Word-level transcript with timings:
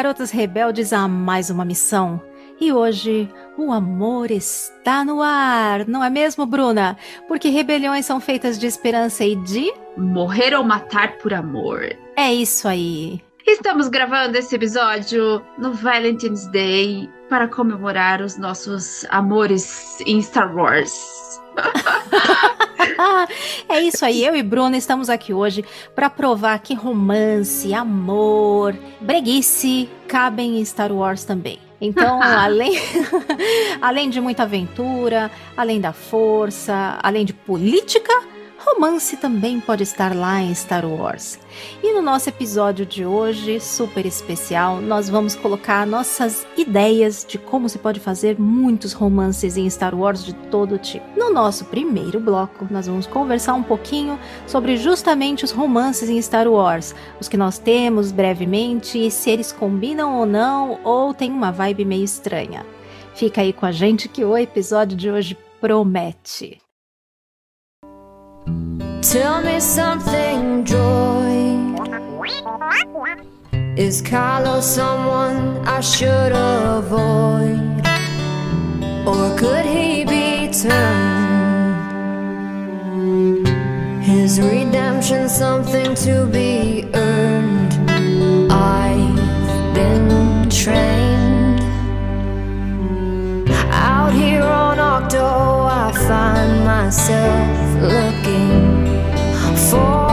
Garotas 0.00 0.30
rebeldes 0.30 0.94
a 0.94 1.06
mais 1.06 1.50
uma 1.50 1.62
missão. 1.62 2.22
E 2.58 2.72
hoje 2.72 3.28
o 3.58 3.70
amor 3.70 4.30
está 4.30 5.04
no 5.04 5.20
ar, 5.20 5.86
não 5.86 6.02
é 6.02 6.08
mesmo, 6.08 6.46
Bruna? 6.46 6.96
Porque 7.28 7.50
rebeliões 7.50 8.06
são 8.06 8.18
feitas 8.18 8.58
de 8.58 8.66
esperança 8.66 9.26
e 9.26 9.36
de 9.36 9.70
morrer 9.98 10.54
ou 10.54 10.64
matar 10.64 11.18
por 11.18 11.34
amor. 11.34 11.82
É 12.16 12.32
isso 12.32 12.66
aí. 12.66 13.20
Estamos 13.46 13.88
gravando 13.88 14.38
esse 14.38 14.56
episódio 14.56 15.42
no 15.58 15.74
Valentine's 15.74 16.46
Day 16.50 17.06
para 17.28 17.46
comemorar 17.46 18.22
os 18.22 18.38
nossos 18.38 19.04
amores 19.10 20.00
em 20.06 20.22
Star 20.22 20.56
Wars. 20.56 21.39
é 23.68 23.80
isso 23.80 24.04
aí, 24.04 24.24
eu 24.24 24.36
e 24.36 24.42
Bruna 24.42 24.76
estamos 24.76 25.08
aqui 25.08 25.32
hoje 25.32 25.64
para 25.94 26.10
provar 26.10 26.58
que 26.60 26.74
romance, 26.74 27.72
amor, 27.74 28.76
breguice 29.00 29.88
cabem 30.06 30.58
em 30.58 30.64
Star 30.64 30.92
Wars 30.92 31.24
também. 31.24 31.58
Então, 31.80 32.20
além, 32.24 32.72
além 33.80 34.10
de 34.10 34.20
muita 34.20 34.42
aventura, 34.42 35.30
além 35.56 35.80
da 35.80 35.92
força, 35.92 36.98
além 37.02 37.24
de 37.24 37.32
política, 37.32 38.12
romance 38.64 39.16
também 39.16 39.58
pode 39.60 39.82
estar 39.82 40.14
lá 40.14 40.40
em 40.40 40.54
Star 40.54 40.86
Wars. 40.86 41.38
E 41.82 41.92
no 41.92 42.02
nosso 42.02 42.28
episódio 42.28 42.84
de 42.84 43.04
hoje, 43.04 43.58
super 43.60 44.04
especial, 44.06 44.80
nós 44.80 45.08
vamos 45.08 45.34
colocar 45.34 45.86
nossas 45.86 46.46
ideias 46.56 47.24
de 47.26 47.38
como 47.38 47.68
se 47.68 47.78
pode 47.78 48.00
fazer 48.00 48.38
muitos 48.38 48.92
romances 48.92 49.56
em 49.56 49.68
Star 49.68 49.94
Wars 49.94 50.24
de 50.24 50.34
todo 50.34 50.78
tipo. 50.78 51.04
No 51.18 51.32
nosso 51.32 51.64
primeiro 51.66 52.20
bloco, 52.20 52.66
nós 52.70 52.86
vamos 52.86 53.06
conversar 53.06 53.54
um 53.54 53.62
pouquinho 53.62 54.18
sobre 54.46 54.76
justamente 54.76 55.44
os 55.44 55.50
romances 55.50 56.08
em 56.08 56.20
Star 56.20 56.48
Wars, 56.48 56.94
os 57.20 57.28
que 57.28 57.36
nós 57.36 57.58
temos 57.58 58.12
brevemente 58.12 58.98
e 58.98 59.10
se 59.10 59.30
eles 59.30 59.52
combinam 59.52 60.18
ou 60.18 60.26
não, 60.26 60.78
ou 60.84 61.14
tem 61.14 61.30
uma 61.30 61.50
vibe 61.50 61.84
meio 61.84 62.04
estranha. 62.04 62.64
Fica 63.14 63.40
aí 63.40 63.52
com 63.52 63.66
a 63.66 63.72
gente 63.72 64.08
que 64.08 64.24
o 64.24 64.36
episódio 64.36 64.96
de 64.96 65.10
hoje 65.10 65.36
promete. 65.60 66.58
Tell 69.02 69.42
me 69.42 69.60
something, 69.60 70.64
Joy. 70.64 71.40
Is 73.76 74.02
Carlos 74.02 74.66
someone 74.66 75.66
I 75.66 75.80
should 75.80 76.32
avoid? 76.32 77.80
Or 79.06 79.36
could 79.38 79.64
he 79.64 80.04
be 80.04 80.50
turned? 80.52 81.30
His 84.02 84.40
redemption 84.40 85.28
something 85.28 85.94
to 86.06 86.26
be 86.26 86.84
earned? 86.94 87.72
I've 88.52 89.74
been 89.74 90.48
trained. 90.50 91.60
Out 93.72 94.12
here 94.12 94.42
on 94.42 94.78
Octo, 94.78 95.24
I 95.24 95.92
find 96.06 96.64
myself 96.64 97.82
looking 97.82 98.39
Se 99.70 100.09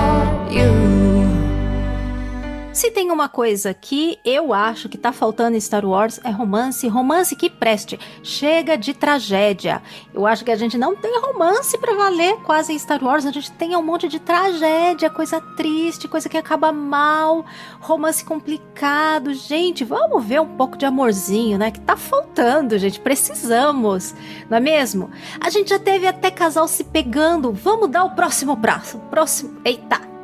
tem 2.97 3.11
uma 3.11 3.29
coisa 3.29 3.75
que 3.75 4.17
eu 4.25 4.51
acho 4.51 4.89
que 4.89 4.97
tá 4.97 5.11
faltando 5.11 5.55
em 5.55 5.59
Star 5.59 5.85
Wars 5.85 6.19
é 6.23 6.31
romance, 6.31 6.87
romance 6.87 7.35
que 7.35 7.47
preste. 7.47 7.99
Chega 8.23 8.75
de 8.75 8.91
tragédia. 8.91 9.83
Eu 10.11 10.25
acho 10.25 10.43
que 10.43 10.49
a 10.49 10.55
gente 10.55 10.79
não 10.79 10.95
tem 10.95 11.21
romance 11.21 11.77
para 11.77 11.93
valer 11.93 12.37
quase 12.37 12.73
em 12.73 12.79
Star 12.79 13.03
Wars, 13.03 13.27
a 13.27 13.31
gente 13.31 13.51
tem 13.51 13.75
um 13.75 13.83
monte 13.83 14.07
de 14.07 14.19
tragédia, 14.19 15.11
coisa 15.11 15.39
triste, 15.39 16.07
coisa 16.07 16.27
que 16.27 16.37
acaba 16.37 16.71
mal, 16.71 17.45
romance 17.79 18.25
complicado. 18.25 19.31
Gente, 19.31 19.83
vamos 19.83 20.25
ver 20.25 20.41
um 20.41 20.57
pouco 20.57 20.75
de 20.75 20.87
amorzinho, 20.87 21.59
né? 21.59 21.69
Que 21.69 21.79
tá 21.79 21.95
faltando, 21.95 22.79
gente. 22.79 22.99
Precisamos, 22.99 24.15
não 24.49 24.57
é 24.57 24.59
mesmo? 24.59 25.11
A 25.39 25.51
gente 25.51 25.69
já 25.69 25.77
teve 25.77 26.07
até 26.07 26.31
casal 26.31 26.67
se 26.67 26.83
pegando. 26.83 27.51
Vamos 27.51 27.91
dar 27.91 28.05
o 28.05 28.15
próximo 28.15 28.55
braço. 28.55 28.97
Próximo. 29.11 29.61
Eita! 29.63 30.16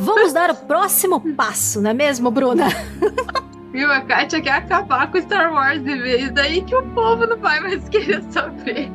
Vamos 0.00 0.32
dar 0.32 0.50
o 0.50 0.54
próximo 0.54 1.20
passo, 1.34 1.78
não 1.82 1.90
é 1.90 1.94
mesmo, 1.94 2.30
Bruna? 2.30 2.68
Viu? 3.70 3.92
A 3.92 4.00
Kátia 4.00 4.40
quer 4.40 4.54
acabar 4.54 5.12
com 5.12 5.20
Star 5.20 5.52
Wars 5.52 5.84
de 5.84 5.94
vez, 5.94 6.30
daí 6.32 6.62
que 6.62 6.74
o 6.74 6.82
povo 6.94 7.26
não 7.26 7.36
vai 7.36 7.60
mais 7.60 7.86
querer 7.88 8.22
saber. 8.30 8.90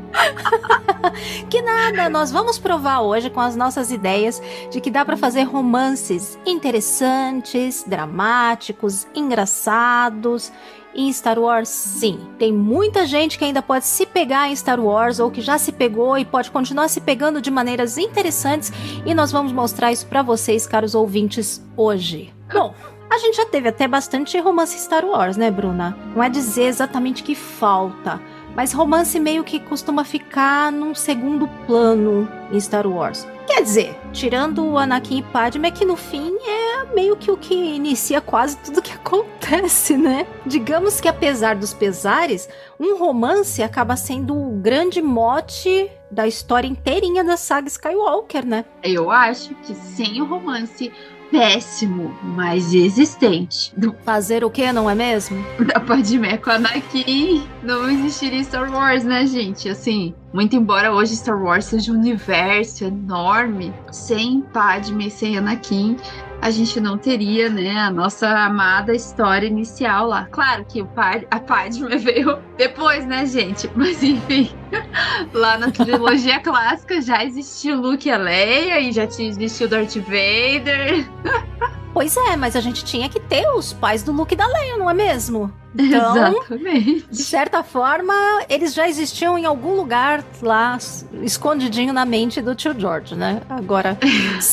que 1.47 1.61
nada, 1.61 2.09
nós 2.09 2.31
vamos 2.31 2.57
provar 2.57 3.01
hoje 3.01 3.29
com 3.29 3.39
as 3.39 3.55
nossas 3.55 3.91
ideias 3.91 4.41
de 4.71 4.81
que 4.81 4.89
dá 4.89 5.05
para 5.05 5.16
fazer 5.16 5.43
romances 5.43 6.39
interessantes, 6.43 7.85
dramáticos, 7.87 9.07
engraçados 9.13 10.51
em 10.95 11.11
Star 11.11 11.38
Wars, 11.38 11.67
sim. 11.67 12.19
Tem 12.39 12.53
muita 12.53 13.06
gente 13.06 13.38
que 13.38 13.44
ainda 13.44 13.61
pode 13.61 13.85
se 13.85 14.06
pegar 14.06 14.50
em 14.50 14.56
Star 14.56 14.79
Wars 14.79 15.19
ou 15.19 15.29
que 15.29 15.41
já 15.41 15.57
se 15.57 15.72
pegou 15.72 16.17
e 16.17 16.25
pode 16.25 16.50
continuar 16.50 16.88
se 16.88 17.01
pegando 17.01 17.41
de 17.41 17.51
maneiras 17.51 17.97
interessantes 17.97 18.72
e 19.05 19.13
nós 19.13 19.31
vamos 19.31 19.51
mostrar 19.51 19.91
isso 19.91 20.07
para 20.07 20.22
vocês, 20.22 20.66
caros 20.66 20.95
ouvintes, 20.95 21.61
hoje. 21.75 22.34
Bom, 22.51 22.73
a 23.09 23.17
gente 23.17 23.38
já 23.38 23.45
teve 23.45 23.69
até 23.69 23.88
bastante 23.88 24.39
romance 24.39 24.78
Star 24.79 25.05
Wars, 25.05 25.38
né, 25.38 25.51
Bruna? 25.51 25.97
Não 26.16 26.23
é 26.23 26.29
dizer 26.29 26.63
exatamente 26.63 27.23
que 27.23 27.35
falta, 27.35 28.22
mas 28.55 28.73
romance 28.73 29.19
meio 29.19 29.43
que 29.43 29.59
costuma 29.59 30.03
ficar 30.03 30.71
num 30.71 30.95
segundo 30.95 31.47
plano 31.67 32.27
em 32.51 32.59
Star 32.59 32.88
Wars. 32.88 33.27
Quer 33.45 33.61
dizer, 33.61 33.95
tirando 34.11 34.66
o 34.66 34.77
Anakin 34.77 35.19
e 35.19 35.23
Padme, 35.23 35.71
que 35.71 35.85
no 35.85 35.95
fim 35.95 36.35
é 36.47 36.93
meio 36.95 37.16
que 37.16 37.29
o 37.29 37.38
que 37.38 37.53
inicia 37.53 38.19
quase 38.19 38.57
tudo 38.57 38.81
que 38.81 38.93
acontece, 38.95 39.97
né? 39.97 40.25
Digamos 40.45 40.99
que 40.99 41.07
apesar 41.07 41.55
dos 41.55 41.73
pesares, 41.73 42.49
um 42.79 42.97
romance 42.97 43.61
acaba 43.61 43.95
sendo 43.95 44.35
o 44.35 44.57
grande 44.57 45.01
mote 45.01 45.91
da 46.09 46.27
história 46.27 46.67
inteirinha 46.67 47.23
da 47.23 47.35
saga 47.35 47.67
Skywalker, 47.67 48.45
né? 48.45 48.66
Eu 48.81 49.11
acho 49.11 49.53
que 49.55 49.75
sem 49.75 50.22
o 50.22 50.25
romance 50.25 50.91
péssimo, 51.31 52.13
mas 52.23 52.73
existente. 52.73 53.73
Fazer 54.03 54.43
o 54.43 54.49
que, 54.49 54.71
não 54.71 54.89
é 54.89 54.95
mesmo? 54.95 55.43
Da 55.65 55.79
Padmé 55.79 56.37
com 56.37 56.51
Anakin 56.51 57.43
não 57.63 57.89
existiria 57.89 58.43
Star 58.43 58.71
Wars, 58.71 59.03
né, 59.03 59.25
gente? 59.25 59.67
Assim, 59.69 60.13
muito 60.33 60.55
embora 60.55 60.93
hoje 60.93 61.15
Star 61.15 61.41
Wars 61.41 61.65
seja 61.65 61.91
um 61.91 61.95
universo 61.95 62.85
enorme, 62.85 63.73
sem 63.91 64.41
Padme, 64.41 65.09
sem 65.09 65.37
Anakin, 65.37 65.97
a 66.41 66.51
gente 66.51 66.79
não 66.79 66.97
teria, 66.97 67.50
né, 67.50 67.78
a 67.78 67.90
nossa 67.90 68.29
amada 68.29 68.93
história 68.93 69.47
inicial 69.47 70.08
lá. 70.08 70.28
Claro 70.32 70.66
que 70.66 70.82
o 70.82 70.85
Pad 70.85 71.28
a 71.32 71.40
Padme 71.40 71.96
veio 71.97 72.40
depois, 72.58 73.05
né, 73.05 73.26
gente? 73.26 73.70
Mas 73.76 74.03
enfim, 74.03 74.49
lá 75.34 75.58
na 75.58 75.72
trilogia 75.72 76.40
clássica 76.40 77.02
já 77.02 77.23
existiu 77.23 77.82
Luke 77.82 78.08
e 78.08 78.11
a 78.11 78.17
Leia 78.17 78.79
e 78.79 78.91
já 78.91 79.08
tinha 79.08 79.29
existido 79.29 79.72
Darth 79.72 79.96
Vader. 79.97 81.05
Pois 81.95 82.17
é, 82.17 82.35
mas 82.35 82.57
a 82.57 82.59
gente 82.59 82.83
tinha 82.83 83.07
que 83.07 83.21
ter 83.21 83.47
os 83.55 83.71
pais 83.71 84.03
do 84.03 84.11
Luke 84.11 84.33
e 84.33 84.37
da 84.37 84.45
Leia, 84.45 84.77
não 84.77 84.89
é 84.89 84.93
mesmo? 84.93 85.49
Então, 85.73 86.13
Exatamente. 86.13 87.07
de 87.09 87.23
certa 87.23 87.63
forma, 87.63 88.13
eles 88.49 88.73
já 88.73 88.85
existiam 88.85 89.37
em 89.37 89.45
algum 89.45 89.77
lugar 89.77 90.21
lá, 90.41 90.77
escondidinho 91.23 91.93
na 91.93 92.03
mente 92.03 92.41
do 92.41 92.53
tio 92.53 92.77
George, 92.77 93.15
né? 93.15 93.41
Agora, 93.49 93.97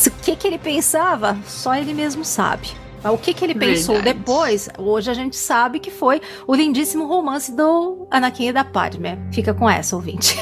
o 0.06 0.22
que, 0.22 0.36
que 0.36 0.46
ele 0.46 0.56
pensava, 0.56 1.36
só 1.44 1.74
ele 1.74 1.92
mesmo 1.92 2.24
sabe. 2.24 2.68
O 3.10 3.18
que, 3.18 3.34
que 3.34 3.44
ele 3.44 3.54
pensou 3.54 3.96
Verdade. 3.96 4.18
depois, 4.18 4.68
hoje 4.78 5.10
a 5.10 5.14
gente 5.14 5.36
sabe 5.36 5.80
que 5.80 5.90
foi 5.90 6.20
o 6.46 6.54
lindíssimo 6.54 7.06
romance 7.06 7.54
do 7.54 8.06
Anakin 8.10 8.48
e 8.48 8.52
da 8.52 8.64
Padme. 8.64 9.18
Fica 9.32 9.52
com 9.52 9.68
essa, 9.68 9.96
ouvinte. 9.96 10.36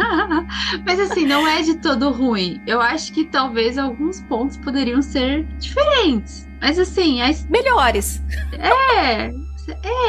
Mas 0.84 1.00
assim, 1.00 1.26
não 1.26 1.46
é 1.46 1.62
de 1.62 1.76
todo 1.76 2.10
ruim. 2.10 2.60
Eu 2.66 2.80
acho 2.80 3.12
que 3.12 3.24
talvez 3.24 3.78
alguns 3.78 4.20
pontos 4.22 4.56
poderiam 4.58 5.00
ser 5.00 5.44
diferentes. 5.58 6.46
Mas 6.60 6.78
assim, 6.78 7.22
as... 7.22 7.46
melhores. 7.48 8.22
É, 8.52 9.30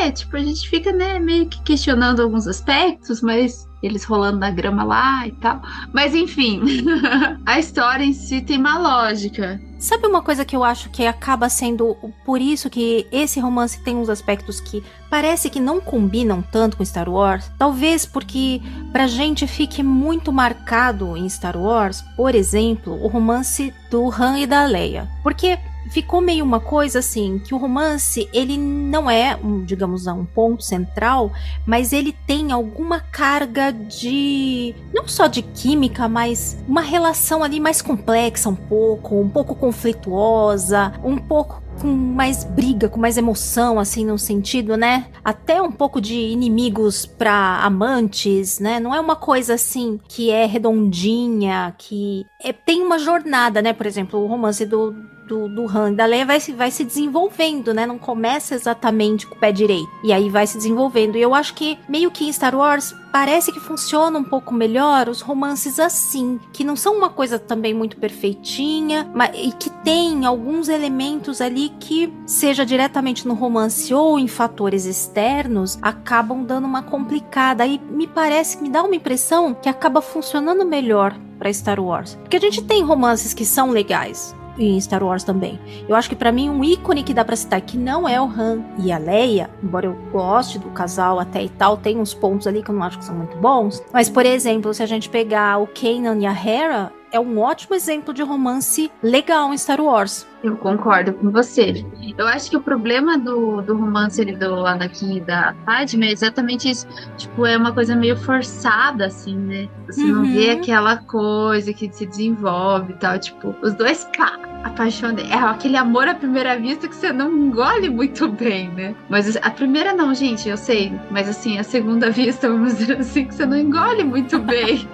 é, 0.02 0.12
tipo, 0.12 0.36
a 0.36 0.40
gente 0.40 0.70
fica, 0.70 0.92
né, 0.92 1.20
meio 1.20 1.48
que 1.48 1.62
questionando 1.64 2.22
alguns 2.22 2.48
aspectos, 2.48 3.22
mas 3.22 3.68
eles 3.82 4.04
rolando 4.04 4.40
na 4.40 4.50
grama 4.50 4.84
lá 4.84 5.28
e 5.28 5.32
tal. 5.34 5.62
Mas 5.94 6.16
enfim, 6.16 6.62
a 7.46 7.60
história 7.60 8.04
em 8.04 8.14
si 8.14 8.42
tem 8.42 8.58
uma 8.58 8.78
lógica. 8.80 9.62
Sabe 9.78 10.08
uma 10.08 10.22
coisa 10.22 10.44
que 10.44 10.56
eu 10.56 10.64
acho 10.64 10.90
que 10.90 11.06
acaba 11.06 11.48
sendo 11.50 11.96
por 12.26 12.42
isso 12.42 12.70
que 12.70 13.06
esse 13.12 13.40
romance 13.40 13.84
tem 13.84 13.96
uns 13.96 14.10
aspectos 14.10 14.60
que 14.60 14.84
parece 15.10 15.50
que 15.50 15.60
não 15.60 15.80
combinam 15.80 16.42
tanto 16.42 16.78
com 16.78 16.86
Star 16.86 17.08
Wars? 17.08 17.52
Talvez 17.60 18.06
porque 18.06 18.62
pra 18.92 19.06
gente 19.06 19.46
fique 19.46 19.84
muito 19.84 20.32
marcado 20.32 21.16
em 21.16 21.30
Star 21.30 21.58
Wars, 21.58 22.04
por 22.16 22.34
exemplo, 22.34 22.94
o 23.04 23.08
romance 23.08 23.74
do 23.92 24.10
Han 24.10 24.40
e 24.40 24.48
da 24.48 24.66
Leia. 24.66 25.08
Porque 25.22 25.60
ficou 25.90 26.22
meio 26.22 26.44
uma 26.44 26.60
coisa 26.60 27.00
assim, 27.00 27.40
que 27.40 27.54
o 27.54 27.58
romance, 27.58 28.30
ele 28.34 28.58
não 28.58 29.10
é, 29.10 29.36
um, 29.36 29.64
digamos, 29.64 30.08
um 30.08 30.26
ponto 30.26 30.64
central, 30.64 31.32
mas 31.66 31.94
ele 31.94 32.16
tem 32.26 32.52
alguma 32.52 33.00
carga 33.00 33.72
de 33.72 34.76
não 34.94 35.08
só 35.08 35.28
de 35.28 35.42
química, 35.42 36.08
mas 36.08 36.58
uma 36.68 36.82
relação 36.82 37.44
ali 37.44 37.60
mais 37.60 37.82
complexa 37.82 38.50
um 38.50 38.56
pouco, 38.56 39.20
um 39.20 39.30
pouco 39.30 39.56
conflituosa, 39.56 40.94
um 41.04 41.18
pouco 41.18 41.66
com 41.82 41.88
mais 41.88 42.44
briga, 42.44 42.88
com 42.88 43.00
mais 43.00 43.18
emoção, 43.18 43.80
assim, 43.80 44.06
no 44.06 44.18
sentido, 44.18 44.78
né? 44.78 45.08
Até 45.24 45.62
um 45.62 45.72
pouco 45.72 46.00
de 46.00 46.16
inimigos 46.16 47.06
para 47.06 47.60
amantes, 47.64 48.60
né? 48.60 48.80
Não 48.80 48.94
é 48.94 49.00
uma 49.00 49.16
coisa 49.16 49.56
assim 49.56 50.00
que 50.08 50.32
é 50.32 50.46
redondinha, 50.46 51.74
que 51.78 52.26
é, 52.42 52.54
tem 52.54 52.82
uma 52.82 52.98
jornada, 52.98 53.62
né? 53.62 53.74
Por 53.74 53.86
exemplo, 53.86 54.20
o 54.20 54.28
romance 54.28 54.66
do, 54.66 54.96
do, 55.28 55.48
do 55.48 55.68
Han 55.68 55.94
da 55.94 56.06
Leia 56.06 56.26
vai, 56.26 56.40
vai 56.40 56.72
se 56.72 56.84
desenvolvendo, 56.84 57.74
né? 57.74 57.86
Não 57.86 57.98
começa 57.98 58.56
exatamente 58.56 59.28
com 59.28 59.36
o 59.36 59.40
pé 59.40 59.52
direito. 59.52 59.90
E 60.04 60.14
aí 60.14 60.30
vai 60.30 60.48
se 60.48 60.58
desenvolvendo. 60.58 61.18
E 61.18 61.22
eu 61.22 61.34
acho 61.34 61.54
que 61.54 61.78
meio 61.88 62.12
que 62.12 62.26
em 62.26 62.32
Star 62.32 62.56
Wars 62.56 62.96
parece 63.12 63.52
que 63.52 63.60
funciona 63.60 64.20
um 64.20 64.24
pouco 64.24 64.54
melhor 64.54 65.08
os 65.08 65.22
romances 65.22 65.80
assim, 65.80 66.38
que 66.52 66.66
não 66.66 66.76
são 66.76 66.98
uma 66.98 67.10
coisa 67.10 67.40
também 67.40 67.74
muito 67.74 67.96
perfeitinha, 67.96 69.10
mas 69.14 69.32
e 69.34 69.52
que 69.54 69.70
tem 69.70 70.26
alguns 70.26 70.68
elementos 70.68 71.40
ali 71.40 71.70
que, 71.80 72.14
seja 72.26 72.66
diretamente 72.66 73.28
no 73.28 73.34
romance 73.34 73.94
ou 73.94 74.20
em 74.20 74.28
fatores 74.28 74.86
externos, 74.86 75.80
acabam 75.82 76.44
dando 76.44 76.66
uma 76.66 76.84
complicada. 76.84 77.64
Aí 77.64 77.80
me 77.90 78.06
parece, 78.06 78.62
me 78.62 78.70
dá 78.70 78.84
uma 78.84 78.96
impressão 78.96 79.54
que 79.54 79.70
acaba 79.70 80.02
funcionando 80.02 80.66
melhor 80.66 81.18
para 81.40 81.52
Star 81.54 81.80
Wars. 81.80 82.16
Porque 82.16 82.38
a 82.38 82.42
gente 82.42 82.64
tem 82.64 82.84
romances 82.84 83.34
que 83.34 83.46
são 83.46 83.72
legais, 83.72 84.36
em 84.58 84.80
Star 84.80 85.04
Wars 85.04 85.24
também. 85.24 85.60
Eu 85.88 85.96
acho 85.96 86.10
que 86.10 86.16
para 86.16 86.32
mim 86.32 86.50
um 86.50 86.64
ícone 86.64 87.04
que 87.04 87.14
dá 87.14 87.24
para 87.24 87.36
citar 87.36 87.62
que 87.62 87.78
não 87.78 88.08
é 88.08 88.20
o 88.20 88.26
Han 88.26 88.64
e 88.78 88.92
a 88.92 88.98
Leia, 88.98 89.50
embora 89.64 89.88
eu 89.88 89.96
goste 90.12 90.60
do 90.60 90.70
casal 90.70 91.20
até 91.20 91.44
e 91.44 91.50
tal, 91.50 91.78
tem 91.78 92.00
uns 92.00 92.14
pontos 92.14 92.48
ali 92.48 92.64
que 92.64 92.70
eu 92.70 92.76
não 92.76 92.84
acho 92.84 93.00
que 93.00 93.06
são 93.06 93.16
muito 93.16 93.38
bons. 93.38 93.84
Mas 93.92 94.10
por 94.10 94.26
exemplo, 94.26 94.74
se 94.74 94.84
a 94.84 94.86
gente 94.86 95.10
pegar 95.10 95.62
o 95.62 95.68
Kanan 95.68 96.20
e 96.20 96.26
a 96.26 96.32
Hera, 96.32 96.92
é 97.12 97.20
um 97.20 97.40
ótimo 97.40 97.76
exemplo 97.76 98.14
de 98.14 98.22
romance 98.22 98.92
legal 99.02 99.54
em 99.54 99.58
Star 99.58 99.80
Wars. 99.80 100.28
Eu 100.46 100.56
concordo 100.56 101.12
com 101.12 101.32
você. 101.32 101.84
Eu 102.16 102.28
acho 102.28 102.52
que 102.52 102.56
o 102.56 102.62
problema 102.62 103.18
do, 103.18 103.64
do 103.64 103.76
romance 103.76 104.24
do 104.24 104.64
Anakin 104.64 105.18
e 105.18 105.20
da 105.20 105.56
Padme 105.66 106.08
é 106.08 106.12
exatamente 106.12 106.70
isso. 106.70 106.86
Tipo, 107.18 107.48
é 107.48 107.58
uma 107.58 107.74
coisa 107.74 107.96
meio 107.96 108.16
forçada, 108.16 109.08
assim, 109.08 109.36
né? 109.36 109.68
Você 109.88 110.04
uhum. 110.04 110.18
não 110.18 110.26
vê 110.32 110.52
aquela 110.52 110.98
coisa 110.98 111.74
que 111.74 111.92
se 111.92 112.06
desenvolve 112.06 112.94
e 112.94 112.96
tal. 112.98 113.18
Tipo, 113.18 113.56
os 113.64 113.74
dois, 113.74 114.08
pá, 114.16 114.38
apaixonei. 114.64 115.26
É 115.32 115.34
aquele 115.36 115.78
amor 115.78 116.08
à 116.08 116.14
primeira 116.14 116.56
vista 116.60 116.88
que 116.88 116.96
você 116.96 117.12
não 117.12 117.32
engole 117.32 117.90
muito 117.90 118.28
bem, 118.28 118.70
né? 118.70 118.96
Mas 119.10 119.36
a 119.38 119.50
primeira 119.50 119.94
não, 119.94 120.14
gente, 120.14 120.48
eu 120.48 120.58
sei. 120.58 120.94
Mas 121.10 121.28
assim, 121.28 121.58
a 121.58 121.64
segunda 121.64 122.10
vista, 122.14 122.48
vamos 122.48 122.76
dizer 122.76 123.00
assim, 123.00 123.26
que 123.26 123.34
você 123.34 123.48
não 123.48 123.58
engole 123.58 124.04
muito 124.04 124.38
bem. 124.38 124.88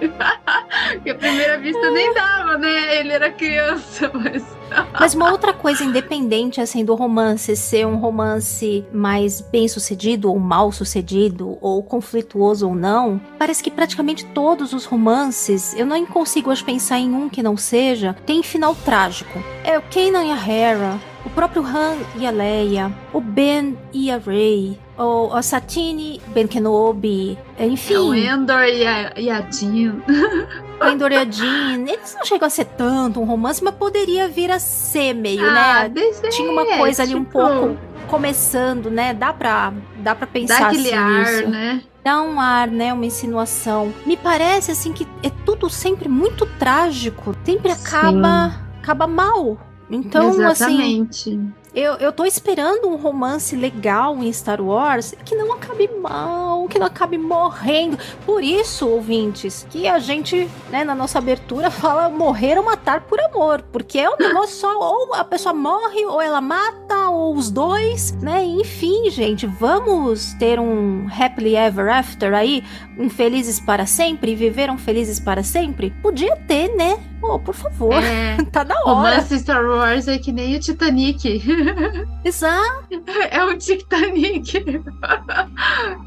Porque 0.92 1.10
a 1.10 1.14
primeira 1.14 1.58
vista 1.58 1.90
nem 1.90 2.14
dava, 2.14 2.56
né? 2.56 3.00
Ele 3.00 3.12
era 3.12 3.30
criança, 3.30 4.10
mas 4.16 4.62
mas 4.98 5.14
uma 5.14 5.30
outra 5.30 5.41
coisa 5.50 5.82
independente, 5.82 6.60
assim, 6.60 6.84
do 6.84 6.94
romance 6.94 7.56
ser 7.56 7.86
um 7.86 7.96
romance 7.96 8.84
mais 8.92 9.40
bem 9.40 9.66
sucedido 9.66 10.28
ou 10.30 10.38
mal 10.38 10.70
sucedido, 10.70 11.56
ou 11.60 11.82
conflituoso 11.82 12.68
ou 12.68 12.74
não, 12.74 13.18
parece 13.38 13.62
que 13.62 13.70
praticamente 13.70 14.26
todos 14.26 14.72
os 14.72 14.84
romances, 14.84 15.74
eu 15.74 15.86
não 15.86 16.04
consigo 16.04 16.50
hoje 16.50 16.62
pensar 16.62 16.98
em 16.98 17.14
um 17.14 17.28
que 17.28 17.42
não 17.42 17.56
seja, 17.56 18.14
tem 18.26 18.42
final 18.42 18.74
trágico. 18.74 19.42
É 19.64 19.78
o 19.78 19.82
Kanan 19.82 20.24
e 20.24 20.30
a 20.30 20.48
Hera, 20.48 21.00
o 21.24 21.30
próprio 21.30 21.64
Han 21.64 21.96
e 22.18 22.26
a 22.26 22.30
Leia, 22.30 22.92
o 23.12 23.20
Ben 23.20 23.78
e 23.92 24.10
a 24.10 24.18
Rey, 24.18 24.78
o, 25.02 25.32
a 25.32 25.42
Satine, 25.42 26.20
Ben 26.28 26.46
Kenobi, 26.46 27.38
enfim. 27.58 27.94
É 27.94 27.98
o 27.98 28.14
Endor 28.14 28.64
e 28.64 28.86
a, 28.86 29.12
e 29.16 29.30
a 29.30 29.40
Jean. 29.50 29.96
o 30.80 30.84
Endor 30.84 31.12
e 31.12 31.16
a 31.16 31.24
Jean, 31.24 31.84
eles 31.88 32.14
não 32.14 32.24
chegam 32.24 32.46
a 32.46 32.50
ser 32.50 32.64
tanto 32.64 33.20
um 33.20 33.24
romance, 33.24 33.62
mas 33.62 33.74
poderia 33.74 34.28
vir 34.28 34.50
a 34.50 34.58
ser 34.58 35.14
meio, 35.14 35.44
ah, 35.44 35.88
né? 35.88 35.92
Tinha 36.30 36.50
uma 36.50 36.64
coisa 36.64 37.02
ali 37.02 37.14
um 37.14 37.24
tipo 37.24 37.38
pouco 37.38 37.76
começando, 38.12 38.90
né? 38.90 39.14
Dá 39.14 39.32
pra, 39.32 39.72
dá 39.96 40.14
pra 40.14 40.26
pensar 40.26 40.60
Dá 40.60 40.66
aquele 40.66 40.92
assim, 40.92 41.44
ar, 41.44 41.48
né? 41.48 41.82
Dá 42.04 42.20
um 42.20 42.38
ar, 42.38 42.68
né? 42.68 42.92
Uma 42.92 43.06
insinuação. 43.06 43.92
Me 44.04 44.16
parece, 44.16 44.70
assim, 44.70 44.92
que 44.92 45.06
é 45.22 45.30
tudo 45.46 45.70
sempre 45.70 46.08
muito 46.08 46.44
trágico. 46.58 47.34
Sempre 47.44 47.72
acaba, 47.72 48.60
acaba 48.82 49.06
mal. 49.06 49.56
Então, 49.90 50.28
assim, 50.28 50.42
Exatamente. 50.42 51.30
assim. 51.30 51.52
Eu, 51.74 51.94
eu 51.94 52.12
tô 52.12 52.26
esperando 52.26 52.86
um 52.86 52.96
romance 52.96 53.56
legal 53.56 54.22
em 54.22 54.30
Star 54.30 54.60
Wars 54.60 55.14
que 55.24 55.34
não 55.34 55.54
acabe 55.54 55.88
mal, 55.88 56.68
que 56.68 56.78
não 56.78 56.86
acabe 56.86 57.16
morrendo. 57.16 57.98
Por 58.26 58.44
isso, 58.44 58.86
ouvintes, 58.86 59.66
que 59.70 59.88
a 59.88 59.98
gente, 59.98 60.50
né, 60.70 60.84
na 60.84 60.94
nossa 60.94 61.18
abertura 61.18 61.70
fala 61.72 62.10
morrer 62.10 62.58
ou 62.58 62.64
matar 62.64 63.00
por 63.02 63.18
amor. 63.20 63.62
Porque 63.72 63.98
é 63.98 64.10
um 64.10 64.16
negócio 64.18 64.56
só, 64.56 64.78
ou 64.78 65.14
a 65.14 65.24
pessoa 65.24 65.54
morre, 65.54 66.04
ou 66.04 66.20
ela 66.20 66.42
mata, 66.42 67.08
ou 67.08 67.34
os 67.34 67.50
dois, 67.50 68.12
né? 68.20 68.44
Enfim, 68.44 69.08
gente, 69.08 69.46
vamos 69.46 70.34
ter 70.34 70.60
um 70.60 71.06
happily 71.10 71.56
ever 71.56 71.88
after 71.88 72.34
aí, 72.34 72.62
um 72.98 73.08
felizes 73.08 73.58
para 73.58 73.86
sempre, 73.86 74.34
viveram 74.34 74.76
felizes 74.76 75.18
para 75.18 75.42
sempre? 75.42 75.90
Podia 76.02 76.36
ter, 76.36 76.68
né? 76.76 76.98
Oh, 77.22 77.38
por 77.38 77.54
favor. 77.54 77.94
É, 78.02 78.36
tá 78.50 78.64
da 78.64 78.74
hora. 78.84 79.10
Romance 79.10 79.38
Star 79.38 79.64
Wars 79.64 80.08
é 80.08 80.18
que 80.18 80.32
nem 80.32 80.56
o 80.56 80.60
Titanic. 80.60 81.22
Exato. 82.24 83.02
É 83.30 83.44
o 83.44 83.56
Titanic. 83.56 84.64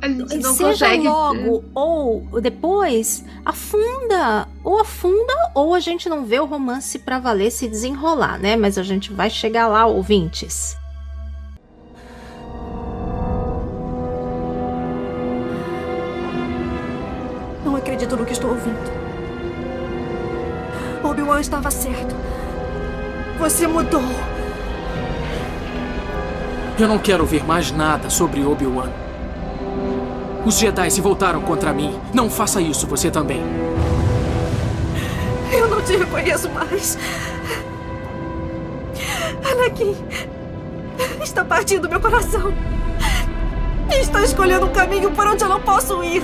A 0.02 0.08
gente 0.08 0.38
não 0.38 0.54
Seja 0.54 0.88
consegue... 0.88 1.08
logo 1.08 1.64
ou 1.74 2.42
depois, 2.42 3.24
afunda. 3.44 4.48
Ou 4.64 4.80
afunda, 4.80 5.34
ou 5.54 5.74
a 5.74 5.80
gente 5.80 6.10
não 6.10 6.26
vê 6.26 6.40
o 6.40 6.46
romance 6.46 7.00
pra 7.00 7.20
valer 7.20 7.52
se 7.52 7.68
desenrolar, 7.68 8.40
né? 8.40 8.56
Mas 8.56 8.78
a 8.78 8.84
gente 8.84 9.14
vai 9.14 9.30
chegar 9.30 9.68
lá, 9.68 9.86
ouvintes. 9.86 10.78
Não 17.64 17.76
acredito 17.76 18.16
no 18.16 18.26
que 18.26 18.34
estou 18.34 18.52
ouvindo. 18.52 19.06
Obi-Wan 21.04 21.40
estava 21.40 21.70
certo. 21.70 22.16
Você 23.38 23.68
mudou. 23.68 24.02
Eu 26.78 26.90
não 26.90 27.00
quero 27.00 27.24
ouvir 27.24 27.42
mais 27.44 27.72
nada 27.72 28.10
sobre 28.10 28.44
Obi-Wan. 28.44 28.90
Os 30.46 30.60
Jedi 30.60 30.92
se 30.92 31.00
voltaram 31.00 31.42
contra 31.42 31.72
mim. 31.72 31.98
Não 32.14 32.30
faça 32.30 32.60
isso, 32.62 32.86
você 32.86 33.10
também. 33.10 33.42
Eu 35.54 35.70
não 35.70 35.82
te 35.82 35.96
reconheço 35.96 36.50
mais. 36.50 36.98
Anakin 39.50 39.96
está 41.24 41.46
partindo 41.46 41.90
meu 41.90 42.00
coração. 42.02 42.54
Está 43.90 44.22
escolhendo 44.24 44.66
um 44.66 44.72
caminho 44.72 45.12
por 45.12 45.26
onde 45.28 45.44
eu 45.44 45.50
não 45.50 45.62
posso 45.62 46.04
ir. 46.04 46.22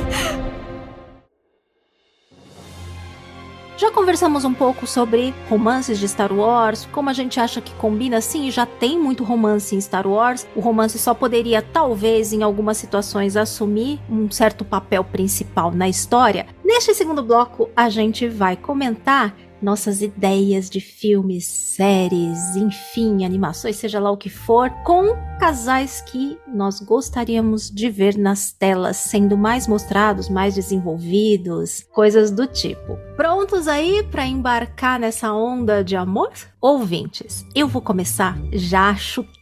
Conversamos 4.21 4.45
um 4.45 4.53
pouco 4.53 4.85
sobre 4.85 5.33
romances 5.49 5.97
de 5.97 6.07
Star 6.07 6.31
Wars, 6.31 6.87
como 6.91 7.09
a 7.09 7.13
gente 7.13 7.39
acha 7.39 7.59
que 7.59 7.73
combina 7.73 8.21
sim, 8.21 8.51
já 8.51 8.67
tem 8.67 8.99
muito 8.99 9.23
romance 9.23 9.75
em 9.75 9.81
Star 9.81 10.05
Wars. 10.05 10.45
O 10.55 10.59
romance 10.59 10.99
só 10.99 11.15
poderia, 11.15 11.59
talvez, 11.59 12.31
em 12.31 12.43
algumas 12.43 12.77
situações, 12.77 13.35
assumir 13.35 13.99
um 14.07 14.29
certo 14.29 14.63
papel 14.63 15.03
principal 15.03 15.71
na 15.71 15.89
história. 15.89 16.45
Neste 16.63 16.93
segundo 16.93 17.23
bloco, 17.23 17.71
a 17.75 17.89
gente 17.89 18.27
vai 18.27 18.55
comentar 18.55 19.35
nossas 19.61 20.01
ideias 20.01 20.69
de 20.69 20.79
filmes, 20.79 21.45
séries, 21.45 22.55
enfim, 22.55 23.23
animações, 23.25 23.75
seja 23.75 23.99
lá 23.99 24.11
o 24.11 24.17
que 24.17 24.29
for, 24.29 24.69
com 24.83 25.15
casais 25.39 26.01
que 26.01 26.37
nós 26.47 26.79
gostaríamos 26.79 27.69
de 27.69 27.89
ver 27.89 28.17
nas 28.17 28.51
telas 28.51 28.97
sendo 28.97 29.37
mais 29.37 29.67
mostrados, 29.67 30.29
mais 30.29 30.55
desenvolvidos, 30.55 31.85
coisas 31.91 32.31
do 32.31 32.47
tipo. 32.47 32.97
Prontos 33.15 33.67
aí 33.67 34.03
para 34.03 34.25
embarcar 34.25 34.99
nessa 34.99 35.33
onda 35.33 35.83
de 35.83 35.95
amor? 35.95 36.31
Ouvintes, 36.59 37.45
eu 37.55 37.67
vou 37.67 37.81
começar 37.81 38.37
já 38.53 38.95
chutando 38.95 39.40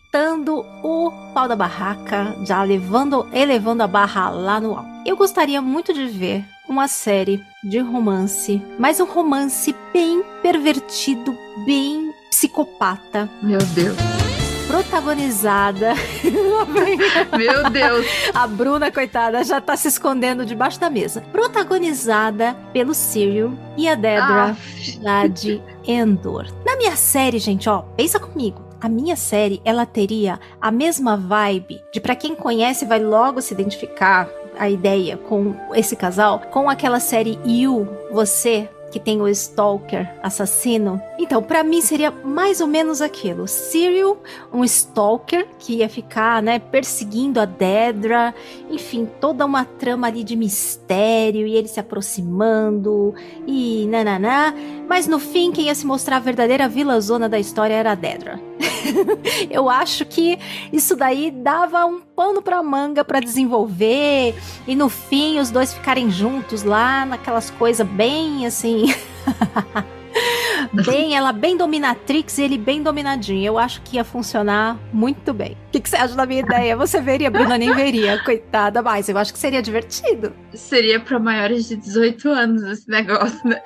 o 0.84 1.12
pau 1.34 1.48
da 1.48 1.56
barraca, 1.56 2.36
já 2.44 2.64
levando, 2.64 3.28
elevando 3.32 3.84
a 3.84 3.88
barra 3.88 4.30
lá 4.30 4.60
no 4.60 4.76
alto. 4.76 4.90
Eu 5.06 5.16
gostaria 5.16 5.62
muito 5.62 5.94
de 5.94 6.06
ver 6.08 6.44
uma 6.68 6.88
série 6.88 7.44
de 7.64 7.80
romance, 7.80 8.62
mas 8.80 9.00
um 9.00 9.06
romance 9.06 9.76
bem 9.94 10.24
pervertido, 10.42 11.36
bem 11.66 12.12
psicopata. 12.32 13.30
Meu 13.42 13.60
Deus. 13.60 13.96
Protagonizada. 14.68 15.94
Meu 17.38 17.70
Deus. 17.72 18.06
A 18.36 18.46
Bruna, 18.46 18.92
coitada, 18.92 19.44
já 19.44 19.60
tá 19.60 19.76
se 19.76 19.88
escondendo 19.88 20.46
debaixo 20.46 20.80
da 20.80 20.90
mesa. 20.92 21.22
Protagonizada 21.32 22.56
pelo 22.72 22.94
Cyril 22.94 23.58
e 23.76 23.88
a 23.90 23.96
Dedra, 23.96 24.52
Ah. 24.52 24.56
lá 25.02 25.28
de 25.28 25.60
Endor. 25.88 26.46
Na 26.64 26.76
minha 26.78 26.96
série, 26.96 27.40
gente, 27.40 27.68
ó, 27.68 27.80
pensa 27.98 28.20
comigo. 28.20 28.69
A 28.82 28.88
minha 28.88 29.16
série, 29.16 29.62
ela 29.66 29.86
teria 29.86 30.40
a 30.62 30.72
mesma 30.72 31.18
vibe 31.18 31.82
de 31.92 32.00
pra 32.00 32.16
quem 32.16 32.34
conhece 32.34 32.86
vai 32.86 33.04
logo 33.04 33.42
se 33.42 33.54
identificar 33.54 34.30
a 34.58 34.70
ideia 34.70 35.18
com 35.18 35.54
esse 35.74 35.96
casal, 35.96 36.40
com 36.52 36.70
aquela 36.70 37.00
série 37.00 37.40
You, 37.46 37.88
Você, 38.12 38.70
que 38.90 39.00
tem 39.00 39.22
o 39.22 39.28
Stalker 39.28 40.10
assassino. 40.22 41.02
Então, 41.18 41.44
pra 41.44 41.64
mim 41.64 41.82
seria 41.82 42.12
mais 42.12 42.60
ou 42.60 42.68
menos 42.68 43.02
aquilo. 43.02 43.48
Cyril, 43.48 44.18
um 44.52 44.64
Stalker 44.64 45.48
que 45.60 45.78
ia 45.78 45.90
ficar, 45.90 46.42
né, 46.42 46.60
perseguindo 46.60 47.40
a 47.40 47.46
Dedra, 47.46 48.34
enfim, 48.70 49.08
toda 49.20 49.46
uma 49.46 49.64
trama 49.64 50.08
ali 50.08 50.24
de 50.24 50.36
mistério 50.36 51.46
e 51.46 51.56
ele 51.56 51.68
se 51.68 51.80
aproximando 51.80 53.14
e 53.46 53.88
nananá. 53.88 54.54
Mas 54.90 55.06
no 55.06 55.20
fim, 55.20 55.52
quem 55.52 55.66
ia 55.68 55.76
se 55.76 55.86
mostrar 55.86 56.16
a 56.16 56.20
verdadeira 56.20 56.68
vila 56.68 57.00
zona 57.00 57.30
da 57.30 57.38
história 57.38 57.76
era 57.76 57.92
a 57.92 57.96
Dedra. 57.96 58.42
Eu 59.48 59.70
acho 59.70 60.04
que 60.04 60.40
isso 60.74 60.96
daí 60.96 61.30
dava 61.30 61.86
um 61.86 62.02
pano 62.02 62.42
pra 62.42 62.64
manga 62.64 63.06
pra 63.06 63.20
desenvolver 63.20 64.34
e 64.68 64.76
no 64.76 64.90
fim 64.90 65.38
os 65.38 65.52
dois 65.52 65.72
ficarem 65.72 66.10
juntos 66.10 66.64
lá 66.64 67.06
naquelas 67.06 67.52
coisas 67.52 67.88
bem 67.88 68.48
assim. 68.48 68.86
bem, 70.86 71.16
ela 71.16 71.32
bem 71.32 71.58
dominatrix 71.58 72.38
e 72.38 72.44
ele 72.44 72.58
bem 72.58 72.82
dominadinho. 72.82 73.46
Eu 73.46 73.58
acho 73.58 73.82
que 73.82 73.98
ia 73.98 74.04
funcionar 74.04 74.78
muito 74.94 75.34
bem. 75.34 75.52
O 75.52 75.72
que, 75.72 75.80
que 75.80 75.90
você 75.90 75.96
acha 75.96 76.16
da 76.16 76.26
minha 76.26 76.42
ideia? 76.42 76.76
Você 76.76 77.02
veria, 77.02 77.30
Bruna 77.30 77.58
nem 77.58 77.74
veria, 77.74 78.22
coitada, 78.26 78.82
mas 78.82 79.10
eu 79.10 79.18
acho 79.18 79.34
que 79.34 79.40
seria 79.40 79.62
divertido. 79.62 80.34
Seria 80.54 81.00
pra 81.00 81.20
maiores 81.20 81.68
de 81.68 81.76
18 81.76 82.30
anos 82.30 82.64
esse 82.64 82.90
negócio, 82.90 83.40
né? 83.48 83.62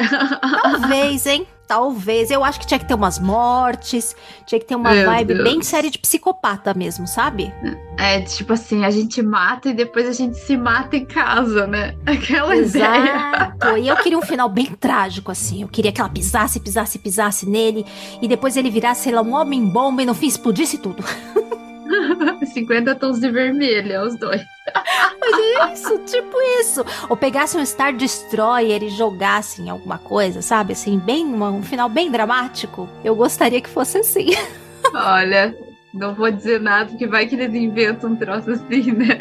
Talvez, 0.62 1.26
hein? 1.26 1.48
Talvez. 1.74 2.30
Eu 2.30 2.44
acho 2.44 2.60
que 2.60 2.68
tinha 2.68 2.78
que 2.78 2.86
ter 2.88 2.94
umas 2.94 3.18
mortes, 3.18 4.16
tinha 4.46 4.60
que 4.60 4.66
ter 4.66 4.76
uma 4.76 4.92
Meu 4.92 5.08
vibe 5.08 5.34
Deus. 5.34 5.44
bem 5.44 5.62
série 5.64 5.90
de 5.90 5.98
psicopata 5.98 6.72
mesmo, 6.72 7.08
sabe? 7.08 7.52
É, 7.98 8.22
tipo 8.22 8.54
assim, 8.54 8.86
a 8.86 8.92
gente 8.92 9.24
mata 9.24 9.70
e 9.70 9.74
depois 9.74 10.08
a 10.08 10.12
gente 10.12 10.38
se 10.38 10.56
mata 10.56 10.96
em 10.96 11.04
casa, 11.04 11.66
né? 11.66 11.96
Aquela 12.06 12.56
ideia. 12.56 12.86
Exato. 12.86 13.78
E 13.78 13.88
eu 13.88 13.96
queria 13.98 14.20
um 14.20 14.22
final 14.22 14.48
bem 14.50 14.68
trágico, 14.68 15.32
assim. 15.32 15.64
Eu 15.64 15.68
queria 15.68 15.92
que 15.92 16.00
ela 16.00 16.10
pisasse, 16.12 16.60
pisasse, 16.60 17.00
pisasse 17.00 17.50
nele. 17.50 17.84
E 18.22 18.28
depois 18.28 18.56
ele 18.56 18.70
virasse, 18.70 19.06
sei 19.06 19.12
lá, 19.14 19.24
um 19.24 19.34
homem 19.34 19.66
bomba 19.66 20.04
e 20.04 20.06
no 20.06 20.14
fim 20.14 20.28
explodisse 20.28 20.78
tudo. 20.78 21.04
50 22.46 22.96
tons 22.96 23.20
de 23.20 23.30
vermelho, 23.30 23.92
é 23.92 24.06
os 24.06 24.18
dois. 24.18 24.42
Mas 25.20 25.40
é 25.40 25.74
isso, 25.74 25.98
tipo 26.00 26.38
isso. 26.60 26.86
Ou 27.10 27.18
pegasse 27.18 27.58
um 27.58 27.66
Star 27.66 27.96
Destroyer 27.96 28.84
e 28.84 28.90
jogasse 28.90 29.62
em 29.62 29.70
alguma 29.70 29.98
coisa, 29.98 30.42
sabe? 30.42 30.74
Assim, 30.74 30.98
bem, 30.98 31.26
um 31.26 31.64
final 31.64 31.90
bem 31.90 32.12
dramático. 32.12 32.90
Eu 33.04 33.16
gostaria 33.16 33.62
que 33.62 33.70
fosse 33.70 33.98
assim. 33.98 34.30
Olha, 34.94 35.56
não 35.94 36.14
vou 36.16 36.32
dizer 36.32 36.60
nada, 36.60 36.90
porque 36.90 37.08
vai 37.08 37.28
que 37.28 37.36
eles 37.36 37.54
inventam 37.54 38.12
um 38.12 38.16
troço 38.16 38.52
assim, 38.52 38.92
né? 38.92 39.18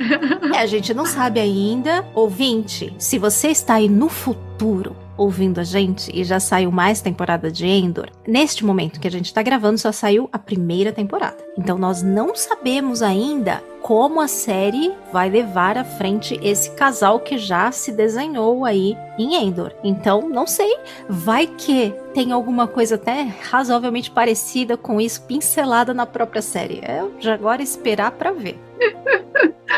É, 0.54 0.58
a 0.58 0.66
gente 0.66 0.94
não 0.94 1.06
sabe 1.06 1.40
ainda. 1.40 2.04
Ouvinte, 2.14 2.94
se 2.98 3.18
você 3.18 3.48
está 3.48 3.74
aí 3.74 3.88
no 3.88 4.08
futuro 4.08 4.96
ouvindo 5.16 5.58
a 5.60 5.64
gente 5.64 6.10
e 6.14 6.24
já 6.24 6.40
saiu 6.40 6.70
mais 6.70 7.00
temporada 7.00 7.50
de 7.50 7.66
Endor, 7.66 8.08
neste 8.26 8.64
momento 8.64 9.00
que 9.00 9.08
a 9.08 9.10
gente 9.10 9.26
está 9.26 9.42
gravando 9.42 9.78
só 9.78 9.92
saiu 9.92 10.28
a 10.32 10.38
primeira 10.38 10.92
temporada. 10.92 11.36
Então 11.58 11.78
nós 11.78 12.02
não 12.02 12.34
sabemos 12.34 13.02
ainda 13.02 13.62
como 13.82 14.20
a 14.20 14.28
série 14.28 14.94
vai 15.12 15.28
levar 15.28 15.76
à 15.76 15.84
frente 15.84 16.38
esse 16.42 16.70
casal 16.70 17.18
que 17.18 17.36
já 17.36 17.70
se 17.72 17.90
desenhou 17.90 18.64
aí 18.64 18.96
em 19.18 19.34
Endor. 19.34 19.72
Então, 19.82 20.28
não 20.28 20.46
sei, 20.46 20.76
vai 21.08 21.46
que 21.46 21.92
tem 22.14 22.32
alguma 22.32 22.68
coisa 22.68 22.94
até 22.94 23.22
razoavelmente 23.50 24.10
parecida 24.10 24.76
com 24.76 25.00
isso 25.00 25.22
pincelada 25.22 25.92
na 25.92 26.06
própria 26.06 26.40
série. 26.40 26.80
É 26.82 27.04
já 27.18 27.34
agora 27.34 27.62
esperar 27.62 28.12
pra 28.12 28.30
ver. 28.30 28.58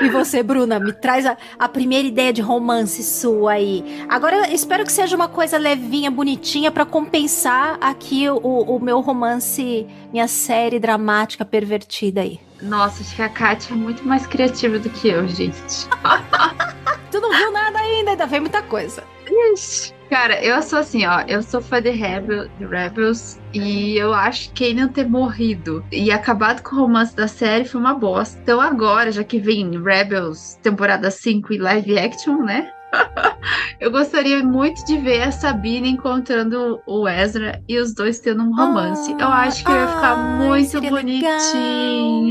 E 0.02 0.08
você, 0.08 0.42
Bruna, 0.42 0.80
me 0.80 0.92
traz 0.92 1.24
a, 1.24 1.36
a 1.58 1.68
primeira 1.68 2.06
ideia 2.06 2.32
de 2.32 2.42
romance 2.42 3.02
sua 3.02 3.52
aí. 3.52 4.04
Agora, 4.08 4.52
espero 4.52 4.84
que 4.84 4.92
seja 4.92 5.14
uma 5.14 5.28
coisa 5.28 5.56
levinha, 5.56 6.10
bonitinha, 6.10 6.70
pra 6.70 6.84
compensar 6.84 7.78
aqui 7.80 8.28
o, 8.28 8.36
o 8.36 8.80
meu 8.80 9.00
romance, 9.00 9.86
minha 10.12 10.26
série 10.26 10.80
dramática 10.80 11.44
pervertida 11.44 12.22
aí. 12.22 12.40
Nossa, 12.64 13.02
acho 13.02 13.14
que 13.14 13.22
a 13.22 13.28
Kátia 13.28 13.74
é 13.74 13.76
muito 13.76 14.06
mais 14.06 14.26
criativa 14.26 14.78
do 14.78 14.88
que 14.88 15.08
eu, 15.08 15.28
gente. 15.28 15.88
Tu 17.10 17.20
não 17.20 17.30
viu 17.30 17.52
nada 17.52 17.78
ainda, 17.78 18.10
ainda 18.10 18.26
vem 18.26 18.40
muita 18.40 18.60
coisa. 18.62 19.04
Ixi. 19.52 19.94
Cara, 20.10 20.42
eu 20.44 20.60
sou 20.62 20.78
assim, 20.78 21.06
ó. 21.06 21.20
Eu 21.26 21.42
sou 21.42 21.60
fã 21.60 21.80
de, 21.80 21.90
Rebel, 21.90 22.48
de 22.58 22.66
Rebels 22.66 23.40
e 23.52 23.96
eu 23.96 24.12
acho 24.12 24.50
que 24.52 24.74
Kanan 24.74 24.88
ter 24.88 25.08
morrido 25.08 25.84
e 25.90 26.10
acabado 26.10 26.62
com 26.62 26.76
o 26.76 26.80
romance 26.80 27.14
da 27.14 27.28
série 27.28 27.64
foi 27.64 27.80
uma 27.80 27.94
bosta. 27.94 28.38
Então 28.42 28.60
agora, 28.60 29.12
já 29.12 29.24
que 29.24 29.38
vem 29.38 29.80
Rebels 29.82 30.58
temporada 30.62 31.10
5 31.10 31.52
e 31.52 31.58
live 31.58 31.98
action, 31.98 32.38
né? 32.42 32.70
eu 33.80 33.90
gostaria 33.90 34.42
muito 34.42 34.84
de 34.84 34.98
ver 34.98 35.22
a 35.22 35.32
Sabine 35.32 35.90
encontrando 35.90 36.80
o 36.86 37.08
Ezra 37.08 37.62
e 37.68 37.78
os 37.78 37.94
dois 37.94 38.18
tendo 38.18 38.42
um 38.42 38.54
romance. 38.54 39.10
eu 39.12 39.28
acho 39.28 39.64
que 39.64 39.70
ia 39.70 39.88
ficar 39.88 40.16
muito 40.16 40.80
bonitinho. 40.80 42.23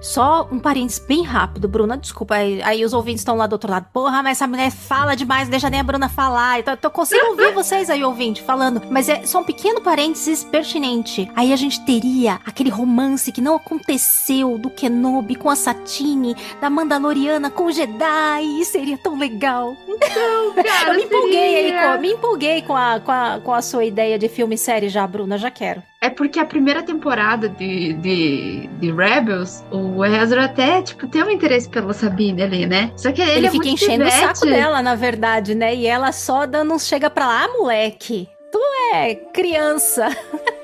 Só 0.00 0.48
um 0.50 0.58
parênteses 0.58 0.98
bem 1.00 1.22
rápido, 1.22 1.68
Bruna, 1.68 1.96
desculpa, 1.96 2.36
aí, 2.36 2.62
aí 2.62 2.84
os 2.84 2.92
ouvintes 2.92 3.20
estão 3.20 3.36
lá 3.36 3.46
do 3.46 3.54
outro 3.54 3.70
lado. 3.70 3.86
Porra, 3.92 4.22
mas 4.22 4.38
essa 4.38 4.46
mulher 4.46 4.70
fala 4.70 5.16
demais, 5.16 5.48
deixa 5.48 5.68
nem 5.68 5.80
a 5.80 5.82
Bruna 5.82 6.08
falar. 6.08 6.60
Então 6.60 6.76
eu 6.80 6.90
consigo 6.90 7.26
ouvir 7.26 7.52
vocês 7.52 7.90
aí, 7.90 8.04
ouvinte, 8.04 8.42
falando. 8.42 8.82
Mas 8.90 9.08
é 9.08 9.24
só 9.26 9.40
um 9.40 9.44
pequeno 9.44 9.80
parênteses 9.80 10.44
pertinente. 10.44 11.30
Aí 11.34 11.52
a 11.52 11.56
gente 11.56 11.84
teria 11.84 12.40
aquele 12.46 12.70
romance 12.70 13.32
que 13.32 13.40
não 13.40 13.56
aconteceu 13.56 14.56
do 14.58 14.70
Kenobi 14.70 15.34
com 15.34 15.50
a 15.50 15.56
Satine, 15.56 16.36
da 16.60 16.70
Mandaloriana 16.70 17.50
com 17.50 17.64
o 17.64 17.72
Jedi. 17.72 18.64
Seria 18.64 18.96
tão 18.98 19.18
legal. 19.18 19.76
Cara, 20.64 20.90
eu 20.90 20.96
me 20.96 21.04
empolguei 21.04 21.56
aí, 21.56 21.64
seria. 21.64 21.92
com, 21.92 22.00
me 22.00 22.12
empolguei 22.12 22.62
com 22.62 22.76
a, 22.76 23.00
com, 23.00 23.12
a, 23.12 23.40
com 23.42 23.52
a 23.52 23.62
sua 23.62 23.84
ideia 23.84 24.18
de 24.18 24.28
filme 24.28 24.54
e 24.54 24.58
série 24.58 24.88
já, 24.88 25.06
Bruna, 25.06 25.36
já 25.36 25.50
quero. 25.50 25.82
É 26.00 26.08
porque 26.08 26.38
a 26.38 26.44
primeira 26.44 26.80
temporada 26.82 27.48
de, 27.48 27.92
de, 27.94 28.68
de 28.78 28.92
Rebels, 28.92 29.64
o 29.70 30.04
Ezra 30.04 30.44
até, 30.44 30.80
tipo, 30.80 31.08
tem 31.08 31.24
um 31.24 31.30
interesse 31.30 31.68
pela 31.68 31.92
Sabine 31.92 32.42
ali, 32.42 32.66
né? 32.66 32.92
Só 32.96 33.10
que 33.10 33.20
ele, 33.20 33.32
Ele, 33.32 33.46
é 33.48 33.50
fica 33.50 33.68
enchendo 33.68 34.04
o 34.04 34.10
saco 34.10 34.46
dela, 34.46 34.80
na 34.80 34.94
verdade, 34.94 35.56
né? 35.56 35.74
E 35.74 35.86
ela 35.86 36.12
só 36.12 36.46
dando 36.46 36.72
uns 36.72 36.86
chega 36.86 37.10
pra 37.10 37.26
lá, 37.26 37.44
ah, 37.44 37.48
moleque. 37.48 38.28
Tu 38.50 38.58
é 38.94 39.14
criança. 39.14 40.08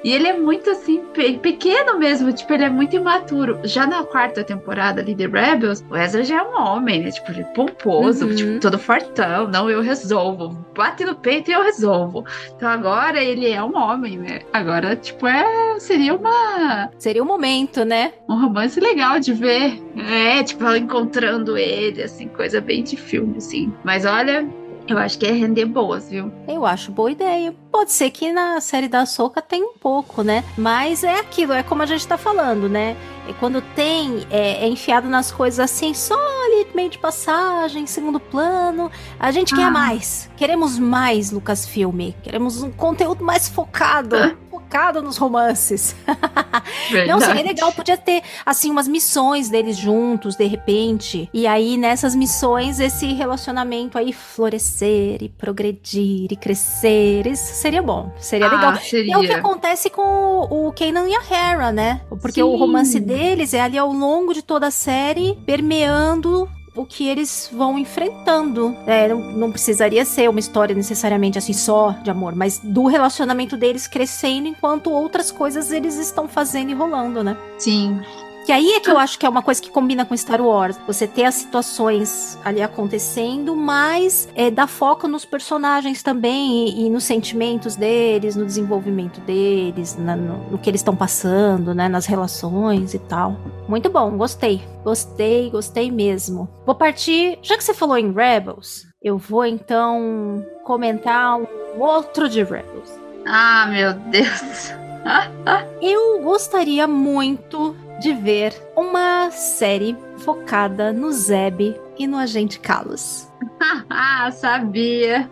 E 0.03 0.12
ele 0.12 0.26
é 0.29 0.33
muito, 0.38 0.69
assim, 0.71 1.03
pe- 1.14 1.38
pequeno 1.38 1.99
mesmo. 1.99 2.33
Tipo, 2.33 2.53
ele 2.55 2.64
é 2.64 2.69
muito 2.71 2.95
imaturo. 2.97 3.59
Já 3.64 3.87
na 3.87 4.03
quarta 4.05 4.45
temporada 4.45 5.00
ali 5.00 5.14
de 5.14 5.26
Rebels, 5.26 5.83
o 5.91 5.97
Ezra 5.97 6.23
já 6.25 6.38
é 6.38 6.43
um 6.43 6.59
homem, 6.61 7.03
né? 7.03 7.11
Tipo, 7.11 7.31
ele 7.33 7.41
é 7.41 7.45
pomposo, 7.45 8.26
Uhum. 8.26 8.35
tipo, 8.35 8.61
todo 8.61 8.79
fortão. 8.79 9.49
Não, 9.49 9.69
eu 9.71 9.81
resolvo. 9.83 10.50
Bate 10.76 11.05
no 11.05 11.14
peito 11.14 11.50
e 11.50 11.55
eu 11.55 11.62
resolvo. 11.62 12.25
Então 12.57 12.69
agora 12.69 13.23
ele 13.23 13.49
é 13.50 13.62
um 13.62 13.76
homem, 13.76 14.19
né? 14.19 14.41
Agora, 14.53 14.95
tipo, 14.97 15.26
é... 15.26 15.79
Seria 15.79 16.14
uma... 16.14 16.91
Seria 16.99 17.23
o 17.23 17.26
momento, 17.26 17.85
né? 17.85 18.12
um 18.29 18.41
romance 18.41 18.79
legal 18.81 19.19
de 19.19 19.33
ver. 19.33 19.83
É, 20.11 20.43
tipo, 20.43 20.64
ela 20.64 20.79
encontrando 20.79 21.57
ele, 21.59 22.03
assim, 22.03 22.29
coisa 22.29 22.61
bem 22.61 22.83
de 22.83 22.97
filme, 22.97 23.38
assim. 23.38 23.73
Mas 23.85 24.05
olha, 24.05 24.47
eu 24.87 24.99
acho 24.99 25.19
que 25.19 25.26
é 25.26 25.33
render 25.33 25.64
boas, 25.67 26.09
viu? 26.11 26.33
Eu 26.47 26.64
acho 26.67 26.91
boa 26.93 27.11
ideia. 27.11 27.55
Pode 27.73 27.91
ser 27.93 28.11
que 28.11 28.33
na 28.33 28.61
série 28.61 28.87
da 28.88 29.05
Soca 29.07 29.41
tem 29.43 29.62
um 29.62 29.75
pouco, 29.79 30.23
né? 30.23 30.45
Mas 30.57 31.03
é 31.03 31.19
aquilo, 31.19 31.53
é 31.53 31.62
como 31.62 31.83
a 31.83 31.87
gente 31.87 32.07
tá 32.07 32.17
falando, 32.19 32.69
né? 32.69 32.97
E 33.29 33.33
quando 33.35 33.62
tem, 33.75 34.26
é, 34.31 34.64
é 34.64 34.69
enfiado 34.69 35.09
nas 35.09 35.33
coisas 35.33 35.59
assim, 35.59 35.95
só 35.95 36.14
ali 36.14 36.67
meio 36.75 36.91
de 36.91 36.99
passagem, 36.99 37.87
segundo 37.87 38.21
plano. 38.21 38.91
A 39.19 39.31
gente 39.31 39.55
Ah. 39.55 39.57
quer 39.57 39.71
mais. 39.71 40.31
Queremos 40.37 40.79
mais, 40.79 41.31
Lucasfilm. 41.31 42.12
Queremos 42.23 42.62
um 42.62 42.71
conteúdo 42.71 43.25
mais 43.25 43.49
focado. 43.49 44.17
focado 44.64 45.02
nos 45.02 45.16
romances. 45.18 45.94
Não, 47.06 47.21
seria 47.21 47.42
legal, 47.42 47.73
podia 47.73 47.97
ter, 47.97 48.23
assim, 48.44 48.71
umas 48.71 48.88
missões 48.88 49.49
deles 49.49 49.76
juntos, 49.76 50.37
de 50.37 50.47
repente. 50.47 51.28
E 51.33 51.47
aí, 51.47 51.76
nessas 51.76 52.14
missões, 52.14 52.80
esse 52.80 53.12
relacionamento 53.12 53.99
aí 53.99 54.12
florescer 54.12 55.23
e 55.23 55.28
progredir 55.28 56.33
e 56.33 56.37
crescer. 56.37 57.26
Isso 57.26 57.54
seria 57.54 57.83
bom. 57.83 58.12
Seria 58.18 58.49
legal. 58.49 58.73
Ah, 58.73 58.76
seria. 58.76 59.14
É 59.14 59.18
o 59.18 59.21
que 59.21 59.33
acontece 59.33 59.90
com 59.90 60.02
o, 60.02 60.68
o 60.68 60.73
Kanan 60.73 61.09
e 61.09 61.14
a 61.14 61.23
Hera, 61.23 61.71
né? 61.71 62.00
Porque 62.21 62.42
o 62.42 62.52
Sim. 62.52 62.59
romance 62.59 63.00
deles 63.00 63.54
é 63.54 63.61
ali 63.61 63.78
ao 63.78 63.92
longo 63.92 64.33
de 64.33 64.42
toda 64.42 64.68
a 64.68 64.71
série, 64.71 65.38
permeando 65.47 66.49
o 66.75 66.85
que 66.85 67.09
eles 67.09 67.49
vão 67.52 67.78
enfrentando. 67.78 68.76
É, 68.87 69.09
não, 69.09 69.21
não 69.33 69.50
precisaria 69.50 70.04
ser 70.04 70.28
uma 70.28 70.40
história 70.40 70.75
necessariamente 70.75 71.38
assim 71.38 71.52
só 71.52 71.93
de 72.02 72.11
amor, 72.11 72.35
mas 72.35 72.59
do 72.59 72.87
relacionamento 72.87 73.57
deles 73.57 73.87
crescendo 73.87 74.49
enquanto 74.49 74.90
outras 74.90 75.31
coisas 75.31 75.71
eles 75.71 75.97
estão 75.97 76.26
fazendo 76.26 76.71
e 76.71 76.75
rolando, 76.75 77.23
né? 77.23 77.37
Sim. 77.59 78.00
Que 78.45 78.53
aí 78.53 78.73
é 78.75 78.81
que 78.81 78.91
eu 78.91 78.99
acho 78.99 79.19
que 79.19 79.25
é 79.25 79.29
uma 79.29 79.41
coisa 79.43 79.61
que 79.63 79.71
combina 79.71 80.05
com 80.05 80.15
Star 80.15 80.41
Wars. 80.43 80.79
Você 80.87 81.07
ter 81.09 81.25
as 81.25 81.35
situações 81.35 82.39
ali 82.45 82.61
acontecendo, 82.61 83.57
mas 83.57 84.29
é, 84.35 84.51
dá 84.51 84.67
foco 84.67 85.09
nos 85.09 85.25
personagens 85.25 86.03
também 86.03 86.69
e, 86.69 86.87
e 86.87 86.91
nos 86.91 87.05
sentimentos 87.05 87.75
deles, 87.75 88.37
no 88.37 88.45
desenvolvimento 88.45 89.19
deles, 89.23 89.97
na- 89.99 90.15
no, 90.15 90.51
no 90.51 90.59
que 90.59 90.69
eles 90.69 90.81
estão 90.81 90.95
passando, 90.95 91.75
né? 91.75 91.89
Nas 91.89 92.05
relações 92.05 92.93
e 92.93 92.99
tal. 92.99 93.35
Muito 93.67 93.89
bom, 93.89 94.11
gostei. 94.19 94.63
Gostei, 94.85 95.49
gostei 95.49 95.91
mesmo. 95.91 96.47
Vou 96.67 96.75
partir. 96.75 97.39
Já 97.41 97.57
que 97.57 97.65
você 97.65 97.73
falou 97.73 97.97
em 97.97 98.13
Rebels, 98.13 98.85
eu 99.03 99.17
vou 99.17 99.47
então 99.47 100.45
comentar 100.65 101.39
um 101.39 101.47
outro 101.81 102.29
de 102.29 102.43
Rebels. 102.43 102.91
Ah, 103.27 103.67
meu 103.71 103.95
Deus. 103.95 104.73
Eu 105.83 106.23
gostaria 106.23 106.87
muito 106.87 107.77
de 108.01 108.13
ver 108.13 108.55
uma 108.77 109.31
série 109.31 109.97
focada 110.19 110.93
no 110.93 111.13
Zeb 111.13 111.79
e 111.99 112.07
no 112.07 112.17
agente 112.17 112.59
Carlos. 112.59 113.29
ah, 113.91 114.31
sabia. 114.33 115.31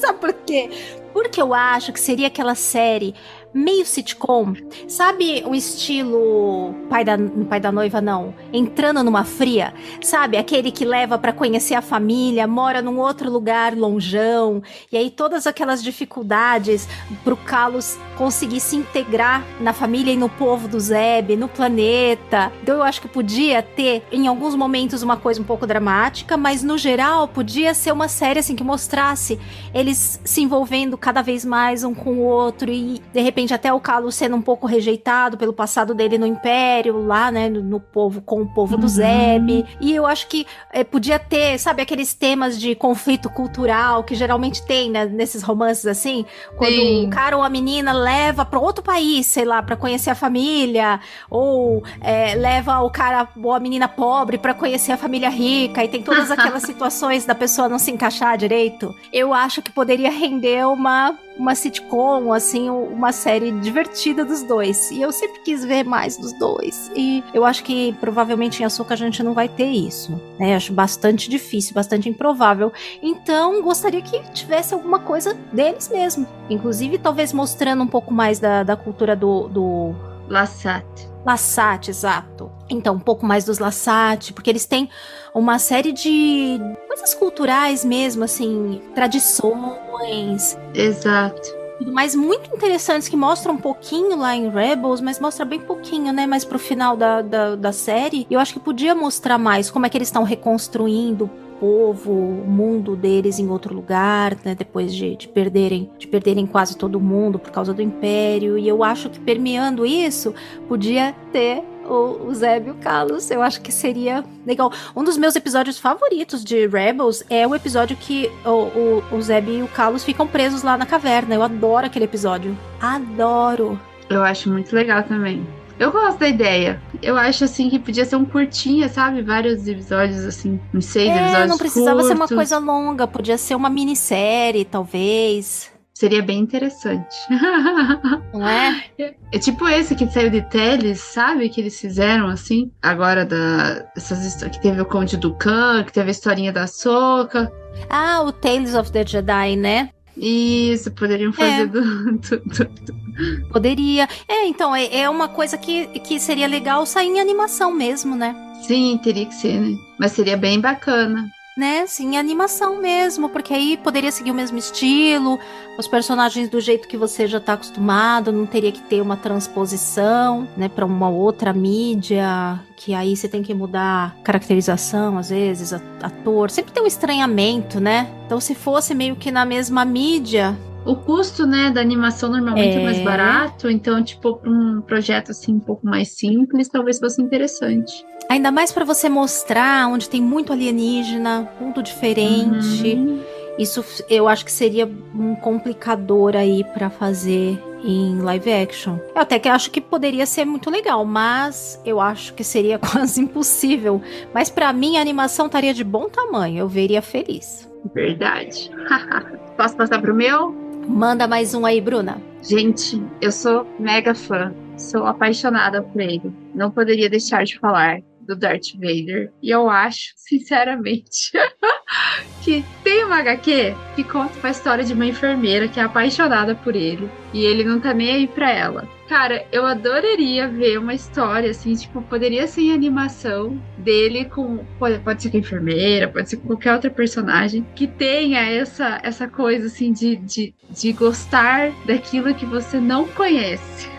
Sabe 0.00 0.18
por 0.18 0.32
quê? 0.32 0.70
Porque 1.12 1.40
eu 1.40 1.54
acho 1.54 1.92
que 1.92 2.00
seria 2.00 2.26
aquela 2.26 2.54
série 2.54 3.14
meio 3.54 3.86
sitcom, 3.86 4.54
sabe 4.88 5.44
o 5.46 5.54
estilo 5.54 6.74
pai 6.90 7.04
da, 7.04 7.16
pai 7.48 7.60
da 7.60 7.70
noiva 7.70 8.00
não, 8.00 8.34
entrando 8.52 9.02
numa 9.04 9.24
fria, 9.24 9.72
sabe 10.02 10.36
aquele 10.36 10.70
que 10.70 10.84
leva 10.84 11.18
pra 11.18 11.32
conhecer 11.32 11.74
a 11.74 11.82
família, 11.82 12.46
mora 12.46 12.82
num 12.82 12.98
outro 12.98 13.30
lugar 13.30 13.76
longeão 13.76 14.62
e 14.90 14.96
aí 14.96 15.10
todas 15.10 15.46
aquelas 15.46 15.82
dificuldades 15.82 16.88
pro 17.22 17.36
Carlos 17.36 17.96
conseguir 18.16 18.60
se 18.60 18.76
integrar 18.76 19.44
na 19.60 19.72
família 19.72 20.12
e 20.12 20.16
no 20.16 20.28
povo 20.28 20.68
do 20.68 20.78
Zeb, 20.78 21.36
no 21.36 21.48
planeta. 21.48 22.52
Então 22.62 22.76
eu 22.76 22.82
acho 22.82 23.00
que 23.00 23.08
podia 23.08 23.62
ter 23.62 24.02
em 24.10 24.26
alguns 24.26 24.54
momentos 24.54 25.02
uma 25.02 25.16
coisa 25.16 25.40
um 25.40 25.44
pouco 25.44 25.66
dramática, 25.66 26.36
mas 26.36 26.62
no 26.62 26.78
geral 26.78 27.28
podia 27.28 27.74
ser 27.74 27.92
uma 27.92 28.08
série 28.08 28.38
assim 28.38 28.54
que 28.54 28.64
mostrasse 28.64 29.38
eles 29.72 30.20
se 30.24 30.42
envolvendo 30.42 30.96
cada 30.96 31.22
vez 31.22 31.44
mais 31.44 31.84
um 31.84 31.94
com 31.94 32.14
o 32.14 32.20
outro 32.20 32.70
e 32.70 33.00
de 33.12 33.20
repente 33.20 33.43
até 33.52 33.72
o 33.72 33.80
Carlos 33.80 34.14
sendo 34.14 34.36
um 34.36 34.42
pouco 34.42 34.66
rejeitado 34.66 35.36
pelo 35.36 35.52
passado 35.52 35.92
dele 35.94 36.16
no 36.16 36.26
Império, 36.26 37.04
lá, 37.04 37.30
né, 37.30 37.48
no, 37.48 37.62
no 37.62 37.80
povo, 37.80 38.20
com 38.22 38.42
o 38.42 38.46
povo 38.46 38.76
do 38.76 38.84
Uhum. 38.84 38.88
Zeb. 38.88 39.64
E 39.80 39.94
eu 39.94 40.06
acho 40.06 40.28
que 40.28 40.46
eh, 40.72 40.84
podia 40.84 41.18
ter, 41.18 41.58
sabe, 41.58 41.82
aqueles 41.82 42.14
temas 42.14 42.58
de 42.58 42.74
conflito 42.74 43.28
cultural 43.28 44.04
que 44.04 44.14
geralmente 44.14 44.64
tem, 44.64 44.90
né, 44.90 45.04
nesses 45.06 45.42
romances 45.42 45.86
assim, 45.86 46.24
quando 46.56 46.72
Sim. 46.74 47.06
o 47.06 47.10
cara 47.10 47.36
ou 47.36 47.42
a 47.42 47.50
menina 47.50 47.92
leva 47.92 48.44
para 48.44 48.58
outro 48.58 48.82
país, 48.84 49.26
sei 49.26 49.44
lá, 49.44 49.62
para 49.62 49.76
conhecer 49.76 50.10
a 50.10 50.14
família, 50.14 51.00
ou 51.28 51.82
eh, 52.00 52.34
leva 52.36 52.80
o 52.80 52.90
cara 52.90 53.28
ou 53.42 53.52
a 53.52 53.60
menina 53.60 53.88
pobre 53.88 54.38
para 54.38 54.54
conhecer 54.54 54.92
a 54.92 54.96
família 54.96 55.28
rica, 55.28 55.84
e 55.84 55.88
tem 55.88 56.02
todas 56.02 56.30
aquelas 56.32 56.62
situações 56.62 57.24
da 57.26 57.34
pessoa 57.34 57.68
não 57.68 57.78
se 57.78 57.90
encaixar 57.90 58.36
direito. 58.38 58.94
Eu 59.12 59.34
acho 59.34 59.60
que 59.62 59.70
poderia 59.72 60.10
render 60.10 60.66
uma 60.66 61.14
uma 61.36 61.54
sitcom, 61.54 62.32
assim, 62.32 62.70
uma 62.70 63.12
série 63.12 63.50
divertida 63.60 64.24
dos 64.24 64.42
dois. 64.42 64.90
E 64.90 65.02
eu 65.02 65.12
sempre 65.12 65.40
quis 65.40 65.64
ver 65.64 65.84
mais 65.84 66.16
dos 66.16 66.32
dois. 66.32 66.90
E 66.94 67.22
eu 67.32 67.44
acho 67.44 67.64
que 67.64 67.92
provavelmente 67.94 68.62
em 68.62 68.66
Açúcar 68.66 68.94
a 68.94 68.96
gente 68.96 69.22
não 69.22 69.34
vai 69.34 69.48
ter 69.48 69.66
isso. 69.66 70.20
Né? 70.38 70.54
Acho 70.54 70.72
bastante 70.72 71.28
difícil, 71.28 71.74
bastante 71.74 72.08
improvável. 72.08 72.72
Então, 73.02 73.62
gostaria 73.62 74.02
que 74.02 74.20
tivesse 74.32 74.74
alguma 74.74 74.98
coisa 74.98 75.34
deles 75.52 75.88
mesmo. 75.88 76.26
Inclusive, 76.48 76.98
talvez 76.98 77.32
mostrando 77.32 77.82
um 77.82 77.88
pouco 77.88 78.12
mais 78.12 78.38
da, 78.38 78.62
da 78.62 78.76
cultura 78.76 79.16
do, 79.16 79.48
do 79.48 79.94
Lassat. 80.28 81.13
Lassat, 81.24 81.88
exato. 81.88 82.50
Então, 82.68 82.94
um 82.94 83.00
pouco 83.00 83.24
mais 83.24 83.44
dos 83.44 83.58
Lassat, 83.58 84.32
porque 84.32 84.50
eles 84.50 84.66
têm 84.66 84.88
uma 85.34 85.58
série 85.58 85.92
de 85.92 86.58
coisas 86.86 87.14
culturais 87.14 87.84
mesmo, 87.84 88.24
assim, 88.24 88.80
tradições, 88.94 90.56
Exato. 90.74 91.40
mais 91.86 92.14
muito 92.14 92.54
interessantes 92.54 93.08
que 93.08 93.16
mostram 93.16 93.54
um 93.54 93.58
pouquinho 93.58 94.16
lá 94.16 94.34
em 94.34 94.48
Rebels, 94.48 95.00
mas 95.00 95.18
mostra 95.18 95.44
bem 95.44 95.60
pouquinho, 95.60 96.12
né? 96.12 96.26
Mais 96.26 96.44
pro 96.44 96.58
final 96.58 96.96
da, 96.96 97.22
da, 97.22 97.56
da 97.56 97.72
série. 97.72 98.26
Eu 98.30 98.38
acho 98.38 98.52
que 98.52 98.60
podia 98.60 98.94
mostrar 98.94 99.38
mais 99.38 99.70
como 99.70 99.86
é 99.86 99.88
que 99.88 99.96
eles 99.96 100.08
estão 100.08 100.24
reconstruindo 100.24 101.30
povo, 101.60 102.12
o 102.12 102.46
mundo 102.46 102.96
deles 102.96 103.38
em 103.38 103.48
outro 103.48 103.74
lugar, 103.74 104.36
né? 104.44 104.54
Depois 104.54 104.94
de, 104.94 105.16
de 105.16 105.28
perderem 105.28 105.90
de 105.98 106.06
perderem 106.06 106.46
quase 106.46 106.76
todo 106.76 107.00
mundo 107.00 107.38
por 107.38 107.50
causa 107.50 107.72
do 107.72 107.82
Império. 107.82 108.58
E 108.58 108.68
eu 108.68 108.82
acho 108.82 109.10
que 109.10 109.20
permeando 109.20 109.84
isso, 109.86 110.34
podia 110.68 111.14
ter 111.32 111.62
o, 111.86 112.28
o 112.28 112.34
Zeb 112.34 112.68
e 112.68 112.70
o 112.70 112.74
Carlos. 112.74 113.30
Eu 113.30 113.42
acho 113.42 113.60
que 113.60 113.72
seria 113.72 114.24
legal. 114.46 114.72
Um 114.94 115.04
dos 115.04 115.16
meus 115.16 115.36
episódios 115.36 115.78
favoritos 115.78 116.44
de 116.44 116.66
Rebels 116.66 117.22
é 117.28 117.46
o 117.46 117.54
episódio 117.54 117.96
que 117.96 118.30
o, 118.44 118.48
o, 118.50 119.16
o 119.16 119.22
Zeb 119.22 119.48
e 119.48 119.62
o 119.62 119.68
Carlos 119.68 120.04
ficam 120.04 120.26
presos 120.26 120.62
lá 120.62 120.76
na 120.76 120.86
caverna. 120.86 121.34
Eu 121.34 121.42
adoro 121.42 121.86
aquele 121.86 122.04
episódio. 122.04 122.56
Adoro. 122.80 123.78
Eu 124.08 124.22
acho 124.22 124.50
muito 124.50 124.74
legal 124.74 125.02
também. 125.02 125.46
Eu 125.78 125.90
gosto 125.90 126.18
da 126.18 126.28
ideia. 126.28 126.80
Eu 127.02 127.16
acho 127.16 127.44
assim 127.44 127.68
que 127.68 127.78
podia 127.78 128.04
ser 128.04 128.16
um 128.16 128.24
curtinha, 128.24 128.88
sabe? 128.88 129.22
Vários 129.22 129.66
episódios, 129.66 130.24
assim, 130.24 130.60
uns 130.72 130.84
seis 130.86 131.08
É, 131.10 131.20
episódios. 131.22 131.48
não 131.48 131.58
precisava 131.58 132.02
ser 132.02 132.08
uma 132.12 132.18
curtos. 132.28 132.36
coisa 132.36 132.58
longa, 132.58 133.06
podia 133.06 133.36
ser 133.36 133.54
uma 133.54 133.68
minissérie, 133.68 134.64
talvez. 134.64 135.72
Seria 135.92 136.22
bem 136.22 136.40
interessante. 136.40 137.14
Não 138.34 138.46
é? 138.48 138.84
É 139.32 139.38
tipo 139.38 139.68
esse 139.68 139.94
que 139.94 140.10
saiu 140.10 140.28
de 140.28 140.42
Teles, 140.42 140.98
sabe? 141.00 141.48
Que 141.48 141.60
eles 141.60 141.80
fizeram 141.80 142.26
assim. 142.26 142.70
Agora 142.82 143.24
da. 143.24 143.86
Essas 143.96 144.42
que 144.42 144.60
teve 144.60 144.80
o 144.80 144.84
Conde 144.84 145.16
do 145.16 145.32
Khan, 145.34 145.84
que 145.84 145.92
teve 145.92 146.08
a 146.08 146.10
historinha 146.10 146.52
da 146.52 146.66
Soca. 146.66 147.50
Ah, 147.88 148.22
o 148.22 148.32
Tales 148.32 148.74
of 148.74 148.90
the 148.90 149.06
Jedi, 149.06 149.54
né? 149.54 149.90
Isso, 150.16 150.90
poderiam 150.92 151.32
fazer 151.32 151.62
É. 151.62 151.66
do, 151.66 151.80
do- 151.82 152.38
do- 152.40 153.48
Poderia. 153.50 154.08
É, 154.28 154.46
então, 154.46 154.74
é, 154.74 154.94
é 155.02 155.10
uma 155.10 155.28
coisa 155.28 155.56
que, 155.56 155.86
que 156.00 156.18
seria 156.18 156.46
legal 156.48 156.84
sair 156.86 157.06
em 157.08 157.20
animação 157.20 157.72
mesmo, 157.72 158.16
né? 158.16 158.34
Sim, 158.66 158.98
teria 159.02 159.26
que 159.26 159.34
ser, 159.34 159.60
né? 159.60 159.76
Mas 159.98 160.12
seria 160.12 160.36
bem 160.36 160.58
bacana. 160.60 161.28
Né, 161.56 161.86
sim, 161.86 162.14
em 162.14 162.18
animação 162.18 162.80
mesmo, 162.80 163.28
porque 163.28 163.54
aí 163.54 163.76
poderia 163.76 164.10
seguir 164.10 164.32
o 164.32 164.34
mesmo 164.34 164.58
estilo, 164.58 165.38
os 165.78 165.86
personagens 165.86 166.48
do 166.48 166.60
jeito 166.60 166.88
que 166.88 166.96
você 166.96 167.28
já 167.28 167.38
tá 167.38 167.52
acostumado, 167.52 168.32
não 168.32 168.44
teria 168.44 168.72
que 168.72 168.80
ter 168.80 169.00
uma 169.00 169.16
transposição, 169.16 170.48
né, 170.56 170.68
para 170.68 170.84
uma 170.84 171.08
outra 171.08 171.52
mídia, 171.52 172.58
que 172.74 172.92
aí 172.92 173.16
você 173.16 173.28
tem 173.28 173.40
que 173.40 173.54
mudar 173.54 174.16
caracterização, 174.24 175.16
às 175.16 175.30
vezes, 175.30 175.72
ator, 175.72 176.50
sempre 176.50 176.72
tem 176.72 176.82
um 176.82 176.88
estranhamento, 176.88 177.78
né? 177.78 178.10
Então, 178.26 178.40
se 178.40 178.52
fosse 178.56 178.92
meio 178.92 179.14
que 179.14 179.30
na 179.30 179.44
mesma 179.44 179.84
mídia, 179.84 180.58
O 180.84 180.94
custo, 180.96 181.46
né, 181.46 181.70
da 181.70 181.80
animação 181.80 182.30
normalmente 182.30 182.76
é, 182.76 182.80
É. 182.80 182.84
mais 182.84 183.00
barato, 183.00 183.70
então, 183.70 184.02
tipo, 184.02 184.36
pra 184.36 184.50
um 184.50 184.80
projeto 184.82 185.30
assim 185.30 185.54
um 185.54 185.60
pouco 185.60 185.86
mais 185.86 186.08
simples, 186.10 186.68
talvez 186.68 186.98
fosse 186.98 187.22
interessante. 187.22 188.04
ainda 188.28 188.50
mais 188.50 188.70
para 188.72 188.84
você 188.84 189.08
mostrar 189.08 189.88
onde 189.88 190.08
tem 190.08 190.20
muito 190.20 190.52
alienígena, 190.52 191.48
mundo 191.60 191.82
diferente. 191.82 192.94
Uhum. 192.94 193.20
Isso 193.58 193.84
eu 194.10 194.26
acho 194.28 194.44
que 194.44 194.50
seria 194.52 194.84
um 195.14 195.34
complicador 195.36 196.34
aí 196.34 196.64
pra 196.74 196.90
fazer 196.90 197.58
em 197.84 198.18
live 198.20 198.50
action. 198.52 198.96
Eu 199.14 199.20
até 199.22 199.38
que 199.38 199.48
acho 199.48 199.70
que 199.70 199.80
poderia 199.80 200.26
ser 200.26 200.44
muito 200.44 200.70
legal, 200.70 201.04
mas 201.04 201.80
eu 201.84 202.00
acho 202.00 202.34
que 202.34 202.42
seria 202.42 202.78
quase 202.80 203.20
impossível. 203.20 204.02
Mas 204.32 204.50
pra 204.50 204.72
mim 204.72 204.96
a 204.96 205.00
animação 205.00 205.46
estaria 205.46 205.72
de 205.72 205.84
bom 205.84 206.08
tamanho, 206.08 206.58
eu 206.58 206.68
veria 206.68 207.00
feliz. 207.02 207.68
Verdade. 207.94 208.70
Posso 209.56 209.76
passar 209.76 210.00
pro 210.00 210.14
meu? 210.14 210.63
Manda 210.86 211.26
mais 211.26 211.54
um 211.54 211.64
aí, 211.64 211.80
Bruna. 211.80 212.20
Gente, 212.42 213.02
eu 213.20 213.32
sou 213.32 213.66
mega 213.78 214.14
fã 214.14 214.54
sou 214.76 215.06
apaixonada 215.06 215.82
por 215.82 216.00
ele. 216.00 216.32
Não 216.54 216.70
poderia 216.70 217.08
deixar 217.08 217.44
de 217.44 217.58
falar 217.58 218.00
do 218.20 218.36
Darth 218.36 218.74
Vader. 218.74 219.32
E 219.42 219.50
eu 219.50 219.68
acho, 219.68 220.12
sinceramente, 220.16 221.32
tem 222.82 223.04
uma 223.04 223.18
HQ 223.18 223.74
que 223.94 224.04
conta 224.04 224.38
uma 224.38 224.50
história 224.50 224.84
de 224.84 224.92
uma 224.92 225.06
enfermeira 225.06 225.68
que 225.68 225.80
é 225.80 225.82
apaixonada 225.82 226.54
por 226.54 226.76
ele. 226.76 227.08
E 227.32 227.44
ele 227.44 227.64
não 227.64 227.80
tá 227.80 227.94
nem 227.94 228.10
aí 228.10 228.26
pra 228.26 228.50
ela. 228.50 228.88
Cara, 229.08 229.44
eu 229.52 229.66
adoraria 229.66 230.48
ver 230.48 230.78
uma 230.78 230.94
história 230.94 231.50
assim, 231.50 231.74
tipo, 231.74 232.00
poderia 232.02 232.46
ser 232.46 232.62
em 232.62 232.72
animação 232.72 233.60
dele 233.76 234.24
com. 234.24 234.64
Pode, 234.78 234.98
pode 235.00 235.22
ser 235.22 235.30
com 235.30 235.36
a 235.36 235.40
enfermeira, 235.40 236.08
pode 236.08 236.30
ser 236.30 236.36
com 236.38 236.48
qualquer 236.48 236.72
outra 236.72 236.90
personagem 236.90 237.66
que 237.74 237.86
tenha 237.86 238.40
essa, 238.40 239.00
essa 239.02 239.28
coisa 239.28 239.66
assim 239.66 239.92
de, 239.92 240.16
de, 240.16 240.54
de 240.70 240.92
gostar 240.92 241.70
daquilo 241.84 242.34
que 242.34 242.46
você 242.46 242.78
não 242.80 243.06
conhece. 243.08 243.93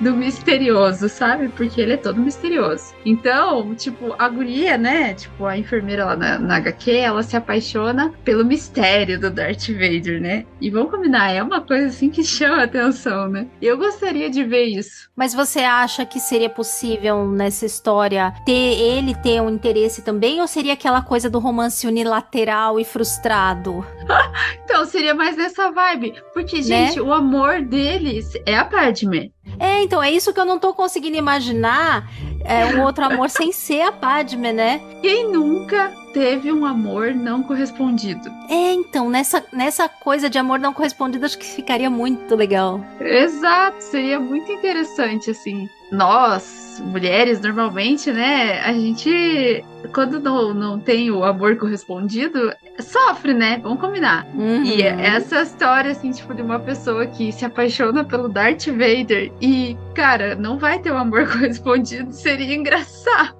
Do 0.00 0.14
misterioso, 0.14 1.08
sabe? 1.08 1.48
Porque 1.48 1.80
ele 1.80 1.92
é 1.92 1.96
todo 1.96 2.20
misterioso. 2.20 2.94
Então, 3.04 3.74
tipo, 3.74 4.14
a 4.18 4.28
guria, 4.28 4.78
né? 4.78 5.14
Tipo, 5.14 5.46
a 5.46 5.58
enfermeira 5.58 6.04
lá 6.04 6.16
na, 6.16 6.38
na 6.38 6.56
HQ, 6.56 6.90
ela 6.90 7.22
se 7.22 7.36
apaixona 7.36 8.12
pelo 8.24 8.44
mistério 8.44 9.20
do 9.20 9.30
Darth 9.30 9.68
Vader, 9.68 10.20
né? 10.20 10.46
E 10.60 10.70
vamos 10.70 10.90
combinar, 10.90 11.30
é 11.30 11.42
uma 11.42 11.60
coisa 11.60 11.88
assim 11.88 12.10
que 12.10 12.24
chama 12.24 12.62
atenção, 12.62 13.28
né? 13.28 13.46
Eu 13.60 13.76
gostaria 13.76 14.30
de 14.30 14.42
ver 14.44 14.64
isso. 14.64 15.10
Mas 15.14 15.34
você 15.34 15.60
acha 15.60 16.06
que 16.06 16.18
seria 16.18 16.48
possível 16.48 17.26
nessa 17.26 17.66
história 17.66 18.32
ter 18.44 18.52
ele 18.52 19.14
ter 19.14 19.40
um 19.40 19.50
interesse 19.50 20.02
também? 20.02 20.40
Ou 20.40 20.46
seria 20.46 20.72
aquela 20.72 21.02
coisa 21.02 21.28
do 21.28 21.38
romance 21.38 21.86
unilateral 21.86 22.80
e 22.80 22.84
frustrado? 22.84 23.84
então, 24.64 24.84
seria 24.84 25.14
mais 25.14 25.36
nessa 25.36 25.70
vibe. 25.70 26.14
Porque, 26.32 26.56
né? 26.56 26.62
gente, 26.62 26.96
né? 26.96 27.02
o 27.02 27.12
amor 27.12 27.62
deles 27.62 28.32
é 28.46 28.56
a 28.56 28.64
Padme. 28.64 29.32
É, 29.58 29.82
então, 29.82 30.02
é 30.02 30.10
isso 30.10 30.32
que 30.32 30.40
eu 30.40 30.44
não 30.44 30.58
tô 30.58 30.72
conseguindo 30.72 31.16
imaginar. 31.16 32.10
É 32.44 32.66
um 32.66 32.82
outro 32.84 33.04
amor 33.04 33.28
sem 33.28 33.52
ser 33.52 33.82
a 33.82 33.92
Padme, 33.92 34.52
né? 34.52 34.80
Quem 35.02 35.28
nunca 35.28 35.92
teve 36.12 36.52
um 36.52 36.64
amor 36.64 37.14
não 37.14 37.42
correspondido? 37.42 38.28
É, 38.48 38.72
então, 38.72 39.08
nessa, 39.08 39.44
nessa 39.52 39.88
coisa 39.88 40.28
de 40.28 40.38
amor 40.38 40.58
não 40.58 40.72
correspondido, 40.72 41.24
acho 41.24 41.38
que 41.38 41.46
ficaria 41.46 41.90
muito 41.90 42.34
legal. 42.34 42.80
Exato, 43.00 43.82
seria 43.82 44.18
muito 44.18 44.50
interessante, 44.50 45.30
assim. 45.30 45.68
Nós, 45.90 46.80
mulheres, 46.84 47.40
normalmente, 47.40 48.12
né, 48.12 48.60
a 48.60 48.72
gente, 48.72 49.64
quando 49.92 50.20
não, 50.20 50.54
não 50.54 50.78
tem 50.78 51.10
o 51.10 51.24
amor 51.24 51.56
correspondido, 51.56 52.52
sofre, 52.78 53.34
né? 53.34 53.58
Vamos 53.62 53.80
combinar. 53.80 54.26
Uhum. 54.34 54.64
E 54.64 54.82
essa 54.82 55.42
história, 55.42 55.90
assim, 55.90 56.10
tipo, 56.12 56.34
de 56.34 56.42
uma 56.42 56.58
pessoa 56.58 57.06
que 57.06 57.32
se 57.32 57.44
apaixona 57.44 58.04
pelo 58.04 58.28
Darth 58.28 58.66
Vader 58.66 59.32
e, 59.40 59.76
cara, 59.94 60.34
não 60.34 60.58
vai 60.58 60.78
ter 60.78 60.90
o 60.90 60.96
amor 60.96 61.26
correspondido, 61.30 62.12
seria 62.12 62.54
engraçado. 62.54 63.34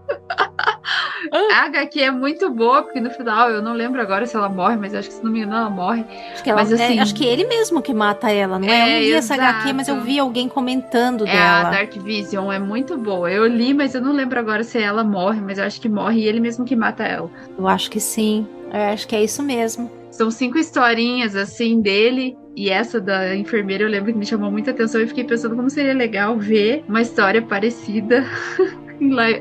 A 1.32 1.64
HQ 1.66 2.00
é 2.00 2.10
muito 2.10 2.50
boa, 2.50 2.82
porque 2.82 3.00
no 3.00 3.10
final, 3.10 3.50
eu 3.50 3.62
não 3.62 3.72
lembro 3.72 4.00
agora 4.00 4.26
se 4.26 4.36
ela 4.36 4.48
morre, 4.48 4.76
mas 4.76 4.94
acho 4.94 5.08
que 5.08 5.14
se 5.14 5.24
não 5.24 5.30
me 5.30 5.40
engano 5.40 5.56
ela 5.56 5.70
morre. 5.70 6.04
Acho 6.32 6.42
que, 6.42 6.50
ela, 6.50 6.60
mas, 6.60 6.72
assim, 6.72 6.98
é, 6.98 7.02
acho 7.02 7.14
que 7.14 7.24
ele 7.24 7.46
mesmo 7.46 7.82
que 7.82 7.92
mata 7.92 8.30
ela, 8.30 8.58
não 8.58 8.68
é? 8.68 8.72
é 8.72 8.82
eu 8.82 8.94
não 8.94 9.00
vi 9.00 9.12
essa 9.12 9.34
HQ, 9.34 9.72
mas 9.72 9.88
eu 9.88 10.00
vi 10.00 10.18
alguém 10.18 10.48
comentando 10.48 11.26
é, 11.26 11.32
dela. 11.32 11.68
A 11.68 11.70
Dark 11.70 11.92
Vision 11.94 12.50
é 12.50 12.58
muito 12.58 12.96
boa. 12.96 13.30
Eu 13.30 13.46
li, 13.46 13.74
mas 13.74 13.94
eu 13.94 14.00
não 14.00 14.12
lembro 14.12 14.38
agora 14.38 14.62
se 14.62 14.78
ela 14.78 15.04
morre, 15.04 15.40
mas 15.40 15.58
eu 15.58 15.64
acho 15.64 15.80
que 15.80 15.88
morre 15.88 16.20
e 16.20 16.26
ele 16.26 16.40
mesmo 16.40 16.64
que 16.64 16.74
mata 16.74 17.02
ela. 17.02 17.30
Eu 17.58 17.68
acho 17.68 17.90
que 17.90 18.00
sim. 18.00 18.46
Eu 18.72 18.92
acho 18.92 19.06
que 19.06 19.16
é 19.16 19.22
isso 19.22 19.42
mesmo. 19.42 19.90
São 20.10 20.30
cinco 20.30 20.58
historinhas, 20.58 21.36
assim, 21.36 21.80
dele. 21.80 22.36
E 22.56 22.68
essa 22.68 23.00
da 23.00 23.34
enfermeira 23.34 23.84
eu 23.84 23.88
lembro 23.88 24.12
que 24.12 24.18
me 24.18 24.26
chamou 24.26 24.50
muita 24.50 24.72
atenção 24.72 25.00
e 25.00 25.06
fiquei 25.06 25.24
pensando 25.24 25.56
como 25.56 25.70
seria 25.70 25.94
legal 25.94 26.36
ver 26.36 26.84
uma 26.88 27.00
história 27.00 27.40
parecida. 27.40 28.24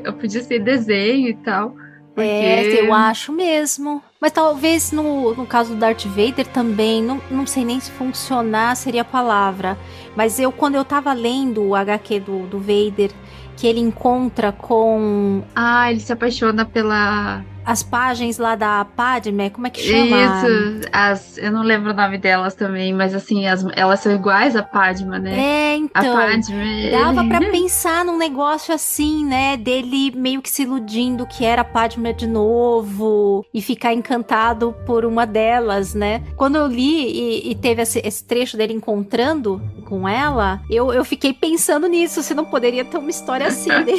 eu 0.04 0.12
podia 0.14 0.42
ser 0.42 0.60
desenho 0.60 1.28
e 1.28 1.34
tal. 1.34 1.74
Porque... 2.14 2.28
É, 2.28 2.86
eu 2.86 2.92
acho 2.92 3.32
mesmo. 3.32 4.02
Mas 4.20 4.32
talvez 4.32 4.92
no, 4.92 5.34
no 5.34 5.46
caso 5.46 5.74
do 5.74 5.80
Darth 5.80 6.04
Vader 6.04 6.46
também, 6.46 7.02
não, 7.02 7.20
não 7.30 7.46
sei 7.46 7.64
nem 7.64 7.80
se 7.80 7.90
funcionar 7.92 8.76
seria 8.76 9.02
a 9.02 9.04
palavra. 9.04 9.78
Mas 10.16 10.38
eu, 10.38 10.52
quando 10.52 10.74
eu 10.74 10.84
tava 10.84 11.12
lendo 11.12 11.62
o 11.62 11.74
HQ 11.74 12.20
do, 12.20 12.46
do 12.46 12.58
Vader, 12.58 13.10
que 13.56 13.66
ele 13.66 13.80
encontra 13.80 14.52
com. 14.52 15.42
Ah, 15.54 15.90
ele 15.90 16.00
se 16.00 16.12
apaixona 16.12 16.64
pela 16.64 17.44
as 17.70 17.84
páginas 17.84 18.36
lá 18.36 18.56
da 18.56 18.84
Padme, 18.84 19.48
como 19.50 19.68
é 19.68 19.70
que 19.70 19.80
chama? 19.80 20.16
Isso, 20.16 20.88
as, 20.92 21.38
eu 21.38 21.52
não 21.52 21.62
lembro 21.62 21.92
o 21.92 21.94
nome 21.94 22.18
delas 22.18 22.52
também, 22.54 22.92
mas 22.92 23.14
assim, 23.14 23.46
as, 23.46 23.64
elas 23.76 24.00
são 24.00 24.12
iguais 24.12 24.56
a 24.56 24.62
Padma, 24.62 25.20
né? 25.20 25.38
É, 25.38 25.76
então. 25.76 26.18
A 26.18 26.26
Padme. 26.26 26.90
Dava 26.90 27.24
para 27.24 27.48
pensar 27.48 28.04
num 28.04 28.18
negócio 28.18 28.74
assim, 28.74 29.24
né? 29.24 29.56
Dele 29.56 30.10
meio 30.16 30.42
que 30.42 30.50
se 30.50 30.62
iludindo 30.62 31.24
que 31.26 31.44
era 31.44 31.62
a 31.62 31.64
Padme 31.64 32.12
de 32.12 32.26
novo 32.26 33.46
e 33.54 33.62
ficar 33.62 33.94
encantado 33.94 34.74
por 34.84 35.04
uma 35.04 35.24
delas, 35.24 35.94
né? 35.94 36.24
Quando 36.36 36.56
eu 36.56 36.66
li 36.66 37.06
e, 37.06 37.50
e 37.52 37.54
teve 37.54 37.82
esse, 37.82 38.00
esse, 38.04 38.24
trecho 38.24 38.56
dele 38.56 38.72
encontrando 38.72 39.62
com 39.90 40.08
ela, 40.08 40.62
eu, 40.70 40.92
eu 40.92 41.04
fiquei 41.04 41.34
pensando 41.34 41.88
nisso, 41.88 42.22
se 42.22 42.32
não 42.32 42.44
poderia 42.44 42.84
ter 42.84 42.96
uma 42.96 43.10
história 43.10 43.48
assim 43.48 43.70
dele. 43.82 43.98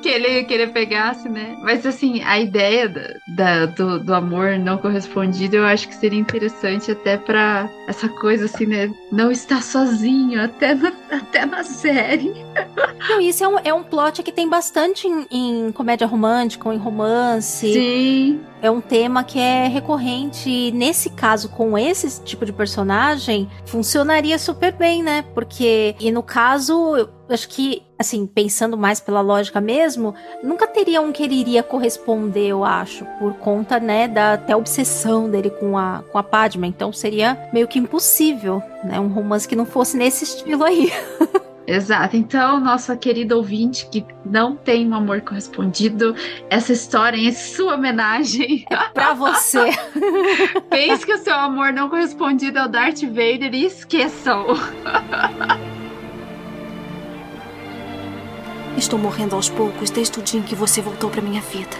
que 0.00 0.08
ele 0.08 0.44
que 0.44 0.54
ele 0.54 0.68
pegasse, 0.68 1.28
né? 1.28 1.56
Mas 1.60 1.84
assim, 1.84 2.22
a 2.22 2.38
ideia 2.38 2.88
da, 2.88 3.14
da 3.26 3.66
do, 3.66 3.98
do, 3.98 4.14
amor 4.14 4.56
não 4.56 4.78
correspondido, 4.78 5.56
eu 5.56 5.64
acho 5.64 5.88
que 5.88 5.96
seria 5.96 6.18
interessante 6.18 6.92
até 6.92 7.16
para 7.16 7.68
essa 7.88 8.08
coisa 8.08 8.44
assim, 8.44 8.66
né? 8.66 8.88
Não 9.10 9.32
estar 9.32 9.62
sozinho 9.62 10.40
até 10.40 10.74
na, 10.76 10.92
até 11.10 11.44
na 11.44 11.64
série. 11.64 12.32
Não, 13.08 13.20
isso 13.20 13.42
é 13.42 13.48
um, 13.48 13.58
é 13.64 13.74
um 13.74 13.82
plot 13.82 14.22
que 14.22 14.30
tem 14.30 14.48
bastante 14.48 15.08
em, 15.08 15.26
em 15.28 15.72
comédia 15.72 16.06
romântica, 16.06 16.68
ou 16.68 16.74
em 16.74 16.78
romance. 16.78 17.72
Sim 17.72 18.40
é 18.64 18.70
um 18.70 18.80
tema 18.80 19.22
que 19.22 19.38
é 19.38 19.68
recorrente. 19.68 20.48
E 20.48 20.72
nesse 20.72 21.10
caso, 21.10 21.50
com 21.50 21.76
esse 21.76 22.22
tipo 22.22 22.46
de 22.46 22.52
personagem, 22.52 23.46
funcionaria 23.66 24.38
super 24.38 24.72
bem, 24.72 24.83
né? 25.02 25.24
Porque, 25.34 25.94
e 25.98 26.10
no 26.10 26.22
caso, 26.22 26.96
eu 26.96 27.08
acho 27.28 27.48
que, 27.48 27.82
assim, 27.98 28.26
pensando 28.26 28.76
mais 28.76 29.00
pela 29.00 29.20
lógica 29.20 29.60
mesmo, 29.60 30.14
nunca 30.42 30.66
teria 30.66 31.00
um 31.00 31.12
que 31.12 31.22
ele 31.22 31.34
iria 31.34 31.62
corresponder, 31.62 32.48
eu 32.48 32.64
acho, 32.64 33.04
por 33.18 33.34
conta, 33.34 33.80
né, 33.80 34.06
da 34.08 34.34
até 34.34 34.54
obsessão 34.54 35.28
dele 35.30 35.50
com 35.50 35.78
a, 35.78 36.04
com 36.10 36.18
a 36.18 36.22
Padma. 36.22 36.66
Então 36.66 36.92
seria 36.92 37.48
meio 37.52 37.68
que 37.68 37.78
impossível, 37.78 38.62
né? 38.82 39.00
Um 39.00 39.08
romance 39.08 39.48
que 39.48 39.56
não 39.56 39.66
fosse 39.66 39.96
nesse 39.96 40.24
estilo 40.24 40.64
aí. 40.64 40.92
Exato. 41.66 42.16
Então, 42.16 42.60
nossa 42.60 42.96
querida 42.96 43.36
ouvinte 43.36 43.88
que 43.90 44.04
não 44.24 44.54
tem 44.54 44.86
um 44.86 44.94
amor 44.94 45.22
correspondido, 45.22 46.14
essa 46.50 46.72
história 46.72 47.28
é 47.28 47.32
sua 47.32 47.74
homenagem. 47.74 48.64
É 48.70 48.76
pra 48.90 49.14
você. 49.14 49.70
Pense 50.68 51.06
que 51.06 51.14
o 51.14 51.18
seu 51.18 51.34
amor 51.34 51.72
não 51.72 51.88
correspondido 51.88 52.58
é 52.58 52.64
o 52.64 52.68
Darth 52.68 53.02
Vader 53.02 53.54
e 53.54 53.64
esqueçam. 53.64 54.46
Estou 58.76 58.98
morrendo 58.98 59.34
aos 59.36 59.48
poucos 59.48 59.88
desde 59.90 60.18
o 60.18 60.22
dia 60.22 60.40
em 60.40 60.42
que 60.42 60.54
você 60.54 60.82
voltou 60.82 61.08
para 61.08 61.22
minha 61.22 61.40
vida. 61.40 61.76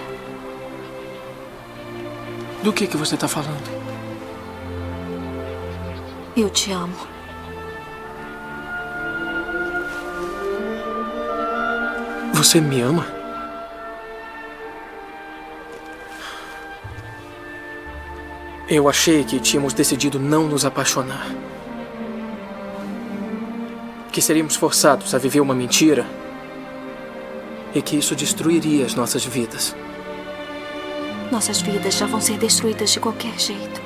Do 2.62 2.72
que 2.72 2.86
que 2.86 2.96
você 2.96 3.16
está 3.16 3.28
falando? 3.28 3.84
Eu 6.34 6.48
te 6.48 6.72
amo. 6.72 7.13
Você 12.44 12.61
me 12.61 12.78
ama? 12.83 13.07
Eu 18.68 18.87
achei 18.87 19.24
que 19.24 19.40
tínhamos 19.40 19.72
decidido 19.72 20.20
não 20.20 20.46
nos 20.46 20.66
apaixonar. 20.66 21.26
Que 24.12 24.20
seríamos 24.20 24.57
forçados 24.57 25.14
a 25.14 25.18
viver 25.18 25.40
uma 25.40 25.54
mentira 25.54 26.07
e 27.74 27.80
que 27.80 27.96
isso 27.96 28.14
destruiria 28.14 28.85
as 28.85 28.94
nossas 28.94 29.24
vidas. 29.24 29.74
Nossas 31.33 31.62
vidas 31.62 31.94
já 31.94 32.04
vão 32.04 32.20
ser 32.20 32.37
destruídas 32.37 32.90
de 32.90 33.00
qualquer 33.00 33.40
jeito. 33.40 33.80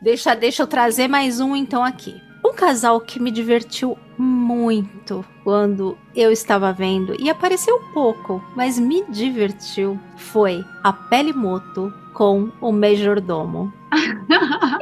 deixa, 0.00 0.36
deixa 0.36 0.62
eu 0.62 0.68
trazer 0.68 1.08
mais 1.08 1.40
um 1.40 1.56
então 1.56 1.82
aqui. 1.82 2.22
Um 2.44 2.54
casal 2.54 3.00
que 3.00 3.18
me 3.18 3.32
divertiu 3.32 3.98
muito 4.22 5.24
quando 5.42 5.98
eu 6.14 6.30
estava 6.30 6.72
vendo 6.72 7.14
e 7.18 7.28
apareceu 7.28 7.78
pouco, 7.92 8.42
mas 8.56 8.78
me 8.78 9.04
divertiu 9.10 9.98
foi 10.16 10.64
a 10.82 10.92
Pelimoto 10.92 11.92
com 12.14 12.50
o 12.60 12.70
Majordomo. 12.70 13.72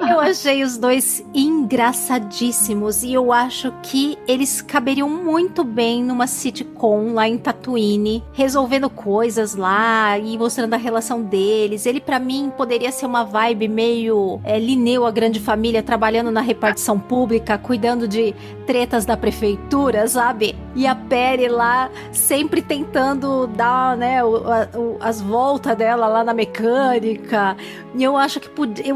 Eu 0.08 0.20
achei 0.20 0.62
os 0.62 0.76
dois 0.76 1.24
engraçadíssimos 1.34 3.02
e 3.02 3.12
eu 3.12 3.32
acho 3.32 3.72
que 3.82 4.16
eles 4.26 4.62
caberiam 4.62 5.08
muito 5.08 5.64
bem 5.64 6.02
numa 6.02 6.26
sitcom 6.26 7.12
lá 7.12 7.28
em 7.28 7.36
Tatooine, 7.36 8.22
resolvendo 8.32 8.88
coisas 8.88 9.54
lá 9.54 10.18
e 10.18 10.38
mostrando 10.38 10.74
a 10.74 10.76
relação 10.76 11.22
deles. 11.22 11.86
Ele 11.86 12.00
para 12.00 12.18
mim 12.18 12.52
poderia 12.56 12.92
ser 12.92 13.06
uma 13.06 13.24
vibe 13.24 13.68
meio 13.68 14.40
é, 14.44 14.58
Lineu, 14.58 15.04
a 15.04 15.10
grande 15.10 15.40
família, 15.40 15.82
trabalhando 15.82 16.30
na 16.30 16.40
repartição 16.40 16.98
pública, 16.98 17.58
cuidando 17.58 18.06
de 18.06 18.34
tretas 18.66 19.04
da 19.04 19.16
prefeitura, 19.16 20.06
sabe? 20.06 20.56
E 20.76 20.86
a 20.86 20.94
Perry 20.94 21.48
lá 21.48 21.90
sempre 22.12 22.62
tentando 22.62 23.48
dar, 23.48 23.96
né, 23.96 24.22
o, 24.22 24.36
a, 24.36 24.68
o, 24.78 24.96
as 25.00 25.20
voltas 25.20 25.76
dela 25.76 26.06
lá 26.06 26.22
na 26.22 26.32
mecânica. 26.32 27.56
E 27.94 28.02
eu 28.04 28.16
acho 28.16 28.38
que 28.38 28.48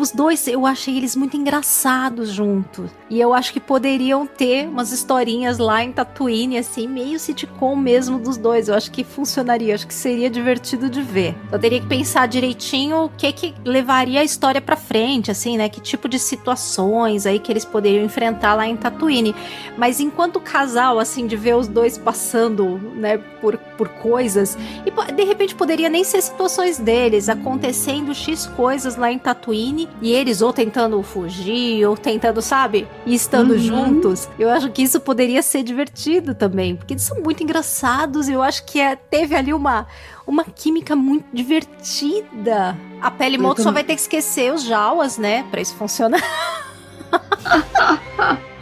os 0.04 0.12
dois, 0.12 0.46
eu 0.46 0.66
achei 0.66 0.98
eles 0.98 1.16
muito 1.16 1.34
engraçados 1.34 2.28
juntos. 2.28 2.90
E 3.08 3.18
eu 3.18 3.32
acho 3.32 3.54
que 3.54 3.60
poderiam 3.60 4.26
ter 4.26 4.68
umas 4.68 4.92
historinhas 4.92 5.56
lá 5.56 5.82
em 5.82 5.92
Tatooine, 5.92 6.58
assim, 6.58 6.86
meio 6.86 7.18
sitcom 7.18 7.74
mesmo 7.74 8.18
dos 8.18 8.36
dois. 8.36 8.68
Eu 8.68 8.74
acho 8.74 8.90
que 8.90 9.02
funcionaria, 9.02 9.74
acho 9.74 9.86
que 9.86 9.94
seria 9.94 10.28
divertido 10.28 10.90
de 10.90 11.00
ver. 11.00 11.34
Eu 11.50 11.58
teria 11.58 11.80
que 11.80 11.86
pensar 11.86 12.28
direitinho 12.28 13.04
o 13.04 13.08
que 13.08 13.32
que 13.32 13.54
levaria 13.64 14.20
a 14.20 14.24
história 14.24 14.60
para 14.60 14.76
frente, 14.76 15.30
assim, 15.30 15.56
né? 15.56 15.70
Que 15.70 15.80
tipo 15.80 16.06
de 16.06 16.18
situações 16.18 17.24
aí 17.24 17.38
que 17.38 17.50
eles 17.50 17.64
poderiam 17.64 18.04
enfrentar 18.04 18.54
lá 18.54 18.66
em 18.66 18.76
Tatooine. 18.76 19.34
Mas 19.78 20.00
enquanto 20.00 20.38
casal, 20.38 20.98
assim, 20.98 21.26
de 21.26 21.34
ver 21.34 21.56
os 21.56 21.66
dois 21.66 21.96
passando, 21.96 22.78
né, 22.94 23.16
por, 23.40 23.56
por 23.56 23.88
coisas, 23.88 24.58
e 24.84 25.12
de 25.12 25.24
repente 25.24 25.54
poderia 25.54 25.88
nem 25.88 26.04
ser 26.04 26.20
situações 26.20 26.78
deles, 26.78 27.30
acontecendo 27.30 28.14
X 28.14 28.46
coisas 28.46 28.96
lá 28.96 29.10
em 29.10 29.18
Tatooine, 29.18 29.88
e 30.00 30.12
eles 30.12 30.42
ou 30.42 30.52
tentando 30.52 31.02
fugir, 31.02 31.86
ou 31.86 31.96
tentando, 31.96 32.40
sabe, 32.42 32.86
e 33.06 33.14
estando 33.14 33.52
uhum. 33.52 33.58
juntos. 33.58 34.28
Eu 34.38 34.50
acho 34.50 34.70
que 34.70 34.82
isso 34.82 35.00
poderia 35.00 35.42
ser 35.42 35.62
divertido 35.62 36.34
também, 36.34 36.76
porque 36.76 36.94
eles 36.94 37.02
são 37.02 37.20
muito 37.20 37.42
engraçados, 37.42 38.28
e 38.28 38.32
eu 38.32 38.42
acho 38.42 38.64
que 38.64 38.80
é, 38.80 38.96
teve 38.96 39.34
ali 39.34 39.52
uma, 39.52 39.86
uma 40.26 40.44
química 40.44 40.94
muito 40.96 41.26
divertida. 41.32 42.76
A 43.00 43.10
Pele 43.10 43.38
Moto 43.38 43.62
só 43.62 43.70
vai 43.70 43.84
ter 43.84 43.94
que 43.94 44.00
esquecer 44.00 44.52
os 44.52 44.62
Jawas, 44.62 45.18
né, 45.18 45.44
pra 45.50 45.60
isso 45.60 45.74
funcionar. 45.74 46.22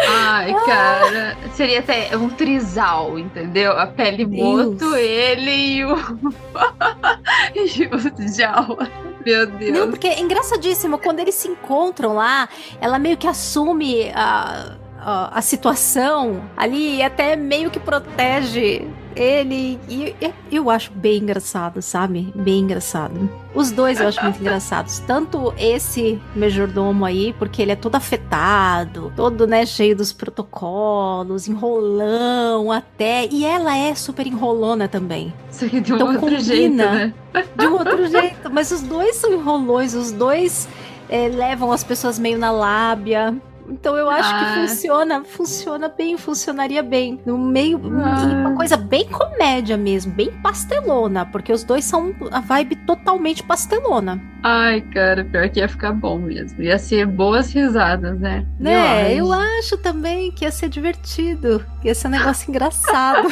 Ai, 0.08 0.54
cara. 0.64 1.36
Seria 1.52 1.80
até 1.80 2.16
um 2.16 2.28
trisal, 2.28 3.18
entendeu? 3.18 3.72
A 3.72 3.86
pele 3.86 4.26
moto, 4.26 4.94
ele 4.96 5.50
e 5.50 5.84
o. 5.84 5.96
e 7.54 7.86
o 7.86 8.28
Jawa. 8.28 8.88
Meu 9.24 9.46
Deus. 9.46 9.78
Não, 9.78 9.90
porque 9.90 10.08
é 10.08 10.20
engraçadíssimo. 10.20 10.98
Quando 10.98 11.20
eles 11.20 11.34
se 11.34 11.48
encontram 11.48 12.14
lá, 12.14 12.48
ela 12.80 12.98
meio 12.98 13.16
que 13.16 13.28
assume 13.28 14.10
a, 14.14 14.76
a, 14.98 15.38
a 15.38 15.42
situação 15.42 16.42
ali 16.56 16.96
e 16.96 17.02
até 17.02 17.36
meio 17.36 17.70
que 17.70 17.78
protege 17.78 18.88
ele. 19.16 19.78
E 19.88 20.14
eu 20.50 20.70
acho 20.70 20.92
bem 20.92 21.18
engraçado, 21.18 21.80
sabe? 21.82 22.32
Bem 22.34 22.60
engraçado. 22.60 23.30
Os 23.54 23.70
dois 23.70 24.00
eu 24.00 24.08
acho 24.08 24.22
muito 24.22 24.40
engraçados. 24.42 24.98
Tanto 25.00 25.52
esse 25.56 26.20
Majordomo 26.34 27.04
aí, 27.04 27.34
porque 27.38 27.62
ele 27.62 27.72
é 27.72 27.76
todo 27.76 27.96
afetado, 27.96 29.12
todo, 29.14 29.46
né, 29.46 29.66
cheio 29.66 29.96
dos 29.96 30.12
protocolos, 30.12 31.48
enrolão 31.48 32.72
até. 32.72 33.26
E 33.30 33.44
ela 33.44 33.76
é 33.76 33.94
super 33.94 34.26
enrolona 34.26 34.88
também. 34.88 35.32
Aqui 35.62 35.80
de 35.80 35.92
um 35.92 35.96
então, 35.96 36.06
outro 36.08 36.20
combina 36.20 36.42
jeito, 36.42 36.76
né? 36.76 37.14
De 37.56 37.66
um 37.66 37.72
outro 37.72 38.06
jeito. 38.06 38.50
Mas 38.50 38.70
os 38.70 38.82
dois 38.82 39.16
são 39.16 39.32
enrolões, 39.32 39.94
os 39.94 40.10
dois 40.12 40.68
é, 41.08 41.28
levam 41.28 41.70
as 41.70 41.84
pessoas 41.84 42.18
meio 42.18 42.38
na 42.38 42.50
lábia. 42.50 43.34
Então 43.72 43.96
eu 43.96 44.10
acho 44.10 44.28
ah. 44.30 44.38
que 44.38 44.60
funciona, 44.60 45.24
funciona 45.24 45.88
bem, 45.88 46.18
funcionaria 46.18 46.82
bem. 46.82 47.20
No 47.24 47.38
meio, 47.38 47.80
ah. 48.04 48.48
uma 48.48 48.54
coisa 48.54 48.76
bem 48.76 49.08
comédia 49.08 49.76
mesmo, 49.76 50.12
bem 50.12 50.30
pastelona, 50.42 51.24
porque 51.24 51.52
os 51.52 51.64
dois 51.64 51.84
são 51.84 52.14
a 52.30 52.40
vibe 52.40 52.76
totalmente 52.76 53.42
pastelona. 53.42 54.20
Ai, 54.42 54.80
cara, 54.80 55.24
pior 55.24 55.48
que 55.48 55.60
ia 55.60 55.68
ficar 55.68 55.92
bom 55.92 56.18
mesmo. 56.18 56.60
Ia 56.60 56.76
ser 56.76 57.06
boas 57.06 57.52
risadas, 57.52 58.18
né? 58.18 58.44
Né, 58.58 59.14
eu, 59.14 59.32
acho 59.32 59.76
também 59.78 60.32
que 60.32 60.44
ia 60.44 60.50
ser 60.50 60.68
divertido. 60.68 61.64
Ia 61.84 61.94
ser 61.94 62.08
um 62.08 62.10
negócio 62.10 62.50
engraçado. 62.50 63.28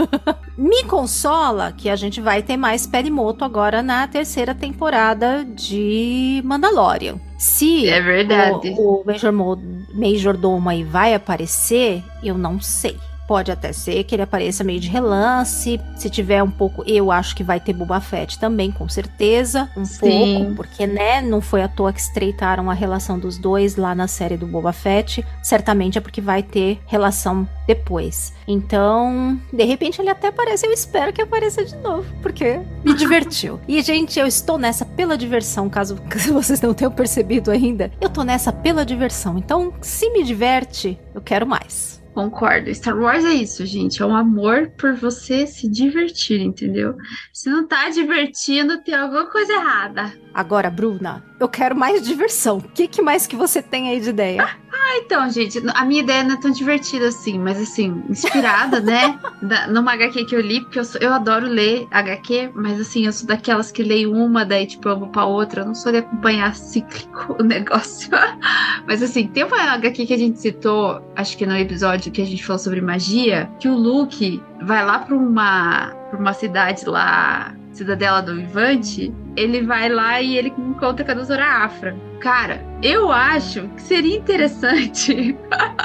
Me 0.56 0.84
consola 0.84 1.72
que 1.72 1.88
a 1.88 1.96
gente 1.96 2.20
vai 2.20 2.42
ter 2.42 2.58
mais 2.58 2.86
Perimoto 2.86 3.42
agora 3.42 3.82
na 3.82 4.06
terceira 4.06 4.54
temporada 4.54 5.44
de 5.44 6.42
Mandalorian. 6.44 7.18
Se 7.38 7.88
é 7.88 8.02
verdade. 8.02 8.74
o, 8.76 9.00
o 9.00 9.06
Major, 9.06 9.32
Major 9.32 9.56
Domo 10.36 10.68
aí 10.68 10.84
vai 10.84 11.14
aparecer, 11.14 12.02
eu 12.22 12.36
não 12.36 12.60
sei. 12.60 12.96
Pode 13.30 13.52
até 13.52 13.72
ser 13.72 14.02
que 14.02 14.16
ele 14.16 14.22
apareça 14.22 14.64
meio 14.64 14.80
de 14.80 14.88
relance. 14.88 15.80
Se 15.94 16.10
tiver 16.10 16.42
um 16.42 16.50
pouco, 16.50 16.82
eu 16.84 17.12
acho 17.12 17.36
que 17.36 17.44
vai 17.44 17.60
ter 17.60 17.72
Boba 17.72 18.00
Fett 18.00 18.36
também, 18.40 18.72
com 18.72 18.88
certeza. 18.88 19.70
Um 19.76 19.84
Sim. 19.84 20.00
pouco, 20.00 20.54
porque, 20.56 20.84
né, 20.84 21.22
não 21.22 21.40
foi 21.40 21.62
à 21.62 21.68
toa 21.68 21.92
que 21.92 22.00
estreitaram 22.00 22.68
a 22.68 22.74
relação 22.74 23.20
dos 23.20 23.38
dois 23.38 23.76
lá 23.76 23.94
na 23.94 24.08
série 24.08 24.36
do 24.36 24.48
Boba 24.48 24.72
Fett. 24.72 25.24
Certamente 25.44 25.96
é 25.96 26.00
porque 26.00 26.20
vai 26.20 26.42
ter 26.42 26.80
relação 26.88 27.48
depois. 27.68 28.34
Então, 28.48 29.40
de 29.52 29.62
repente 29.62 30.00
ele 30.00 30.10
até 30.10 30.26
aparece. 30.26 30.66
Eu 30.66 30.72
espero 30.72 31.12
que 31.12 31.22
apareça 31.22 31.64
de 31.64 31.76
novo, 31.76 32.12
porque 32.20 32.58
me 32.84 32.94
divertiu. 32.94 33.60
e, 33.68 33.80
gente, 33.80 34.18
eu 34.18 34.26
estou 34.26 34.58
nessa 34.58 34.84
pela 34.84 35.16
diversão, 35.16 35.70
caso 35.70 35.96
vocês 36.34 36.60
não 36.60 36.74
tenham 36.74 36.90
percebido 36.90 37.52
ainda. 37.52 37.92
Eu 38.00 38.10
tô 38.10 38.24
nessa 38.24 38.52
pela 38.52 38.84
diversão. 38.84 39.38
Então, 39.38 39.72
se 39.80 40.10
me 40.10 40.24
diverte, 40.24 40.98
eu 41.14 41.20
quero 41.20 41.46
mais. 41.46 41.99
Concordo. 42.12 42.74
Star 42.74 42.98
Wars 42.98 43.24
é 43.24 43.32
isso, 43.34 43.64
gente. 43.64 44.02
É 44.02 44.06
um 44.06 44.14
amor 44.14 44.72
por 44.76 44.94
você 44.94 45.46
se 45.46 45.68
divertir, 45.70 46.40
entendeu? 46.40 46.96
Se 47.40 47.48
não 47.48 47.66
tá 47.66 47.88
divertindo, 47.88 48.82
tem 48.82 48.94
alguma 48.94 49.24
coisa 49.24 49.50
errada. 49.50 50.12
Agora, 50.34 50.68
Bruna, 50.68 51.24
eu 51.40 51.48
quero 51.48 51.74
mais 51.74 52.02
diversão. 52.02 52.58
O 52.58 52.62
que, 52.62 52.86
que 52.86 53.00
mais 53.00 53.26
que 53.26 53.34
você 53.34 53.62
tem 53.62 53.88
aí 53.88 53.98
de 53.98 54.10
ideia? 54.10 54.42
Ah, 54.70 54.98
então, 54.98 55.30
gente, 55.30 55.58
a 55.74 55.84
minha 55.86 56.02
ideia 56.02 56.22
não 56.22 56.34
é 56.34 56.36
tão 56.38 56.50
divertida 56.50 57.08
assim, 57.08 57.38
mas 57.38 57.58
assim, 57.58 58.04
inspirada, 58.10 58.78
né? 58.78 59.18
Da, 59.40 59.66
numa 59.68 59.94
HQ 59.94 60.26
que 60.26 60.36
eu 60.36 60.40
li, 60.42 60.60
porque 60.60 60.80
eu, 60.80 60.84
sou, 60.84 61.00
eu 61.00 61.14
adoro 61.14 61.46
ler 61.46 61.88
HQ, 61.90 62.50
mas 62.54 62.78
assim, 62.78 63.06
eu 63.06 63.12
sou 63.12 63.26
daquelas 63.26 63.72
que 63.72 63.82
leio 63.82 64.12
uma, 64.12 64.44
daí 64.44 64.66
tipo, 64.66 64.86
eu 64.86 64.98
vou 64.98 65.08
pra 65.08 65.24
outra. 65.24 65.62
Eu 65.62 65.66
não 65.66 65.74
sou 65.74 65.90
de 65.90 65.98
acompanhar 65.98 66.54
cíclico 66.54 67.36
o 67.40 67.42
negócio. 67.42 68.10
mas 68.86 69.02
assim, 69.02 69.26
tem 69.28 69.44
uma 69.44 69.62
HQ 69.62 70.04
que 70.04 70.12
a 70.12 70.18
gente 70.18 70.38
citou, 70.38 71.02
acho 71.16 71.38
que 71.38 71.46
no 71.46 71.56
episódio 71.56 72.12
que 72.12 72.20
a 72.20 72.26
gente 72.26 72.44
falou 72.44 72.58
sobre 72.58 72.82
magia, 72.82 73.50
que 73.58 73.66
o 73.66 73.74
Luke 73.74 74.42
vai 74.60 74.84
lá 74.84 74.98
pra 74.98 75.16
uma, 75.16 75.99
pra 76.10 76.18
uma 76.18 76.32
cidade 76.32 76.84
lá 76.86 77.54
Cidadela 77.72 78.20
do 78.20 78.34
Vivante, 78.34 79.12
ele 79.36 79.62
vai 79.62 79.88
lá 79.88 80.20
e 80.20 80.36
ele 80.36 80.52
encontra 80.58 81.04
com 81.04 81.12
a 81.12 81.14
Dozora 81.14 81.46
Afra. 81.46 81.96
Cara, 82.20 82.64
eu 82.82 83.10
acho 83.10 83.68
que 83.68 83.82
seria 83.82 84.16
interessante 84.16 85.36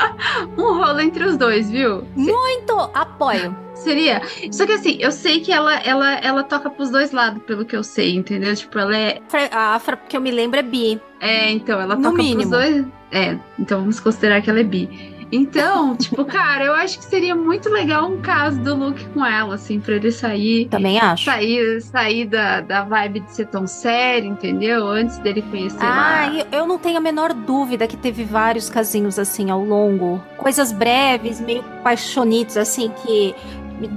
um 0.57 0.77
rolo 0.77 0.99
entre 0.99 1.23
os 1.23 1.37
dois, 1.37 1.69
viu? 1.69 2.03
Muito 2.15 2.73
apoio. 2.93 3.55
Seria. 3.75 4.21
Só 4.51 4.65
que 4.65 4.71
assim, 4.73 4.97
eu 4.99 5.11
sei 5.11 5.41
que 5.41 5.51
ela, 5.51 5.75
ela, 5.75 6.15
ela 6.15 6.43
toca 6.43 6.69
pros 6.69 6.89
dois 6.89 7.11
lados, 7.11 7.43
pelo 7.43 7.65
que 7.65 7.75
eu 7.75 7.83
sei, 7.83 8.15
entendeu? 8.15 8.55
Tipo, 8.55 8.79
ela 8.79 8.97
é. 8.97 9.21
A 9.51 9.75
Afra, 9.75 9.97
que 9.97 10.17
eu 10.17 10.21
me 10.21 10.31
lembro, 10.31 10.59
é 10.59 10.63
bi. 10.63 10.99
É, 11.19 11.51
então, 11.51 11.79
ela 11.79 11.95
no 11.95 12.01
toca 12.01 12.17
mínimo. 12.17 12.49
pros 12.49 12.51
dois. 12.51 12.85
É, 13.11 13.37
então 13.59 13.79
vamos 13.79 13.99
considerar 13.99 14.41
que 14.41 14.49
ela 14.49 14.59
é 14.59 14.63
bi. 14.63 15.14
Então, 15.31 15.95
tipo, 15.95 16.23
cara, 16.25 16.65
eu 16.65 16.73
acho 16.73 16.99
que 16.99 17.05
seria 17.05 17.35
muito 17.35 17.69
legal 17.69 18.09
um 18.09 18.21
caso 18.21 18.59
do 18.61 18.75
Luke 18.75 19.03
com 19.09 19.25
ela, 19.25 19.55
assim, 19.55 19.79
pra 19.79 19.95
ele 19.95 20.11
sair. 20.11 20.67
Também 20.67 20.99
acho. 20.99 21.25
Sair, 21.25 21.81
sair 21.81 22.25
da, 22.25 22.61
da 22.61 22.83
vibe 22.83 23.21
de 23.21 23.31
ser 23.33 23.47
tão 23.47 23.65
sério, 23.65 24.29
entendeu? 24.29 24.87
Antes 24.87 25.17
dele 25.19 25.41
conhecer 25.41 25.83
ah, 25.83 26.31
lá. 26.31 26.45
eu 26.51 26.65
não 26.65 26.77
tenho 26.77 26.97
a 26.97 27.01
menor 27.01 27.33
dúvida 27.33 27.87
que 27.87 27.97
teve 27.97 28.23
vários 28.23 28.69
casinhos, 28.69 29.17
assim, 29.17 29.49
ao 29.49 29.63
longo. 29.63 30.21
Coisas 30.37 30.71
breves, 30.71 31.39
meio 31.41 31.63
paixonitos, 31.83 32.57
assim, 32.57 32.91
que 33.03 33.35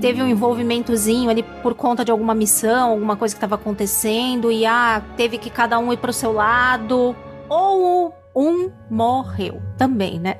teve 0.00 0.22
um 0.22 0.26
envolvimentozinho 0.26 1.30
ali 1.30 1.42
por 1.62 1.74
conta 1.74 2.04
de 2.04 2.10
alguma 2.10 2.34
missão, 2.34 2.90
alguma 2.90 3.16
coisa 3.16 3.34
que 3.34 3.38
estava 3.38 3.54
acontecendo, 3.54 4.50
e 4.50 4.66
ah, 4.66 5.02
teve 5.16 5.38
que 5.38 5.50
cada 5.50 5.78
um 5.78 5.92
ir 5.92 5.98
pro 5.98 6.12
seu 6.12 6.32
lado. 6.32 7.14
Ou 7.48 8.14
um 8.34 8.70
morreu 8.90 9.62
também, 9.76 10.18
né? 10.18 10.36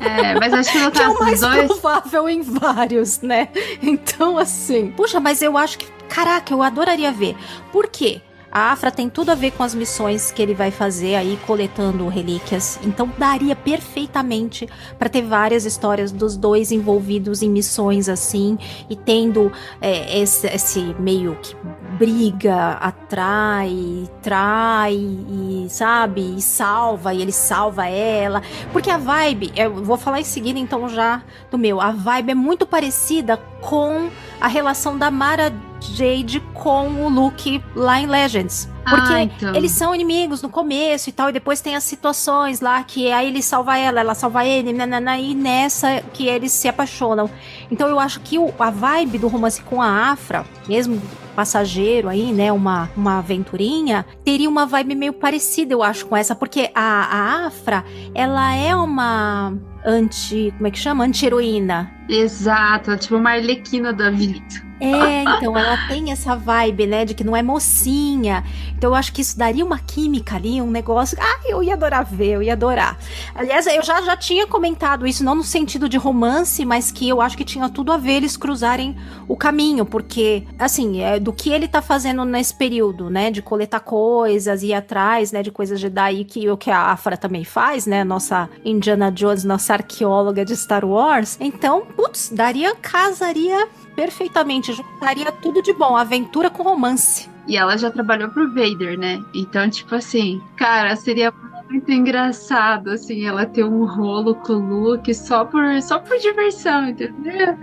É, 0.00 0.38
mas 0.38 0.52
acho 0.52 0.72
que 0.72 0.78
no 0.78 0.90
caso 0.90 1.14
que 1.16 1.22
é 1.22 1.22
o 1.22 1.26
mais 1.26 1.40
dois... 1.40 1.66
provável 1.66 2.28
em 2.28 2.42
vários, 2.42 3.20
né? 3.20 3.48
Então, 3.82 4.38
assim. 4.38 4.90
Puxa, 4.90 5.20
mas 5.20 5.42
eu 5.42 5.56
acho 5.56 5.78
que. 5.78 5.86
Caraca, 6.08 6.52
eu 6.52 6.62
adoraria 6.62 7.10
ver. 7.10 7.36
Por 7.70 7.88
quê? 7.88 8.20
A 8.52 8.70
Afra 8.70 8.90
tem 8.90 9.08
tudo 9.08 9.30
a 9.30 9.34
ver 9.34 9.52
com 9.52 9.62
as 9.62 9.74
missões 9.74 10.30
que 10.30 10.42
ele 10.42 10.52
vai 10.52 10.70
fazer 10.70 11.14
aí 11.14 11.38
coletando 11.46 12.06
relíquias. 12.08 12.78
Então 12.82 13.10
daria 13.16 13.56
perfeitamente 13.56 14.68
para 14.98 15.08
ter 15.08 15.22
várias 15.22 15.64
histórias 15.64 16.12
dos 16.12 16.36
dois 16.36 16.70
envolvidos 16.70 17.40
em 17.40 17.48
missões 17.48 18.10
assim 18.10 18.58
e 18.90 18.94
tendo 18.94 19.50
é, 19.80 20.18
esse, 20.18 20.46
esse 20.48 20.80
meio 20.98 21.34
que 21.40 21.56
briga, 21.98 22.72
atrai, 22.72 24.06
trai 24.20 24.96
e 24.96 25.66
sabe, 25.70 26.36
e 26.36 26.42
salva, 26.42 27.14
e 27.14 27.22
ele 27.22 27.32
salva 27.32 27.86
ela. 27.86 28.42
Porque 28.70 28.90
a 28.90 28.98
vibe, 28.98 29.52
eu 29.56 29.82
vou 29.82 29.96
falar 29.96 30.20
em 30.20 30.24
seguida 30.24 30.58
então 30.58 30.90
já 30.90 31.22
do 31.50 31.56
meu, 31.56 31.80
a 31.80 31.90
vibe 31.90 32.32
é 32.32 32.34
muito 32.34 32.66
parecida 32.66 33.38
com 33.62 34.10
a 34.38 34.48
relação 34.48 34.98
da 34.98 35.10
Mara 35.10 35.50
Jade 35.82 36.40
com 36.54 36.88
o 37.04 37.08
Luke 37.08 37.62
lá 37.74 38.00
em 38.00 38.06
Legends. 38.06 38.68
Porque 38.88 39.12
Ah, 39.12 39.22
então. 39.22 39.54
eles 39.54 39.70
são 39.70 39.94
inimigos 39.94 40.42
no 40.42 40.48
começo 40.48 41.08
e 41.08 41.12
tal, 41.12 41.28
e 41.28 41.32
depois 41.32 41.60
tem 41.60 41.76
as 41.76 41.84
situações 41.84 42.60
lá 42.60 42.82
que 42.82 43.12
aí 43.12 43.28
ele 43.28 43.40
salva 43.40 43.78
ela, 43.78 44.00
ela 44.00 44.14
salva 44.14 44.44
ele, 44.44 44.72
nanana, 44.72 45.16
e 45.18 45.34
nessa 45.36 46.02
que 46.12 46.26
eles 46.26 46.50
se 46.50 46.66
apaixonam. 46.66 47.30
Então 47.70 47.88
eu 47.88 48.00
acho 48.00 48.18
que 48.20 48.38
o- 48.38 48.52
a 48.58 48.70
vibe 48.70 49.18
do 49.18 49.28
romance 49.28 49.62
com 49.62 49.80
a 49.80 50.10
Afra, 50.10 50.44
mesmo 50.68 51.00
passageiro 51.36 52.08
aí, 52.08 52.32
né, 52.32 52.50
uma, 52.52 52.90
uma 52.96 53.18
aventurinha, 53.18 54.04
teria 54.24 54.48
uma 54.50 54.66
vibe 54.66 54.96
meio 54.96 55.12
parecida, 55.12 55.72
eu 55.72 55.82
acho, 55.82 56.04
com 56.06 56.16
essa, 56.16 56.34
porque 56.34 56.68
a, 56.74 56.82
a 56.82 57.46
Afra, 57.46 57.84
ela 58.14 58.52
é 58.54 58.74
uma 58.74 59.54
anti, 59.86 60.52
como 60.56 60.66
é 60.66 60.70
que 60.72 60.78
chama? 60.78 61.04
Anti-heroína. 61.04 61.90
Exato, 62.08 62.90
é 62.90 62.96
tipo 62.96 63.16
uma 63.16 63.30
arlequina 63.30 63.92
da 63.92 64.10
vida. 64.10 64.42
É, 64.82 65.22
então 65.22 65.56
ela 65.56 65.76
tem 65.86 66.10
essa 66.10 66.34
vibe, 66.34 66.88
né, 66.88 67.04
de 67.04 67.14
que 67.14 67.22
não 67.22 67.36
é 67.36 67.42
mocinha. 67.42 68.44
Então 68.76 68.90
eu 68.90 68.94
acho 68.96 69.12
que 69.12 69.20
isso 69.20 69.38
daria 69.38 69.64
uma 69.64 69.78
química 69.78 70.34
ali, 70.34 70.60
um 70.60 70.70
negócio. 70.70 71.16
Ah, 71.20 71.40
eu 71.46 71.62
ia 71.62 71.74
adorar 71.74 72.04
ver, 72.04 72.32
eu 72.32 72.42
ia 72.42 72.54
adorar. 72.54 72.98
Aliás, 73.32 73.64
eu 73.68 73.82
já, 73.82 74.02
já 74.02 74.16
tinha 74.16 74.44
comentado 74.44 75.06
isso, 75.06 75.22
não 75.22 75.36
no 75.36 75.44
sentido 75.44 75.88
de 75.88 75.96
romance, 75.96 76.64
mas 76.64 76.90
que 76.90 77.08
eu 77.08 77.20
acho 77.20 77.36
que 77.36 77.44
tinha 77.44 77.68
tudo 77.68 77.92
a 77.92 77.96
ver 77.96 78.14
eles 78.14 78.36
cruzarem 78.36 78.96
o 79.28 79.36
caminho, 79.36 79.86
porque, 79.86 80.44
assim, 80.58 81.00
é, 81.00 81.20
do 81.20 81.32
que 81.32 81.50
ele 81.50 81.68
tá 81.68 81.80
fazendo 81.80 82.24
nesse 82.24 82.54
período, 82.54 83.08
né, 83.08 83.30
de 83.30 83.40
coletar 83.40 83.80
coisas, 83.80 84.64
ir 84.64 84.74
atrás, 84.74 85.30
né, 85.30 85.44
de 85.44 85.52
coisas 85.52 85.78
Jedi, 85.78 86.24
que 86.24 86.50
o 86.50 86.56
que 86.56 86.70
a 86.70 86.90
Afra 86.90 87.16
também 87.16 87.44
faz, 87.44 87.86
né, 87.86 88.02
nossa 88.02 88.50
Indiana 88.64 89.12
Jones, 89.12 89.44
nossa 89.44 89.74
arqueóloga 89.74 90.44
de 90.44 90.56
Star 90.56 90.84
Wars. 90.84 91.36
Então, 91.40 91.86
putz, 91.94 92.30
daria, 92.34 92.74
casaria 92.74 93.68
perfeitamente, 93.94 94.72
juntaria 94.72 95.30
tudo 95.32 95.62
de 95.62 95.72
bom, 95.72 95.96
aventura 95.96 96.50
com 96.50 96.62
romance. 96.62 97.30
E 97.46 97.56
ela 97.56 97.76
já 97.76 97.90
trabalhou 97.90 98.28
pro 98.28 98.48
Vader, 98.48 98.98
né? 98.98 99.20
Então, 99.34 99.68
tipo 99.68 99.94
assim, 99.94 100.40
cara, 100.56 100.94
seria 100.96 101.32
muito 101.68 101.90
engraçado, 101.90 102.90
assim, 102.90 103.24
ela 103.24 103.46
ter 103.46 103.64
um 103.64 103.84
rolo 103.84 104.34
com 104.34 104.52
o 104.52 104.80
Luke 104.80 105.12
só 105.14 105.44
por, 105.44 105.80
só 105.82 105.98
por 105.98 106.18
diversão, 106.18 106.88
entendeu? 106.88 107.56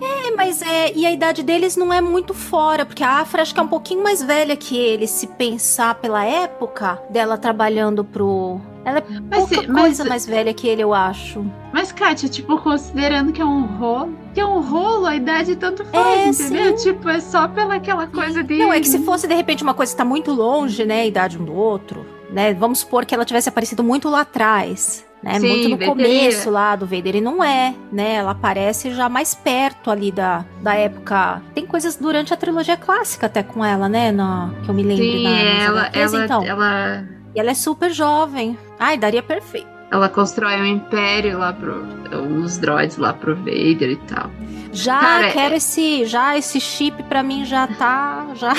É, 0.00 0.30
mas 0.36 0.62
é. 0.62 0.92
E 0.94 1.06
a 1.06 1.12
idade 1.12 1.42
deles 1.42 1.76
não 1.76 1.92
é 1.92 2.00
muito 2.00 2.34
fora, 2.34 2.84
porque 2.84 3.04
a 3.04 3.20
Afra 3.20 3.42
acho 3.42 3.54
que 3.54 3.60
é 3.60 3.62
um 3.62 3.68
pouquinho 3.68 4.02
mais 4.02 4.22
velha 4.22 4.56
que 4.56 4.76
ele, 4.76 5.06
se 5.06 5.26
pensar 5.26 5.94
pela 5.96 6.24
época 6.24 7.00
dela 7.10 7.38
trabalhando 7.38 8.04
pro. 8.04 8.60
Ela 8.84 8.98
é 8.98 9.04
Mas, 9.30 9.38
pouca 9.38 9.54
se- 9.62 9.66
mas, 9.68 9.82
coisa 9.82 10.04
mais 10.04 10.26
velha 10.26 10.52
que 10.52 10.66
ele, 10.66 10.82
eu 10.82 10.92
acho. 10.92 11.44
mas, 11.72 11.92
Kátia, 11.92 12.28
tipo, 12.28 12.58
considerando 12.58 13.32
que 13.32 13.40
é 13.40 13.44
um 13.44 13.62
rolo, 13.78 14.16
que 14.34 14.40
é 14.40 14.44
um 14.44 14.60
rolo, 14.60 15.06
a 15.06 15.14
idade 15.14 15.54
tanto 15.56 15.82
É, 15.82 15.86
faz, 16.24 16.40
entendeu? 16.40 16.74
Tipo, 16.76 17.08
é 17.08 17.20
só 17.20 17.46
pela 17.48 17.74
aquela 17.76 18.06
coisa 18.08 18.42
de. 18.42 18.58
Não, 18.58 18.72
é 18.72 18.80
que 18.80 18.88
se 18.88 18.98
fosse 19.04 19.26
de 19.28 19.34
repente 19.34 19.62
uma 19.62 19.74
coisa 19.74 19.92
que 19.92 19.98
tá 19.98 20.04
muito 20.04 20.32
longe, 20.32 20.84
né, 20.84 21.02
a 21.02 21.06
idade 21.06 21.38
um 21.38 21.44
do 21.44 21.54
outro, 21.54 22.04
né? 22.30 22.52
Vamos 22.54 22.80
supor 22.80 23.06
que 23.06 23.14
ela 23.14 23.24
tivesse 23.24 23.48
aparecido 23.48 23.84
muito 23.84 24.08
lá 24.08 24.22
atrás. 24.22 25.04
Né, 25.22 25.38
Sim, 25.38 25.46
muito 25.48 25.68
no 25.68 25.76
Vader 25.76 25.88
começo 25.88 26.50
lá 26.50 26.74
do 26.74 26.84
Vader, 26.84 27.14
e 27.14 27.20
não 27.20 27.44
é, 27.44 27.72
né? 27.92 28.14
Ela 28.14 28.32
aparece 28.32 28.92
já 28.92 29.08
mais 29.08 29.36
perto 29.36 29.88
ali 29.88 30.10
da, 30.10 30.44
da 30.60 30.74
época. 30.74 31.40
Tem 31.54 31.64
coisas 31.64 31.94
durante 31.94 32.34
a 32.34 32.36
trilogia 32.36 32.76
clássica 32.76 33.26
até 33.26 33.40
com 33.40 33.64
ela, 33.64 33.88
né? 33.88 34.10
Na, 34.10 34.50
que 34.64 34.68
eu 34.68 34.74
me 34.74 34.82
lembro 34.82 35.04
Sim, 35.04 35.22
nas 35.22 35.62
ela, 35.64 35.90
ela, 35.92 36.24
então. 36.24 36.42
ela, 36.44 37.04
E 37.34 37.40
ela 37.40 37.50
é 37.50 37.54
super 37.54 37.90
jovem. 37.90 38.58
Ai, 38.78 38.96
daria 38.98 39.22
perfeito. 39.22 39.66
ela 39.90 40.08
constrói 40.08 40.56
um 40.60 40.66
império 40.66 41.38
lá 41.38 41.52
pro. 41.52 41.82
uns 42.18 42.58
droids 42.58 42.96
lá 42.96 43.12
pro 43.12 43.36
Vader 43.36 43.90
e 43.90 43.96
tal. 44.06 44.30
Já 44.72 44.98
Cara, 45.00 45.30
quero 45.32 45.54
é- 45.54 45.56
esse, 45.58 46.04
já 46.06 46.36
esse 46.36 46.60
chip 46.60 47.02
pra 47.04 47.22
mim 47.22 47.44
já 47.44 47.66
tá, 47.66 48.28
já 48.34 48.52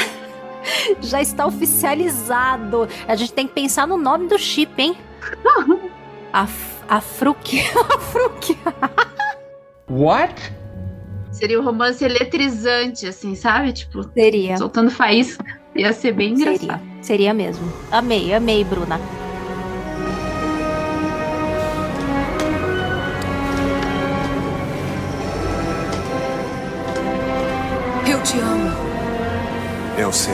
já 1.01 1.21
está 1.21 1.45
oficializado. 1.45 2.87
A 3.07 3.15
gente 3.15 3.33
tem 3.33 3.47
que 3.47 3.53
pensar 3.53 3.87
no 3.87 3.97
nome 3.97 4.27
do 4.27 4.37
chip, 4.37 4.79
hein? 4.81 4.95
A, 6.33 6.47
a 6.89 6.99
Fruk, 7.01 7.59
a 7.77 7.99
Fruk. 7.99 8.57
What? 9.89 10.33
Seria 11.31 11.59
um 11.59 11.63
romance 11.63 12.03
eletrizante, 12.03 13.05
assim, 13.07 13.35
sabe? 13.35 13.73
Tipo, 13.73 14.03
Seria. 14.13 14.57
soltando 14.57 14.89
faísca. 14.89 15.43
Ia 15.75 15.93
ser 15.93 16.11
bem 16.13 16.33
engraçado. 16.33 16.59
Seria. 16.79 16.92
Seria 17.03 17.33
mesmo. 17.33 17.71
Amei, 17.91 18.33
amei, 18.33 18.63
Bruna. 18.63 18.97
Eu 28.07 28.23
te 28.23 28.39
amo. 28.39 28.71
Eu 29.97 30.13
sei. 30.13 30.33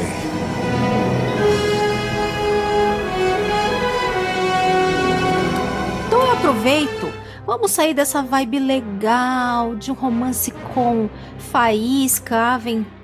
Então 6.05 6.21
eu 6.21 6.31
aproveito. 6.33 7.11
Vamos 7.47 7.71
sair 7.71 7.95
dessa 7.95 8.21
vibe 8.21 8.59
legal 8.59 9.75
de 9.75 9.89
um 9.89 9.95
romance 9.95 10.51
com 10.75 11.09
faísca, 11.39 12.53
aventura, 12.53 12.98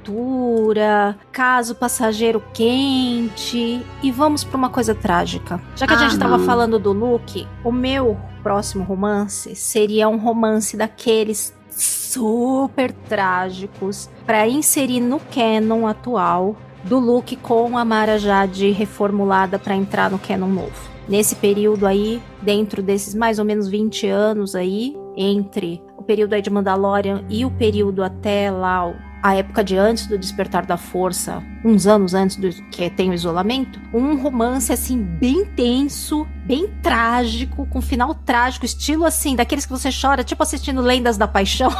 caso 1.31 1.75
passageiro 1.75 2.41
quente 2.53 3.85
e 4.03 4.11
vamos 4.11 4.43
pra 4.43 4.57
uma 4.57 4.69
coisa 4.69 4.93
trágica. 4.95 5.61
Já 5.75 5.85
que 5.87 5.93
a 5.93 5.97
Ah, 5.97 5.99
gente 6.09 6.17
tava 6.19 6.37
não. 6.37 6.45
falando 6.45 6.77
do 6.79 6.91
Luke, 6.91 7.47
o 7.63 7.71
meu 7.71 8.17
próximo 8.43 8.83
romance 8.83 9.55
seria 9.55 10.07
um 10.09 10.17
romance 10.17 10.75
daqueles 10.77 11.53
super 11.69 12.91
trágicos 13.07 14.09
pra 14.25 14.47
inserir 14.47 15.01
no 15.01 15.19
canon 15.19 15.87
atual 15.87 16.55
do 16.83 16.99
Luke 16.99 17.35
com 17.37 17.77
a 17.77 17.83
Mara 17.83 18.17
Jade 18.17 18.71
reformulada 18.71 19.57
pra 19.59 19.75
entrar 19.75 20.09
no 20.11 20.19
canon 20.19 20.47
novo 20.47 20.95
nesse 21.07 21.35
período 21.35 21.85
aí, 21.85 22.19
dentro 22.41 22.81
desses 22.81 23.13
mais 23.13 23.37
ou 23.37 23.45
menos 23.45 23.67
20 23.67 24.07
anos 24.07 24.55
aí, 24.55 24.97
entre 25.15 25.79
o 25.95 26.01
período 26.01 26.33
aí 26.33 26.41
de 26.41 26.49
Mandalorian 26.49 27.23
e 27.29 27.45
o 27.45 27.51
período 27.51 28.03
até 28.03 28.49
lá, 28.49 28.91
a 29.25 29.33
época 29.33 29.63
de 29.63 29.75
antes 29.75 30.05
do 30.05 30.19
Despertar 30.19 30.67
da 30.67 30.77
Força, 30.77 31.41
uns 31.63 31.87
anos 31.87 32.13
antes 32.13 32.35
do 32.35 32.47
que 32.69 32.91
tem 32.91 33.09
o 33.09 33.13
isolamento, 33.13 33.81
um 33.91 34.21
romance 34.21 34.71
assim 34.71 35.01
bem 35.01 35.43
tenso, 35.43 36.27
bem 36.45 36.67
trágico, 36.83 37.65
com 37.65 37.81
final 37.81 38.13
trágico, 38.13 38.67
estilo 38.67 39.03
assim, 39.03 39.35
daqueles 39.35 39.65
que 39.65 39.71
você 39.71 39.89
chora, 39.89 40.23
tipo 40.23 40.43
assistindo 40.43 40.79
Lendas 40.79 41.17
da 41.17 41.27
Paixão. 41.27 41.71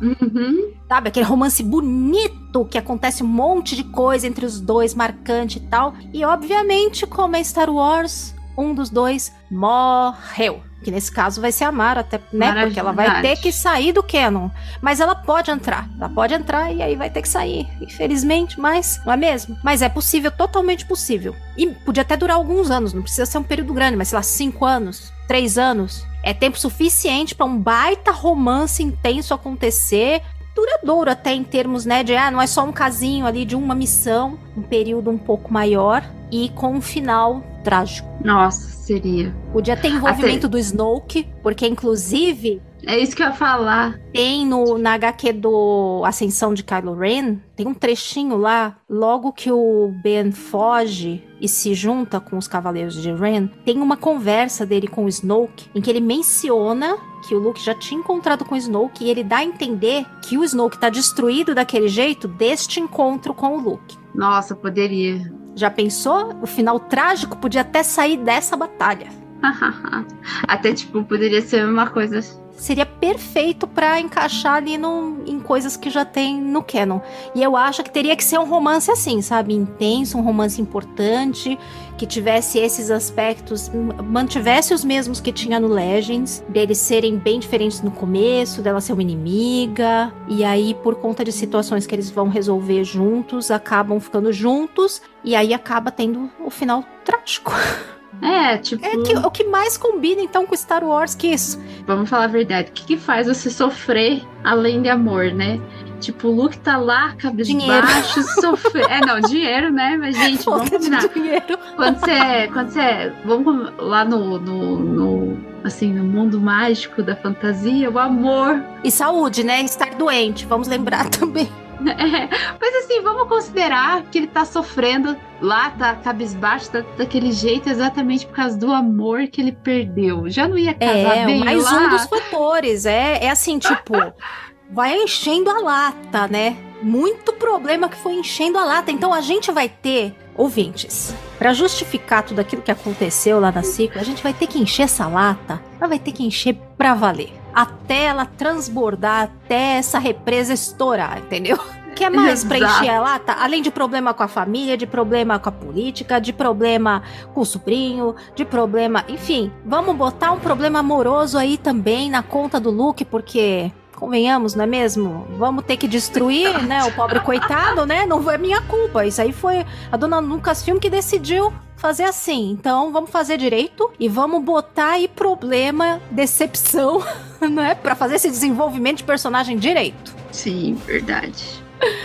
Uhum. 0.00 0.74
Sabe, 0.86 1.08
aquele 1.08 1.26
romance 1.26 1.60
bonito 1.60 2.64
que 2.66 2.78
acontece 2.78 3.24
um 3.24 3.26
monte 3.26 3.74
de 3.74 3.82
coisa 3.82 4.28
entre 4.28 4.46
os 4.46 4.60
dois, 4.60 4.94
marcante 4.94 5.58
e 5.58 5.62
tal. 5.62 5.94
E 6.12 6.24
obviamente, 6.24 7.04
como 7.04 7.34
é 7.34 7.42
Star 7.42 7.68
Wars, 7.68 8.32
um 8.56 8.72
dos 8.72 8.90
dois 8.90 9.32
morreu. 9.50 10.62
Que 10.82 10.90
nesse 10.90 11.10
caso 11.10 11.40
vai 11.40 11.52
ser 11.52 11.64
a 11.64 11.72
Mara, 11.72 12.00
até, 12.00 12.20
né? 12.32 12.48
Mara 12.48 12.62
Porque 12.62 12.80
ela 12.80 12.92
vai 12.92 13.22
ter 13.22 13.36
que 13.36 13.52
sair 13.52 13.92
do 13.92 14.02
canon. 14.02 14.50
Mas 14.80 15.00
ela 15.00 15.14
pode 15.14 15.50
entrar. 15.50 15.88
Ela 15.98 16.08
pode 16.08 16.34
entrar 16.34 16.72
e 16.72 16.82
aí 16.82 16.96
vai 16.96 17.08
ter 17.08 17.22
que 17.22 17.28
sair. 17.28 17.68
Infelizmente, 17.80 18.58
mas 18.58 19.00
não 19.04 19.12
é 19.12 19.16
mesmo? 19.16 19.56
Mas 19.62 19.82
é 19.82 19.88
possível, 19.88 20.30
totalmente 20.30 20.84
possível. 20.84 21.34
E 21.56 21.68
podia 21.68 22.02
até 22.02 22.16
durar 22.16 22.36
alguns 22.36 22.70
anos, 22.70 22.92
não 22.92 23.02
precisa 23.02 23.26
ser 23.26 23.38
um 23.38 23.42
período 23.42 23.72
grande, 23.74 23.96
mas 23.96 24.08
sei 24.08 24.16
lá, 24.16 24.22
cinco 24.22 24.64
anos, 24.64 25.12
três 25.28 25.56
anos. 25.56 26.04
É 26.24 26.32
tempo 26.32 26.58
suficiente 26.58 27.34
pra 27.34 27.44
um 27.44 27.58
baita 27.58 28.12
romance 28.12 28.82
intenso 28.82 29.34
acontecer 29.34 30.22
duradouro 30.54 31.10
até 31.10 31.32
em 31.32 31.44
termos, 31.44 31.84
né, 31.84 32.02
de 32.02 32.14
ah, 32.14 32.30
não 32.30 32.40
é 32.40 32.46
só 32.46 32.64
um 32.64 32.72
casinho 32.72 33.26
ali 33.26 33.44
de 33.44 33.56
uma 33.56 33.74
missão, 33.74 34.38
um 34.56 34.62
período 34.62 35.10
um 35.10 35.18
pouco 35.18 35.52
maior 35.52 36.04
e 36.30 36.48
com 36.50 36.72
um 36.72 36.80
final 36.80 37.42
trágico. 37.62 38.08
Nossa, 38.24 38.68
seria. 38.68 39.34
Podia 39.52 39.76
ter 39.76 39.88
envolvimento 39.88 40.48
do 40.48 40.58
Snoke, 40.58 41.28
porque 41.42 41.66
inclusive 41.66 42.60
É 42.86 42.98
isso 42.98 43.14
que 43.14 43.22
eu 43.22 43.26
ia 43.26 43.32
falar. 43.32 43.98
tem 44.12 44.46
no, 44.46 44.76
na 44.76 44.94
HQ 44.94 45.32
do 45.34 46.02
Ascensão 46.04 46.52
de 46.52 46.62
Kylo 46.64 46.94
Ren, 46.94 47.36
tem 47.54 47.66
um 47.66 47.74
trechinho 47.74 48.36
lá, 48.36 48.76
logo 48.88 49.32
que 49.32 49.50
o 49.50 49.92
Ben 50.02 50.32
foge 50.32 51.22
e 51.40 51.48
se 51.48 51.74
junta 51.74 52.20
com 52.20 52.36
os 52.36 52.48
Cavaleiros 52.48 53.00
de 53.00 53.12
Ren, 53.12 53.46
tem 53.64 53.80
uma 53.80 53.96
conversa 53.96 54.66
dele 54.66 54.88
com 54.88 55.04
o 55.04 55.08
Snoke, 55.08 55.68
em 55.74 55.80
que 55.80 55.90
ele 55.90 56.00
menciona 56.00 56.96
que 57.26 57.34
o 57.34 57.38
Luke 57.38 57.64
já 57.64 57.74
tinha 57.74 58.00
encontrado 58.00 58.44
com 58.44 58.54
o 58.54 58.58
Snoke 58.58 59.04
e 59.04 59.10
ele 59.10 59.22
dá 59.22 59.38
a 59.38 59.44
entender 59.44 60.04
que 60.20 60.36
o 60.36 60.44
Snoke 60.44 60.78
tá 60.78 60.88
destruído 60.88 61.54
daquele 61.54 61.88
jeito 61.88 62.26
deste 62.26 62.80
encontro 62.80 63.32
com 63.32 63.56
o 63.56 63.60
Luke. 63.60 63.96
Nossa, 64.14 64.54
poderia. 64.54 65.32
Já 65.54 65.70
pensou? 65.70 66.34
O 66.42 66.46
final 66.46 66.80
trágico 66.80 67.36
podia 67.36 67.60
até 67.60 67.82
sair 67.82 68.16
dessa 68.16 68.56
batalha. 68.56 69.08
Até, 70.46 70.72
tipo, 70.72 71.02
poderia 71.02 71.42
ser 71.42 71.66
uma 71.66 71.90
coisa 71.90 72.20
seria 72.56 72.86
perfeito 72.86 73.66
para 73.66 73.98
encaixar 74.00 74.54
ali 74.54 74.78
no, 74.78 75.22
em 75.26 75.40
coisas 75.40 75.76
que 75.76 75.90
já 75.90 76.04
tem 76.04 76.40
no 76.40 76.62
canon. 76.62 77.00
E 77.34 77.42
eu 77.42 77.56
acho 77.56 77.82
que 77.82 77.90
teria 77.90 78.16
que 78.16 78.24
ser 78.24 78.38
um 78.38 78.48
romance 78.48 78.90
assim, 78.90 79.20
sabe? 79.20 79.54
Intenso, 79.54 80.18
um 80.18 80.22
romance 80.22 80.60
importante, 80.60 81.58
que 81.98 82.06
tivesse 82.06 82.58
esses 82.58 82.90
aspectos, 82.90 83.70
mantivesse 84.04 84.74
os 84.74 84.84
mesmos 84.84 85.20
que 85.20 85.32
tinha 85.32 85.58
no 85.58 85.68
Legends, 85.68 86.44
deles 86.48 86.78
serem 86.78 87.16
bem 87.16 87.38
diferentes 87.38 87.80
no 87.80 87.90
começo, 87.90 88.62
dela 88.62 88.80
ser 88.80 88.92
uma 88.92 89.02
inimiga, 89.02 90.12
e 90.28 90.44
aí 90.44 90.74
por 90.74 90.96
conta 90.96 91.24
de 91.24 91.32
situações 91.32 91.86
que 91.86 91.94
eles 91.94 92.10
vão 92.10 92.28
resolver 92.28 92.84
juntos, 92.84 93.50
acabam 93.50 94.00
ficando 94.00 94.32
juntos, 94.32 95.02
e 95.24 95.34
aí 95.34 95.54
acaba 95.54 95.90
tendo 95.90 96.30
o 96.44 96.50
final 96.50 96.84
trágico. 97.04 97.52
É, 98.22 98.56
tipo. 98.56 98.84
É 98.86 98.90
que, 99.02 99.16
o 99.16 99.30
que 99.30 99.44
mais 99.44 99.76
combina 99.76 100.22
então 100.22 100.46
com 100.46 100.54
Star 100.54 100.84
Wars 100.84 101.14
que 101.14 101.26
isso. 101.26 101.60
Vamos 101.86 102.08
falar 102.08 102.24
a 102.24 102.28
verdade. 102.28 102.70
O 102.70 102.72
que, 102.72 102.84
que 102.84 102.96
faz 102.96 103.26
você 103.26 103.50
sofrer 103.50 104.22
além 104.44 104.80
de 104.80 104.88
amor, 104.88 105.32
né? 105.32 105.60
Tipo, 105.98 106.28
o 106.28 106.32
Luke 106.32 106.58
tá 106.58 106.76
lá, 106.76 107.14
cabisbaixo, 107.16 108.22
sofrer. 108.40 108.90
É, 108.90 109.00
não, 109.06 109.20
dinheiro, 109.20 109.70
né? 109.70 109.96
Mas, 109.96 110.16
gente, 110.18 110.44
vamos 110.44 110.70
combinar. 110.70 111.08
Dinheiro. 111.08 111.58
Quando 111.76 111.98
você. 111.98 112.48
Quando 112.52 112.70
você. 112.70 113.12
Vamos 113.24 113.72
lá 113.78 114.04
no, 114.04 114.38
no, 114.38 114.78
no, 114.78 115.38
Assim, 115.64 115.92
no 115.92 116.04
mundo 116.04 116.40
mágico 116.40 117.02
da 117.02 117.14
fantasia, 117.14 117.88
o 117.90 117.98
amor. 117.98 118.62
E 118.82 118.90
saúde, 118.90 119.44
né? 119.44 119.62
Estar 119.62 119.94
doente, 119.94 120.44
vamos 120.46 120.66
lembrar 120.66 121.08
também. 121.10 121.48
É, 122.02 122.28
mas 122.60 122.84
assim, 122.84 123.00
vamos 123.00 123.28
considerar 123.28 124.02
que 124.04 124.18
ele 124.18 124.26
tá 124.26 124.44
sofrendo 124.44 125.16
lá, 125.40 125.70
tá 125.70 125.94
cabisbaixo, 125.94 126.70
tá 126.70 126.84
daquele 126.96 127.32
jeito 127.32 127.68
exatamente 127.68 128.26
por 128.26 128.34
causa 128.34 128.56
do 128.56 128.72
amor 128.72 129.26
que 129.28 129.40
ele 129.40 129.52
perdeu. 129.52 130.28
Já 130.28 130.48
não 130.48 130.58
ia 130.58 130.74
casar 130.74 131.18
é, 131.18 131.26
bem 131.26 131.44
mais 131.44 131.62
lá. 131.62 131.78
um 131.78 131.88
dos 131.90 132.04
fatores. 132.06 132.86
É, 132.86 133.24
é 133.24 133.30
assim, 133.30 133.58
tipo, 133.58 133.94
vai 134.70 134.96
enchendo 134.96 135.50
a 135.50 135.60
lata, 135.60 136.28
né? 136.28 136.56
Muito 136.82 137.32
problema 137.34 137.88
que 137.88 137.96
foi 137.96 138.14
enchendo 138.14 138.58
a 138.58 138.64
lata. 138.64 138.90
Então 138.90 139.12
a 139.12 139.20
gente 139.20 139.50
vai 139.52 139.68
ter 139.68 140.14
ouvintes. 140.34 141.14
Para 141.38 141.52
justificar 141.52 142.22
tudo 142.22 142.40
aquilo 142.40 142.62
que 142.62 142.70
aconteceu 142.70 143.38
lá 143.38 143.52
na 143.52 143.62
ciclo, 143.62 144.00
a 144.00 144.04
gente 144.04 144.22
vai 144.22 144.32
ter 144.32 144.46
que 144.46 144.58
encher 144.58 144.82
essa 144.82 145.06
lata. 145.06 145.62
Ela 145.78 145.88
vai 145.88 145.98
ter 145.98 146.12
que 146.12 146.24
encher 146.24 146.56
pra 146.76 146.94
valer 146.94 147.41
até 147.54 148.04
ela 148.04 148.24
transbordar, 148.24 149.24
até 149.24 149.76
essa 149.76 149.98
represa 149.98 150.52
estourar, 150.52 151.18
entendeu? 151.18 151.58
Quer 151.94 152.10
mais 152.10 152.42
para 152.42 152.58
encher 152.58 152.90
a 152.90 153.00
lata? 153.00 153.32
Além 153.34 153.62
de 153.62 153.70
problema 153.70 154.14
com 154.14 154.22
a 154.22 154.28
família, 154.28 154.76
de 154.76 154.86
problema 154.86 155.38
com 155.38 155.48
a 155.48 155.52
política, 155.52 156.20
de 156.20 156.32
problema 156.32 157.02
com 157.34 157.42
o 157.42 157.44
sobrinho, 157.44 158.16
de 158.34 158.44
problema. 158.44 159.04
Enfim, 159.08 159.52
vamos 159.64 159.94
botar 159.94 160.32
um 160.32 160.38
problema 160.38 160.78
amoroso 160.78 161.36
aí 161.36 161.58
também 161.58 162.10
na 162.10 162.22
conta 162.22 162.58
do 162.58 162.70
Luke, 162.70 163.04
porque 163.04 163.70
convenhamos, 163.94 164.54
não 164.54 164.64
é 164.64 164.66
mesmo? 164.66 165.26
Vamos 165.38 165.64
ter 165.64 165.76
que 165.76 165.86
destruir, 165.86 166.60
né? 166.64 166.82
O 166.84 166.92
pobre 166.92 167.20
coitado, 167.20 167.86
né? 167.86 168.04
Não 168.04 168.22
foi 168.22 168.36
minha 168.36 168.60
culpa. 168.62 169.06
Isso 169.06 169.22
aí 169.22 169.32
foi 169.32 169.64
a 169.92 169.96
dona 169.96 170.18
Lucasfilm 170.18 170.78
que 170.78 170.90
decidiu 170.90 171.52
fazer 171.82 172.04
assim. 172.04 172.52
Então 172.52 172.92
vamos 172.92 173.10
fazer 173.10 173.36
direito 173.36 173.90
e 173.98 174.08
vamos 174.08 174.42
botar 174.44 174.92
aí 174.92 175.08
problema, 175.08 176.00
decepção, 176.12 177.02
né? 177.50 177.74
Pra 177.74 177.96
fazer 177.96 178.14
esse 178.14 178.30
desenvolvimento 178.30 178.98
de 178.98 179.04
personagem 179.04 179.58
direito. 179.58 180.14
Sim, 180.30 180.74
verdade. 180.86 181.60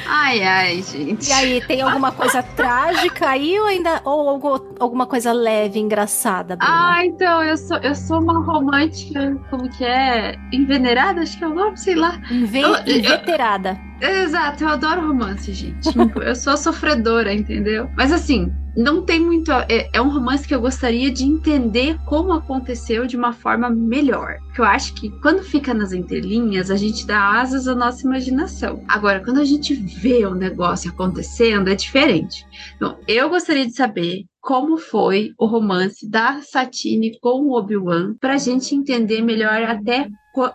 Ai, 0.08 0.42
ai, 0.42 0.82
gente. 0.82 1.30
E 1.30 1.34
aí, 1.34 1.62
tem 1.62 1.82
alguma 1.82 2.12
coisa 2.12 2.42
trágica 2.58 3.30
aí 3.30 3.60
ou 3.60 3.68
ainda 3.68 4.02
ou 4.04 4.28
algo, 4.28 4.76
alguma 4.80 5.06
coisa 5.06 5.32
leve, 5.32 5.80
engraçada, 5.80 6.56
Bruna? 6.56 6.96
Ah, 6.96 7.06
então, 7.06 7.44
eu 7.44 7.56
sou, 7.56 7.78
eu 7.78 7.94
sou 7.94 8.20
uma 8.20 8.44
romântica, 8.44 9.40
como 9.52 9.70
que 9.70 9.86
é? 9.86 10.36
Envenerada, 10.52 11.22
acho 11.22 11.38
que 11.38 11.44
é 11.44 11.48
o 11.48 11.54
nome, 11.54 11.78
sei 11.78 11.94
lá. 11.94 12.20
Inve 12.32 12.62
eu, 12.62 12.76
inveterada. 12.88 13.80
Exato, 14.02 14.64
eu 14.64 14.70
adoro 14.70 15.08
romance, 15.08 15.52
gente. 15.54 15.90
eu 16.24 16.36
sou 16.36 16.56
sofredora, 16.56 17.34
entendeu? 17.34 17.90
Mas 17.96 18.12
assim, 18.12 18.52
não 18.78 19.02
tem 19.02 19.20
muito. 19.20 19.52
É, 19.52 19.90
é, 19.92 20.00
um 20.00 20.10
romance 20.10 20.48
que 20.48 20.54
eu 20.54 20.62
gostaria 20.62 21.10
de 21.10 21.24
entender 21.24 21.98
como 22.06 22.32
aconteceu 22.32 23.08
de 23.08 23.18
uma 23.18 23.34
forma 23.34 23.72
melhor. 23.72 24.38
Porque 24.46 24.62
eu 24.62 24.66
acho 24.66 24.94
que 24.94 25.10
quando 25.20 25.42
fica 25.42 25.74
nas 25.74 25.92
entrelinhas, 25.92 26.70
a 26.70 26.76
gente 26.76 27.06
dá 27.08 27.40
asas 27.42 27.68
à 27.68 27.74
nossa 27.74 28.06
imaginação. 28.06 28.84
Agora, 28.88 29.24
quando 29.24 29.40
a 29.40 29.46
gente 29.46 29.74
vê 29.74 30.28
o 30.28 30.36
negócio 30.36 30.92
acontecendo, 30.92 31.70
é 31.70 31.76
diferente. 31.76 32.46
Então, 32.76 33.00
eu 33.08 33.30
gostaria 33.30 33.66
de 33.66 33.74
saber 33.74 34.26
como 34.40 34.78
foi 34.78 35.34
o 35.40 35.46
romance 35.46 36.08
da 36.08 36.42
Satine 36.42 37.20
com 37.20 37.42
o 37.42 37.58
Obi-Wan, 37.58 38.14
para 38.22 38.36
a 38.36 38.38
gente 38.38 38.76
entender 38.76 39.22
melhor 39.22 39.64
até 39.64 40.08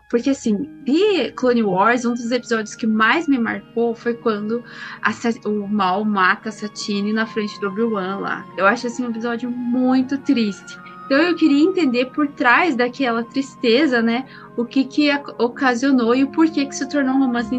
porque 0.09 0.31
assim, 0.31 0.69
de 0.85 1.31
Clone 1.33 1.63
Wars, 1.63 2.05
um 2.05 2.15
dos 2.15 2.31
episódios 2.31 2.75
que 2.75 2.87
mais 2.87 3.27
me 3.27 3.39
marcou 3.39 3.95
foi 3.95 4.15
quando 4.15 4.63
a, 5.03 5.11
o 5.49 5.67
Mal 5.67 6.05
mata 6.05 6.49
a 6.49 6.53
Satine 6.53 7.13
na 7.13 7.27
frente 7.27 7.59
do 7.61 7.69
Obi-Wan 7.69 8.19
lá. 8.19 8.47
Eu 8.57 8.67
acho 8.67 8.87
assim 8.87 9.05
um 9.05 9.11
episódio 9.11 9.51
muito 9.51 10.19
triste. 10.19 10.79
Então 11.13 11.25
eu 11.25 11.37
queria 11.37 11.63
entender 11.63 12.07
por 12.07 12.27
trás 12.27 12.75
daquela 12.75 13.23
tristeza, 13.23 14.01
né? 14.01 14.25
O 14.57 14.65
que 14.65 14.83
que 14.83 15.11
ocasionou 15.37 16.15
e 16.15 16.25
o 16.25 16.29
porquê 16.29 16.65
que 16.65 16.75
se 16.75 16.89
tornou 16.89 17.17
um 17.17 17.19
romance. 17.19 17.51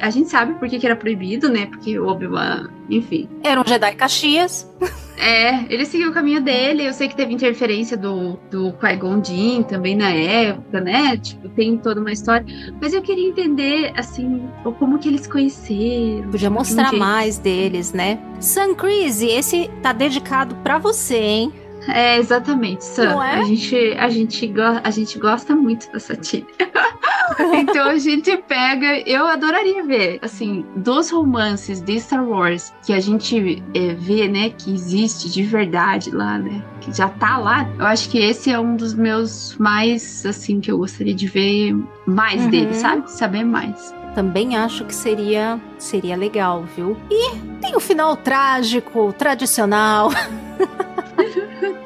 A 0.00 0.10
gente 0.10 0.30
sabe 0.30 0.54
por 0.60 0.68
que 0.68 0.86
era 0.86 0.94
proibido, 0.94 1.48
né? 1.48 1.66
Porque 1.66 1.98
o 1.98 2.06
Obi-Wan, 2.06 2.70
enfim. 2.88 3.28
Era 3.42 3.60
um 3.60 3.66
Jedi 3.66 3.96
Caxias. 3.96 4.70
É, 5.18 5.64
ele 5.68 5.84
seguiu 5.84 6.08
o 6.08 6.14
caminho 6.14 6.40
dele. 6.40 6.86
Eu 6.86 6.94
sei 6.94 7.06
que 7.06 7.14
teve 7.14 7.34
interferência 7.34 7.94
do, 7.94 8.38
do 8.50 8.72
Qui-Gon 8.74 9.22
Jinn 9.22 9.62
também 9.64 9.94
na 9.94 10.08
época, 10.10 10.80
né? 10.80 11.16
Tipo, 11.18 11.48
tem 11.50 11.76
toda 11.76 12.00
uma 12.00 12.10
história. 12.10 12.46
Mas 12.80 12.94
eu 12.94 13.02
queria 13.02 13.28
entender, 13.28 13.92
assim, 13.96 14.48
como 14.78 14.98
que 14.98 15.08
eles 15.08 15.26
conheceram. 15.26 16.30
Podia 16.30 16.48
mostrar 16.48 16.92
mais 16.92 17.38
deles, 17.38 17.92
né? 17.92 18.18
Sun 18.40 18.74
Crazy, 18.74 19.26
esse 19.26 19.68
tá 19.82 19.92
dedicado 19.92 20.54
para 20.62 20.78
você, 20.78 21.18
hein? 21.18 21.52
É, 21.88 22.18
exatamente, 22.18 22.84
Sam. 22.84 23.24
É? 23.24 23.40
A, 23.40 23.44
gente, 23.44 23.76
a, 23.98 24.08
gente 24.08 24.54
a 24.84 24.90
gente 24.90 25.18
gosta 25.18 25.54
muito 25.54 25.90
dessa 25.92 26.16
tia. 26.16 26.44
então 27.54 27.88
a 27.88 27.98
gente 27.98 28.36
pega. 28.36 28.98
Eu 29.08 29.26
adoraria 29.26 29.82
ver, 29.84 30.18
assim, 30.22 30.64
dos 30.76 31.10
romances 31.10 31.80
de 31.80 31.98
Star 32.00 32.26
Wars 32.26 32.72
que 32.84 32.92
a 32.92 33.00
gente 33.00 33.62
é, 33.74 33.94
vê, 33.94 34.28
né, 34.28 34.50
que 34.50 34.72
existe 34.72 35.30
de 35.30 35.42
verdade 35.42 36.10
lá, 36.10 36.38
né, 36.38 36.62
que 36.80 36.92
já 36.92 37.08
tá 37.08 37.38
lá. 37.38 37.68
Eu 37.78 37.86
acho 37.86 38.08
que 38.10 38.18
esse 38.18 38.50
é 38.50 38.58
um 38.58 38.76
dos 38.76 38.94
meus 38.94 39.56
mais, 39.58 40.24
assim, 40.26 40.60
que 40.60 40.70
eu 40.70 40.78
gostaria 40.78 41.14
de 41.14 41.26
ver 41.26 41.76
mais 42.06 42.42
uhum. 42.42 42.50
dele, 42.50 42.74
sabe? 42.74 43.10
Saber 43.10 43.44
mais 43.44 43.94
também 44.14 44.56
acho 44.56 44.84
que 44.84 44.94
seria 44.94 45.60
seria 45.78 46.16
legal, 46.16 46.64
viu? 46.76 46.96
E 47.10 47.36
tem 47.60 47.76
o 47.76 47.80
final 47.80 48.16
trágico, 48.16 49.12
tradicional. 49.12 50.10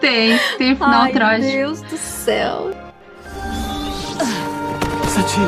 tem, 0.05 0.39
tem 0.59 0.77
final 0.77 1.03
Ai, 1.03 1.13
trágico. 1.13 1.51
Meu 1.51 1.67
Deus 1.67 1.81
do 1.81 1.97
céu. 1.97 2.71
Satine. 5.09 5.45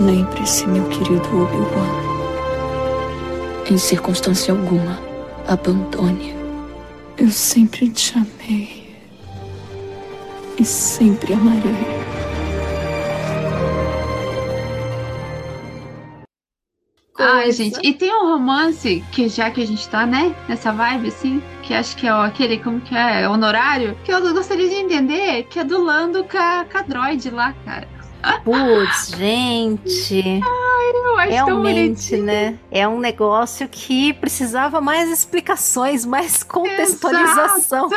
Lembre-se, 0.00 0.66
meu 0.66 0.84
querido 0.88 1.42
Obi-Wan. 1.42 2.08
Em 3.70 3.76
circunstância 3.76 4.54
alguma, 4.54 4.98
abandone. 5.46 6.34
Eu 7.18 7.30
sempre 7.30 7.90
te 7.90 8.14
amei. 8.16 8.96
E 10.58 10.64
sempre 10.64 11.34
amarei. 11.34 11.97
Ai, 17.38 17.52
gente, 17.52 17.78
e 17.84 17.92
tem 17.94 18.12
um 18.12 18.32
romance 18.32 19.04
que 19.12 19.28
já 19.28 19.48
que 19.48 19.62
a 19.62 19.66
gente 19.66 19.88
tá, 19.88 20.04
né, 20.04 20.34
nessa 20.48 20.72
vibe 20.72 21.06
assim, 21.06 21.40
que 21.62 21.72
acho 21.72 21.96
que 21.96 22.06
é 22.06 22.10
aquele, 22.10 22.58
como 22.58 22.80
que 22.80 22.96
é, 22.96 23.22
é, 23.22 23.28
honorário, 23.28 23.96
que 24.04 24.12
eu 24.12 24.20
gostaria 24.34 24.68
de 24.68 24.74
entender, 24.74 25.44
que 25.44 25.60
é 25.60 25.64
do 25.64 25.80
Lando 25.80 26.24
com 26.24 26.36
a, 26.36 26.64
com 26.64 26.78
a 26.78 26.82
droid 26.82 27.30
lá, 27.30 27.54
cara. 27.64 27.86
Putz, 28.42 29.16
gente. 29.16 30.42
Ai, 30.42 30.90
eu 30.92 31.18
acho 31.18 31.30
Realmente, 31.30 32.16
né? 32.16 32.58
É 32.72 32.88
um 32.88 32.98
negócio 32.98 33.68
que 33.68 34.12
precisava 34.14 34.80
mais 34.80 35.08
explicações, 35.08 36.04
mais 36.04 36.42
contextualização. 36.42 37.88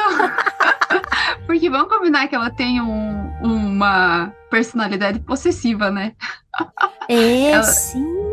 Porque 1.47 1.67
vamos 1.67 1.89
combinar 1.89 2.27
que 2.27 2.35
ela 2.35 2.51
tem 2.51 2.79
um, 2.79 3.31
uma 3.41 4.31
personalidade 4.51 5.19
possessiva, 5.19 5.89
né? 5.89 6.13
É, 7.09 7.49
ela... 7.51 7.63
sim 7.63 8.30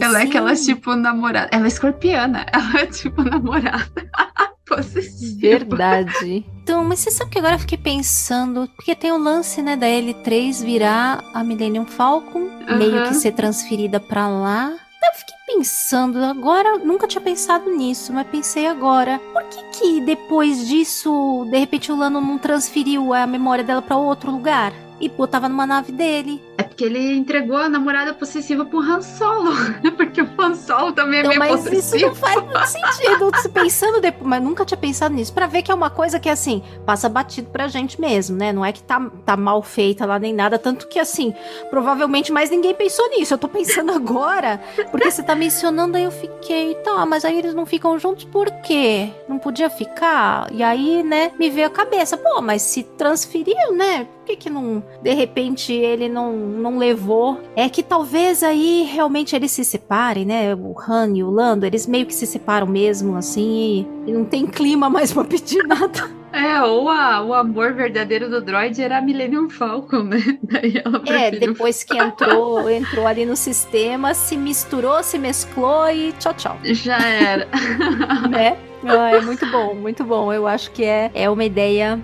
ela 0.00 0.20
é 0.20 0.24
aquela 0.24 0.54
tipo 0.54 0.94
namorada. 0.94 1.48
Ela 1.52 1.64
é 1.64 1.68
escorpiana. 1.68 2.46
Ela 2.52 2.80
é 2.82 2.86
tipo 2.86 3.22
namorada. 3.22 3.90
possessiva. 4.70 5.40
Verdade. 5.40 6.46
Então, 6.62 6.84
mas 6.84 7.00
você 7.00 7.10
sabe 7.10 7.30
que 7.30 7.38
agora 7.38 7.56
eu 7.56 7.58
fiquei 7.58 7.78
pensando, 7.78 8.68
porque 8.76 8.94
tem 8.94 9.10
o 9.10 9.18
lance, 9.18 9.60
né, 9.60 9.74
da 9.76 9.86
L3 9.86 10.64
virar 10.64 11.24
a 11.34 11.42
Millennium 11.42 11.84
Falcon, 11.84 12.48
meio 12.78 12.96
Aham. 12.98 13.08
que 13.08 13.14
ser 13.14 13.32
transferida 13.32 13.98
pra 13.98 14.28
lá. 14.28 14.70
Eu 15.02 15.14
fiquei 15.18 15.36
pensando, 15.56 16.22
agora, 16.22 16.78
nunca 16.78 17.08
tinha 17.08 17.20
pensado 17.20 17.68
nisso, 17.74 18.12
mas 18.12 18.26
pensei 18.28 18.66
agora. 18.66 19.18
Por 19.32 19.42
que 19.44 19.62
que 19.78 20.00
depois 20.02 20.68
disso, 20.68 21.48
de 21.50 21.58
repente 21.58 21.90
o 21.90 21.96
Lano 21.96 22.20
não 22.20 22.38
transferiu 22.38 23.12
a 23.12 23.26
memória 23.26 23.64
dela 23.64 23.82
pra 23.82 23.96
outro 23.96 24.30
lugar? 24.30 24.72
E 25.00 25.08
botava 25.08 25.48
numa 25.48 25.66
nave 25.66 25.90
dele. 25.92 26.40
É 26.60 26.62
porque 26.62 26.84
ele 26.84 27.16
entregou 27.16 27.56
a 27.56 27.68
namorada 27.68 28.12
possessiva 28.12 28.64
pro 28.64 28.80
Han 28.80 29.00
Solo. 29.00 29.50
Porque 29.96 30.20
o 30.22 30.28
Han 30.38 30.54
Solo 30.54 30.92
também 30.92 31.20
é 31.20 31.22
Então, 31.22 31.30
meio 31.30 31.40
mas 31.40 31.60
isso 31.60 31.70
possessivo. 31.70 32.06
não 32.08 32.14
faz 32.14 32.42
muito 32.42 32.66
sentido. 32.66 33.30
Se 33.40 33.48
Pensando 33.48 34.00
depois, 34.00 34.26
mas 34.28 34.42
nunca 34.42 34.64
tinha 34.64 34.78
pensado 34.78 35.14
nisso. 35.14 35.32
Pra 35.32 35.46
ver 35.46 35.62
que 35.62 35.70
é 35.70 35.74
uma 35.74 35.90
coisa 35.90 36.18
que, 36.20 36.28
assim, 36.28 36.62
passa 36.84 37.08
batido 37.08 37.48
pra 37.50 37.68
gente 37.68 38.00
mesmo, 38.00 38.36
né? 38.36 38.52
Não 38.52 38.64
é 38.64 38.72
que 38.72 38.82
tá, 38.82 39.00
tá 39.24 39.36
mal 39.36 39.62
feita 39.62 40.04
lá 40.06 40.18
nem 40.18 40.32
nada. 40.34 40.58
Tanto 40.58 40.86
que, 40.88 40.98
assim, 40.98 41.34
provavelmente 41.70 42.32
mais 42.32 42.50
ninguém 42.50 42.74
pensou 42.74 43.08
nisso. 43.10 43.34
Eu 43.34 43.38
tô 43.38 43.48
pensando 43.48 43.92
agora, 43.96 44.60
porque 44.90 45.10
você 45.10 45.22
tá 45.22 45.34
mencionando, 45.34 45.96
aí 45.96 46.04
eu 46.04 46.10
fiquei, 46.10 46.74
tá, 46.76 47.06
mas 47.06 47.24
aí 47.24 47.38
eles 47.38 47.54
não 47.54 47.64
ficam 47.66 47.98
juntos 47.98 48.24
por 48.24 48.50
quê? 48.62 49.10
Não 49.28 49.38
podia 49.38 49.70
ficar? 49.70 50.48
E 50.52 50.62
aí, 50.62 51.02
né, 51.02 51.32
me 51.38 51.48
veio 51.50 51.66
a 51.66 51.70
cabeça, 51.70 52.16
pô, 52.16 52.40
mas 52.42 52.62
se 52.62 52.82
transferiu, 52.82 53.72
né? 53.72 54.04
Por 54.04 54.24
que 54.26 54.36
que 54.36 54.50
não, 54.50 54.82
de 55.02 55.12
repente, 55.14 55.72
ele 55.72 56.08
não, 56.08 56.32
não 56.50 56.78
levou? 56.78 57.40
É 57.56 57.68
que 57.68 57.82
talvez 57.82 58.42
aí 58.42 58.82
realmente 58.92 59.34
eles 59.36 59.50
se 59.50 59.64
separem, 59.64 60.24
né? 60.24 60.54
O 60.54 60.74
Han 60.78 61.12
e 61.16 61.22
o 61.24 61.30
Lando, 61.30 61.64
eles 61.66 61.86
meio 61.86 62.06
que 62.06 62.14
se 62.14 62.26
separam 62.26 62.66
mesmo, 62.66 63.16
assim, 63.16 63.86
e, 64.06 64.12
não 64.12 64.24
tem 64.24 64.46
clima 64.46 64.90
mais 64.90 65.12
pra 65.12 65.24
pedir 65.24 65.62
nada. 65.66 66.10
É, 66.32 66.62
ou 66.62 66.88
a- 66.88 67.20
o 67.24 67.34
amor 67.34 67.72
verdadeiro 67.74 68.30
do 68.30 68.40
droid 68.40 68.80
era 68.80 68.98
a 68.98 69.00
Millennium 69.00 69.50
Falcon, 69.50 70.04
né? 70.04 70.18
É, 71.08 71.32
depois 71.32 71.82
que 71.82 71.98
entrou, 71.98 72.70
entrou 72.70 73.04
ali 73.04 73.26
no 73.26 73.34
sistema, 73.34 74.14
se 74.14 74.36
misturou, 74.36 75.02
se 75.02 75.18
mesclou 75.18 75.90
e 75.90 76.12
tchau, 76.20 76.32
tchau. 76.34 76.56
Já 76.62 76.98
era. 77.04 77.48
né? 78.30 78.56
Ah, 78.86 79.10
é 79.16 79.20
muito 79.20 79.44
bom, 79.50 79.74
muito 79.74 80.04
bom. 80.04 80.32
Eu 80.32 80.46
acho 80.46 80.70
que 80.70 80.84
é, 80.84 81.10
é 81.14 81.28
uma 81.28 81.44
ideia. 81.44 81.98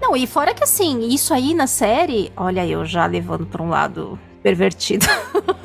Não, 0.00 0.16
e 0.16 0.26
fora 0.26 0.52
que 0.54 0.64
assim, 0.64 1.08
isso 1.08 1.32
aí 1.32 1.54
na 1.54 1.66
série, 1.66 2.32
olha 2.36 2.66
eu 2.66 2.84
já 2.84 3.06
levando 3.06 3.46
pra 3.46 3.62
um 3.62 3.68
lado 3.68 4.18
pervertido. 4.42 5.06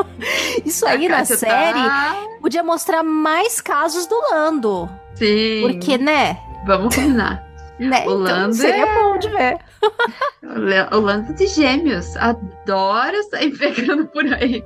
isso 0.65 0.85
aí 0.85 1.07
A 1.07 1.09
na 1.09 1.17
Kátia 1.17 1.37
série 1.37 1.79
tá- 1.79 2.17
podia 2.41 2.63
mostrar 2.63 3.03
mais 3.03 3.59
casos 3.59 4.05
do 4.07 4.15
Lando. 4.31 4.89
Sim. 5.15 5.61
Porque, 5.61 5.97
né? 5.97 6.37
Vamos 6.65 6.95
combinar. 6.95 7.43
né? 7.79 7.99
O 8.07 8.11
Então, 8.11 8.17
Lando 8.17 8.53
seria 8.55 8.85
é- 8.85 8.95
bom 9.03 9.17
de 9.17 9.29
ver. 9.29 9.57
O 10.91 10.99
Lando 10.99 11.33
de 11.33 11.47
Gêmeos. 11.47 12.15
Adora 12.17 13.21
sair 13.23 13.51
pegando 13.57 14.07
por 14.07 14.25
aí. 14.33 14.63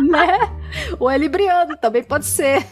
né? 0.00 0.38
Ou 0.98 1.10
ele 1.10 1.28
briando, 1.28 1.76
também 1.76 2.02
pode 2.02 2.24
ser. 2.26 2.64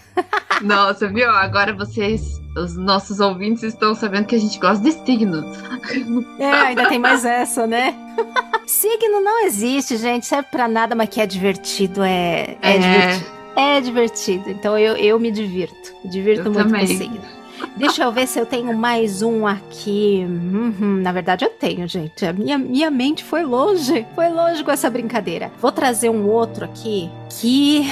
Nossa, 0.62 1.08
viu? 1.08 1.28
Agora 1.30 1.74
vocês, 1.74 2.22
os 2.57 2.76
nossos 2.76 3.20
ouvintes, 3.20 3.62
estão 3.62 3.94
sabendo 3.94 4.26
que 4.26 4.34
a 4.34 4.38
gente 4.40 4.59
gosta 4.59 4.82
de 4.82 4.92
signos. 4.92 5.44
É, 6.38 6.50
ainda 6.50 6.88
tem 6.88 6.98
mais 6.98 7.24
essa, 7.24 7.66
né? 7.66 7.94
Signo 8.66 9.20
não 9.20 9.44
existe, 9.44 9.96
gente. 9.96 10.26
Serve 10.26 10.48
pra 10.50 10.66
nada, 10.66 10.94
mas 10.94 11.09
que 11.09 11.20
é 11.20 11.26
divertido. 11.26 12.02
É, 12.02 12.57
é, 12.62 12.76
É. 12.76 12.78
divertido. 12.78 13.36
É 13.57 13.80
divertido. 13.80 14.50
Então 14.50 14.78
eu, 14.78 14.96
eu 14.96 15.18
me 15.20 15.30
divirto. 15.30 15.92
Divirto 16.04 16.48
Eu 16.48 16.52
muito 16.52 16.66
também. 16.66 16.86
com 16.86 16.94
signo. 16.94 17.20
Deixa 17.76 18.02
eu 18.04 18.12
ver 18.12 18.26
se 18.26 18.38
eu 18.38 18.44
tenho 18.44 18.76
mais 18.76 19.22
um 19.22 19.46
aqui. 19.46 20.26
Uhum, 20.28 21.00
na 21.00 21.11
verdade, 21.12 21.44
eu 21.44 21.48
tenho, 21.50 21.86
gente. 21.88 22.26
A 22.26 22.32
minha, 22.32 22.59
minha 22.59 22.90
mente 22.90 23.24
foi 23.24 23.42
longe. 23.44 24.07
Foi 24.14 24.28
longe 24.28 24.62
com 24.62 24.70
essa 24.70 24.90
brincadeira. 24.90 25.50
Vou 25.61 25.72
trazer 25.72 26.11
um 26.11 26.28
outro 26.28 26.64
aqui 26.66 27.11
que. 27.30 27.86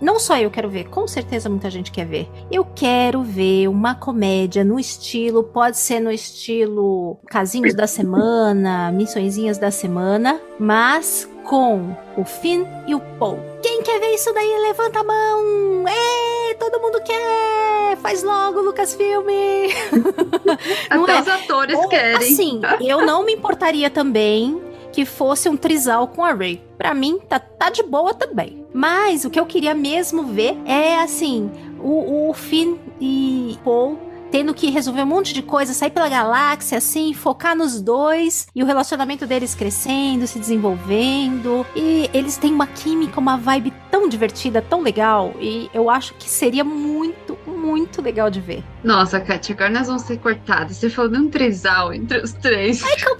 Não 0.00 0.18
só 0.18 0.38
eu 0.38 0.50
quero 0.50 0.68
ver, 0.68 0.88
com 0.88 1.06
certeza 1.06 1.48
muita 1.48 1.70
gente 1.70 1.90
quer 1.90 2.06
ver. 2.06 2.28
Eu 2.50 2.64
quero 2.74 3.22
ver 3.22 3.68
uma 3.68 3.94
comédia 3.94 4.64
no 4.64 4.78
estilo, 4.78 5.42
pode 5.42 5.78
ser 5.78 6.00
no 6.00 6.10
estilo 6.10 7.18
Casinhos 7.26 7.74
da 7.74 7.86
Semana, 7.86 8.90
Missõezinhas 8.92 9.58
da 9.58 9.70
Semana, 9.70 10.40
mas 10.58 11.28
com 11.44 11.96
o 12.16 12.24
Finn 12.24 12.64
e 12.86 12.94
o 12.94 13.00
Paul. 13.18 13.38
Quem 13.62 13.82
quer 13.82 14.00
ver 14.00 14.14
isso 14.14 14.32
daí, 14.34 14.58
levanta 14.62 15.00
a 15.00 15.04
mão! 15.04 15.84
Ê, 15.88 16.54
todo 16.54 16.80
mundo 16.80 17.00
quer! 17.02 17.96
Faz 17.98 18.22
logo, 18.22 18.60
Lucasfilme! 18.60 19.68
Não 20.90 21.04
Até 21.04 21.16
é? 21.16 21.20
os 21.20 21.28
atores 21.28 21.78
Ou, 21.78 21.88
querem. 21.88 22.16
Assim, 22.16 22.60
eu 22.80 23.04
não 23.04 23.24
me 23.24 23.32
importaria 23.32 23.88
também 23.88 24.60
que 24.92 25.04
fosse 25.04 25.48
um 25.48 25.56
trisal 25.56 26.08
com 26.08 26.24
a 26.24 26.32
Ray. 26.32 26.62
Pra 26.78 26.94
mim, 26.94 27.18
tá, 27.28 27.38
tá 27.38 27.70
de 27.70 27.82
boa 27.82 28.14
também. 28.14 28.65
Mas 28.76 29.24
o 29.24 29.30
que 29.30 29.40
eu 29.40 29.46
queria 29.46 29.74
mesmo 29.74 30.22
ver 30.22 30.54
é, 30.66 30.98
assim, 30.98 31.50
o, 31.80 32.28
o 32.28 32.34
Finn 32.34 32.76
e 33.00 33.58
Paul 33.64 33.98
tendo 34.30 34.52
que 34.52 34.70
resolver 34.70 35.02
um 35.02 35.06
monte 35.06 35.32
de 35.32 35.40
coisa, 35.40 35.72
sair 35.72 35.90
pela 35.90 36.08
galáxia, 36.08 36.78
assim, 36.78 37.14
focar 37.14 37.56
nos 37.56 37.80
dois 37.80 38.46
e 38.54 38.62
o 38.62 38.66
relacionamento 38.66 39.26
deles 39.26 39.54
crescendo, 39.54 40.26
se 40.26 40.38
desenvolvendo. 40.38 41.64
E 41.74 42.10
eles 42.12 42.36
têm 42.36 42.52
uma 42.52 42.66
química, 42.66 43.18
uma 43.18 43.36
vibe 43.36 43.72
tão 43.90 44.08
divertida, 44.08 44.60
tão 44.60 44.82
legal. 44.82 45.32
E 45.40 45.70
eu 45.72 45.88
acho 45.88 46.12
que 46.14 46.28
seria 46.28 46.64
muito, 46.64 47.25
muito 47.66 48.00
legal 48.00 48.30
de 48.30 48.40
ver. 48.40 48.62
Nossa, 48.84 49.20
Kátia, 49.20 49.54
agora 49.54 49.70
nós 49.70 49.86
vamos 49.88 50.02
ser 50.02 50.18
cortados. 50.18 50.76
Você 50.76 50.88
falou 50.88 51.10
de 51.10 51.18
um 51.18 51.28
trisal 51.28 51.92
entre 51.92 52.18
os 52.18 52.32
três. 52.32 52.82
Qual 52.82 53.14
o 53.14 53.16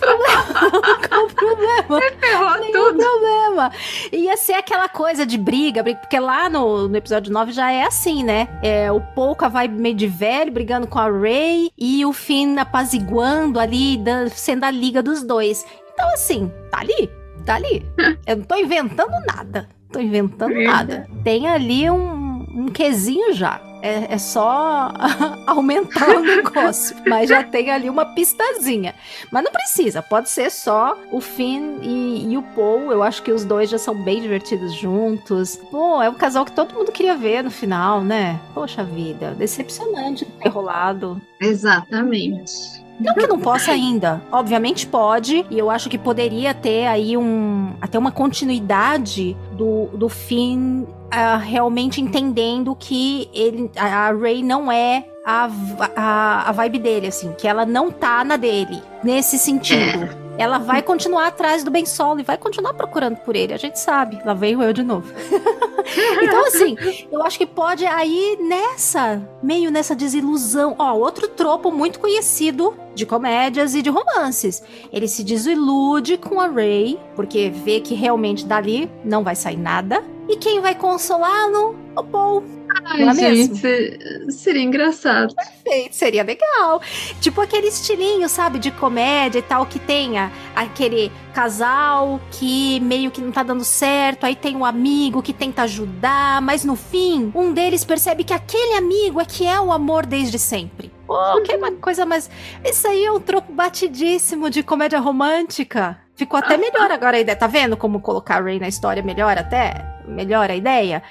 problema? 1.34 2.00
Ferrou 2.20 2.60
Nenhum 2.60 2.72
tudo. 2.72 2.98
problema. 2.98 3.70
Ia 4.12 4.36
ser 4.36 4.54
aquela 4.54 4.88
coisa 4.88 5.26
de 5.26 5.36
briga, 5.36 5.82
briga, 5.82 5.98
porque 5.98 6.18
lá 6.18 6.48
no, 6.48 6.88
no 6.88 6.96
episódio 6.96 7.32
9 7.32 7.52
já 7.52 7.70
é 7.72 7.84
assim, 7.84 8.22
né? 8.22 8.48
É, 8.62 8.90
o 8.92 9.00
Paul 9.00 9.34
com 9.34 9.44
a 9.44 9.48
vibe 9.48 9.74
meio 9.80 9.94
de 9.94 10.06
velho, 10.06 10.52
brigando 10.52 10.86
com 10.86 10.98
a 10.98 11.10
Ray, 11.10 11.70
e 11.76 12.04
o 12.04 12.12
Finn 12.12 12.58
apaziguando 12.58 13.58
ali, 13.58 13.98
sendo 14.30 14.64
a 14.64 14.70
liga 14.70 15.02
dos 15.02 15.22
dois. 15.22 15.64
Então, 15.92 16.08
assim, 16.12 16.50
tá 16.70 16.80
ali, 16.80 17.10
tá 17.44 17.54
ali. 17.56 17.86
Eu 18.26 18.36
não 18.36 18.44
tô 18.44 18.56
inventando 18.56 19.12
nada. 19.26 19.68
Tô 19.90 20.00
inventando 20.00 20.54
nada. 20.62 21.08
Tem 21.24 21.48
ali 21.48 21.90
um, 21.90 22.44
um 22.54 22.68
quesinho 22.68 23.32
já. 23.32 23.60
É, 23.86 24.14
é 24.14 24.18
só 24.18 24.92
aumentar 25.46 26.08
o 26.16 26.20
negócio. 26.20 26.96
Mas 27.06 27.28
já 27.28 27.44
tem 27.44 27.70
ali 27.70 27.88
uma 27.88 28.04
pistazinha. 28.04 28.94
Mas 29.30 29.44
não 29.44 29.52
precisa, 29.52 30.02
pode 30.02 30.28
ser 30.28 30.50
só 30.50 30.98
o 31.10 31.20
Finn 31.20 31.78
e, 31.82 32.32
e 32.32 32.36
o 32.36 32.42
Paul. 32.42 32.90
Eu 32.90 33.02
acho 33.02 33.22
que 33.22 33.30
os 33.30 33.44
dois 33.44 33.70
já 33.70 33.78
são 33.78 33.94
bem 33.94 34.20
divertidos 34.20 34.74
juntos. 34.74 35.56
Pô, 35.70 36.02
é 36.02 36.10
um 36.10 36.14
casal 36.14 36.44
que 36.44 36.52
todo 36.52 36.74
mundo 36.74 36.90
queria 36.90 37.16
ver 37.16 37.44
no 37.44 37.50
final, 37.50 38.02
né? 38.02 38.40
Poxa 38.52 38.82
vida, 38.82 39.32
decepcionante 39.32 40.24
ter 40.24 40.48
rolado. 40.48 41.20
Exatamente. 41.40 42.85
Não 42.98 43.14
que 43.14 43.26
não 43.26 43.38
possa 43.38 43.72
ainda. 43.72 44.22
Obviamente 44.32 44.86
pode, 44.86 45.44
e 45.50 45.58
eu 45.58 45.70
acho 45.70 45.88
que 45.88 45.98
poderia 45.98 46.54
ter 46.54 46.86
aí 46.86 47.16
um. 47.16 47.74
até 47.80 47.98
uma 47.98 48.10
continuidade 48.10 49.36
do, 49.52 49.86
do 49.94 50.08
Finn 50.08 50.84
ah, 51.10 51.36
realmente 51.36 52.00
entendendo 52.00 52.74
que 52.74 53.28
ele, 53.32 53.70
a, 53.76 54.08
a 54.08 54.12
Ray 54.12 54.42
não 54.42 54.70
é 54.70 55.04
a, 55.24 55.48
a, 55.94 56.48
a 56.50 56.52
vibe 56.52 56.78
dele, 56.78 57.06
assim, 57.08 57.32
que 57.36 57.46
ela 57.46 57.66
não 57.66 57.90
tá 57.90 58.24
na 58.24 58.36
dele, 58.36 58.82
nesse 59.02 59.38
sentido. 59.38 60.25
Ela 60.38 60.58
vai 60.58 60.82
continuar 60.82 61.28
atrás 61.28 61.64
do 61.64 61.70
Ben 61.70 61.86
Solo 61.86 62.20
e 62.20 62.22
vai 62.22 62.36
continuar 62.36 62.74
procurando 62.74 63.16
por 63.16 63.34
ele, 63.34 63.54
a 63.54 63.56
gente 63.56 63.78
sabe. 63.78 64.20
Lá 64.24 64.34
veio 64.34 64.62
eu 64.62 64.72
de 64.72 64.82
novo. 64.82 65.12
então, 66.22 66.46
assim, 66.46 66.76
eu 67.10 67.22
acho 67.22 67.38
que 67.38 67.46
pode 67.46 67.86
aí 67.86 68.36
nessa, 68.40 69.22
meio 69.42 69.70
nessa 69.70 69.94
desilusão. 69.94 70.74
Ó, 70.78 70.94
outro 70.94 71.28
tropo 71.28 71.72
muito 71.72 71.98
conhecido 71.98 72.76
de 72.94 73.06
comédias 73.06 73.74
e 73.74 73.82
de 73.82 73.88
romances. 73.90 74.62
Ele 74.92 75.08
se 75.08 75.24
desilude 75.24 76.18
com 76.18 76.40
a 76.40 76.48
Ray, 76.48 76.98
porque 77.14 77.50
vê 77.50 77.80
que 77.80 77.94
realmente 77.94 78.44
dali 78.44 78.90
não 79.04 79.24
vai 79.24 79.34
sair 79.34 79.56
nada. 79.56 80.02
E 80.28 80.36
quem 80.36 80.60
vai 80.60 80.74
consolá-lo? 80.74 81.76
O 81.96 82.02
Paul. 82.02 82.42
Ai, 82.84 83.00
Não 83.00 83.10
é 83.10 83.14
gente, 83.14 83.50
mesmo? 83.52 83.56
se- 83.56 84.26
seria 84.30 84.62
engraçado. 84.62 85.34
Perfeito, 85.34 85.94
seria 85.94 86.22
legal. 86.24 86.80
Tipo 87.20 87.40
aquele 87.40 87.68
estilinho, 87.68 88.28
sabe, 88.28 88.58
de 88.58 88.70
comédia 88.72 89.38
e 89.38 89.42
tal, 89.42 89.64
que 89.66 89.78
tenha 89.78 90.30
aquele 90.54 91.10
casal 91.32 92.20
que 92.32 92.80
meio 92.80 93.10
que 93.10 93.20
não 93.20 93.30
tá 93.30 93.42
dando 93.44 93.64
certo, 93.64 94.24
aí 94.26 94.34
tem 94.34 94.56
um 94.56 94.64
amigo 94.64 95.22
que 95.22 95.32
tenta 95.32 95.62
ajudar, 95.62 96.42
mas 96.42 96.64
no 96.64 96.74
fim, 96.76 97.30
um 97.34 97.52
deles 97.52 97.84
percebe 97.84 98.24
que 98.24 98.34
aquele 98.34 98.74
amigo 98.74 99.20
é 99.20 99.24
que 99.24 99.46
é 99.46 99.60
o 99.60 99.72
amor 99.72 100.04
desde 100.04 100.38
sempre. 100.38 100.90
Pô, 101.06 101.40
que 101.42 101.52
é 101.52 101.56
uma 101.56 101.70
coisa 101.70 102.04
mais. 102.04 102.28
Isso 102.64 102.86
aí 102.88 103.04
é 103.04 103.12
um 103.12 103.20
troco 103.20 103.52
batidíssimo 103.52 104.50
de 104.50 104.62
comédia 104.64 104.98
romântica. 104.98 105.98
Ficou 106.16 106.38
até 106.38 106.56
melhor 106.56 106.90
agora 106.90 107.16
a 107.16 107.20
ideia. 107.20 107.36
Tá 107.36 107.46
vendo 107.46 107.76
como 107.76 108.00
colocar 108.00 108.38
a 108.38 108.40
Ray 108.40 108.58
na 108.58 108.66
história 108.68 109.02
melhor 109.02 109.38
até? 109.38 109.95
Melhor 110.06 110.50
a 110.50 110.56
ideia? 110.56 111.02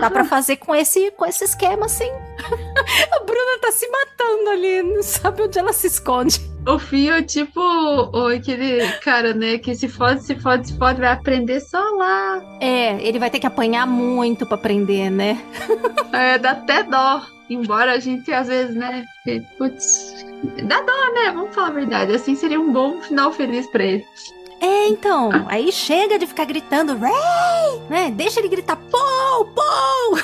Dá 0.00 0.10
pra 0.10 0.24
fazer 0.24 0.56
com 0.56 0.74
esse, 0.74 1.10
com 1.12 1.26
esse 1.26 1.44
esquema, 1.44 1.88
sim. 1.88 2.10
a 3.12 3.24
Bruna 3.24 3.58
tá 3.60 3.72
se 3.72 3.88
matando 3.88 4.50
ali, 4.50 4.82
não 4.82 5.02
sabe 5.02 5.42
onde 5.42 5.58
ela 5.58 5.72
se 5.72 5.86
esconde. 5.86 6.40
O 6.66 6.80
Fio 6.80 7.14
é 7.14 7.22
tipo 7.22 7.60
o, 7.60 8.26
aquele 8.26 8.84
cara, 8.98 9.32
né? 9.32 9.56
Que 9.56 9.72
se 9.74 9.88
fode, 9.88 10.24
se 10.24 10.34
fode, 10.34 10.66
se 10.66 10.76
fode, 10.76 11.00
vai 11.00 11.12
aprender 11.12 11.60
só 11.60 11.78
lá. 11.78 12.42
É, 12.60 13.00
ele 13.06 13.20
vai 13.20 13.30
ter 13.30 13.38
que 13.38 13.46
apanhar 13.46 13.86
muito 13.86 14.44
pra 14.44 14.56
aprender, 14.56 15.08
né? 15.08 15.40
É, 16.12 16.36
dá 16.38 16.50
até 16.52 16.82
dó. 16.82 17.22
Embora 17.48 17.92
a 17.92 17.98
gente 18.00 18.32
às 18.32 18.48
vezes, 18.48 18.74
né? 18.74 19.04
Putz, 19.56 20.26
dá 20.64 20.80
dó, 20.80 21.12
né? 21.14 21.30
Vamos 21.32 21.54
falar 21.54 21.68
a 21.68 21.72
verdade. 21.72 22.12
Assim 22.12 22.34
seria 22.34 22.58
um 22.58 22.72
bom 22.72 23.00
final 23.00 23.32
feliz 23.32 23.66
pra 23.68 23.84
ele. 23.84 24.04
É, 24.60 24.88
então, 24.88 25.30
aí 25.48 25.70
chega 25.70 26.18
de 26.18 26.26
ficar 26.26 26.44
gritando, 26.44 26.96
Ray, 26.98 27.80
né? 27.90 28.10
Deixa 28.10 28.40
ele 28.40 28.48
gritar, 28.48 28.76
Paul, 28.90 29.46
Paul! 29.46 30.18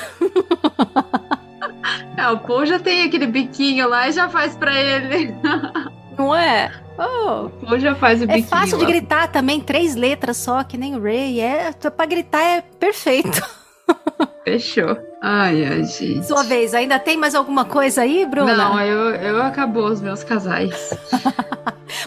É, 2.17 2.27
o 2.31 2.39
Paul 2.39 2.65
já 2.65 2.79
tem 2.79 3.03
aquele 3.03 3.27
biquinho 3.27 3.87
lá 3.87 4.09
e 4.09 4.11
já 4.11 4.27
faz 4.29 4.55
pra 4.55 4.73
ele. 4.79 5.33
Não 6.17 6.33
é? 6.35 6.71
Oh, 6.97 7.45
O 7.45 7.49
Paul 7.49 7.79
já 7.79 7.95
faz 7.95 8.21
o 8.21 8.23
é 8.23 8.27
biquinho. 8.27 8.47
fácil 8.47 8.77
de 8.77 8.85
gritar 8.85 9.27
também, 9.27 9.59
três 9.59 9.95
letras 9.95 10.37
só, 10.37 10.63
que 10.63 10.77
nem 10.77 10.95
o 10.95 11.01
Ray. 11.01 11.39
É, 11.39 11.71
pra 11.95 12.05
gritar 12.05 12.41
é 12.41 12.61
perfeito. 12.61 13.41
Fechou. 14.43 14.97
Ai, 15.21 15.65
ai, 15.65 15.83
gente. 15.85 16.25
Sua 16.25 16.43
vez, 16.43 16.73
ainda 16.73 16.99
tem 16.99 17.17
mais 17.17 17.33
alguma 17.33 17.65
coisa 17.65 18.01
aí, 18.01 18.25
Bruna? 18.25 18.55
Não, 18.55 18.79
eu, 18.81 19.15
eu 19.15 19.41
acabou 19.41 19.85
os 19.85 20.01
meus 20.01 20.23
casais. 20.23 20.93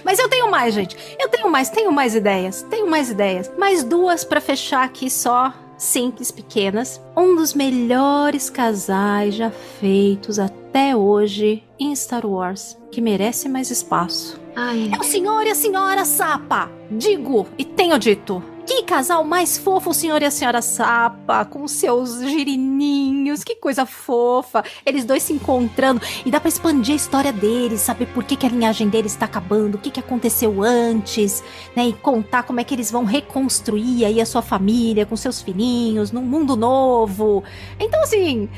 Mas 0.05 0.19
eu 0.19 0.29
tenho 0.29 0.51
mais, 0.51 0.75
gente. 0.75 0.97
Eu 1.19 1.29
tenho 1.29 1.51
mais, 1.51 1.71
tenho 1.71 1.93
mais 1.93 2.15
ideias. 2.15 2.63
Tenho 2.71 2.89
mais 2.89 3.11
ideias. 3.11 3.51
Mais 3.59 3.83
duas 3.85 4.25
pra 4.25 4.41
fechar 4.41 4.85
aqui 4.85 5.09
só. 5.11 5.53
Simples, 5.79 6.31
pequenas. 6.31 7.01
Um 7.17 7.37
dos 7.37 7.53
melhores 7.53 8.49
casais 8.49 9.35
já 9.35 9.51
feitos 9.51 10.39
até 10.39 10.97
hoje 10.97 11.63
em 11.79 11.95
Star 11.95 12.25
Wars, 12.27 12.77
que 12.91 13.01
merece 13.01 13.49
mais 13.49 13.71
espaço. 13.71 14.41
Ai, 14.55 14.91
É 14.93 14.99
o 14.99 15.03
senhor 15.05 15.47
e 15.47 15.51
a 15.51 15.55
senhora 15.55 16.05
Sapa. 16.07 16.71
Digo 16.91 17.47
e 17.59 17.65
tenho 17.65 17.99
dito. 17.99 18.43
Que 18.67 18.83
casal 18.83 19.23
mais 19.23 19.57
fofo, 19.57 19.91
o 19.91 19.95
senhor 19.95 20.21
e 20.21 20.25
a 20.25 20.31
senhora 20.31 20.61
Sapa, 20.61 21.45
com 21.45 21.69
seus 21.69 22.21
girininhos, 22.21 23.45
que 23.45 23.55
coisa 23.55 23.87
fofa. 23.87 24.65
Eles 24.85 25.05
dois 25.05 25.23
se 25.23 25.33
encontrando 25.33 26.03
e 26.25 26.33
dá 26.33 26.41
pra 26.41 26.49
expandir 26.49 26.95
a 26.95 26.97
história 26.97 27.33
deles, 27.33 27.81
saber 27.81 28.07
por 28.07 28.25
que, 28.25 28.35
que 28.35 28.45
a 28.45 28.49
linhagem 28.49 28.89
deles 28.89 29.15
tá 29.15 29.27
acabando, 29.27 29.77
o 29.77 29.79
que, 29.79 29.89
que 29.89 30.01
aconteceu 30.01 30.65
antes, 30.65 31.45
né? 31.77 31.87
E 31.87 31.93
contar 31.93 32.43
como 32.43 32.59
é 32.59 32.65
que 32.65 32.75
eles 32.75 32.91
vão 32.91 33.05
reconstruir 33.05 34.05
aí 34.05 34.21
a 34.21 34.27
sua 34.27 34.43
família 34.43 35.07
com 35.07 35.17
seus 35.17 35.41
filhinhos 35.41 36.11
num 36.11 36.23
mundo 36.23 36.57
novo. 36.57 37.45
Então, 37.79 38.03
assim, 38.03 38.49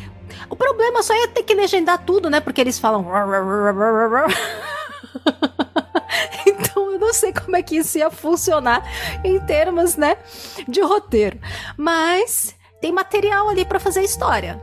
o 0.48 0.56
problema 0.56 1.02
só 1.02 1.14
é 1.14 1.26
ter 1.26 1.42
que 1.42 1.54
legendar 1.54 2.02
tudo, 2.06 2.30
né? 2.30 2.40
Porque 2.40 2.62
eles 2.62 2.78
falam. 2.78 3.06
Então 6.46 6.92
eu 6.92 6.98
não 6.98 7.12
sei 7.12 7.32
como 7.32 7.56
é 7.56 7.62
que 7.62 7.76
isso 7.76 7.98
ia 7.98 8.10
funcionar 8.10 8.82
em 9.24 9.38
termos, 9.40 9.96
né, 9.96 10.16
de 10.66 10.80
roteiro. 10.80 11.38
Mas 11.76 12.54
tem 12.80 12.92
material 12.92 13.48
ali 13.48 13.64
pra 13.64 13.78
fazer 13.80 14.02
história. 14.02 14.60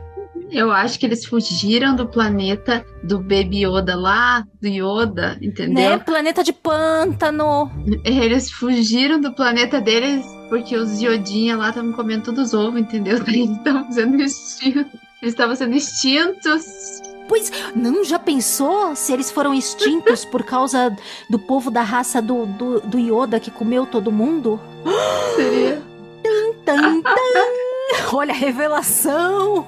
eu 0.50 0.70
acho 0.70 0.98
que 0.98 1.06
eles 1.06 1.24
fugiram 1.24 1.94
do 1.96 2.06
planeta 2.06 2.84
do 3.02 3.18
Baby 3.18 3.64
Yoda 3.66 3.96
lá, 3.96 4.44
do 4.60 4.68
Yoda, 4.68 5.36
entendeu? 5.42 5.90
Né? 5.90 5.98
Planeta 5.98 6.42
de 6.44 6.52
pântano. 6.52 7.70
Eles 8.04 8.50
fugiram 8.50 9.20
do 9.20 9.32
planeta 9.34 9.80
deles 9.80 10.24
porque 10.48 10.76
os 10.76 11.00
Yodinha 11.00 11.56
lá 11.56 11.70
estavam 11.70 11.92
comendo 11.92 12.24
todos 12.24 12.48
os 12.48 12.54
ovos, 12.54 12.80
entendeu? 12.80 13.18
Eles 13.26 13.50
estavam 13.50 13.90
sendo 13.92 14.22
extintos. 14.22 15.00
Eles 15.22 15.34
estavam 15.34 15.56
sendo 15.56 15.74
extintos. 15.74 16.64
Pois, 17.28 17.50
não 17.74 18.04
já 18.04 18.18
pensou 18.18 18.94
se 18.94 19.12
eles 19.12 19.30
foram 19.30 19.52
extintos 19.52 20.24
por 20.24 20.42
causa 20.44 20.94
do 21.28 21.38
povo 21.38 21.70
da 21.70 21.82
raça 21.82 22.22
do, 22.22 22.46
do, 22.46 22.80
do 22.80 22.98
Yoda 22.98 23.40
que 23.40 23.50
comeu 23.50 23.84
todo 23.86 24.12
mundo? 24.12 24.60
Seria, 25.34 25.82
Tan. 26.64 27.02
Olha 28.12 28.32
a 28.32 28.36
revelação! 28.36 29.66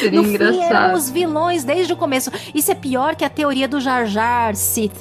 seria 0.00 0.20
No 0.20 0.24
fim, 0.28 0.34
eram 0.36 0.52
engraçado. 0.54 0.96
os 0.96 1.10
vilões 1.10 1.64
desde 1.64 1.92
o 1.92 1.96
começo. 1.96 2.30
Isso 2.54 2.70
é 2.70 2.74
pior 2.74 3.14
que 3.16 3.24
a 3.24 3.30
teoria 3.30 3.68
do 3.68 3.80
Jar 3.80 4.06
Jar 4.06 4.54
Sith. 4.54 4.96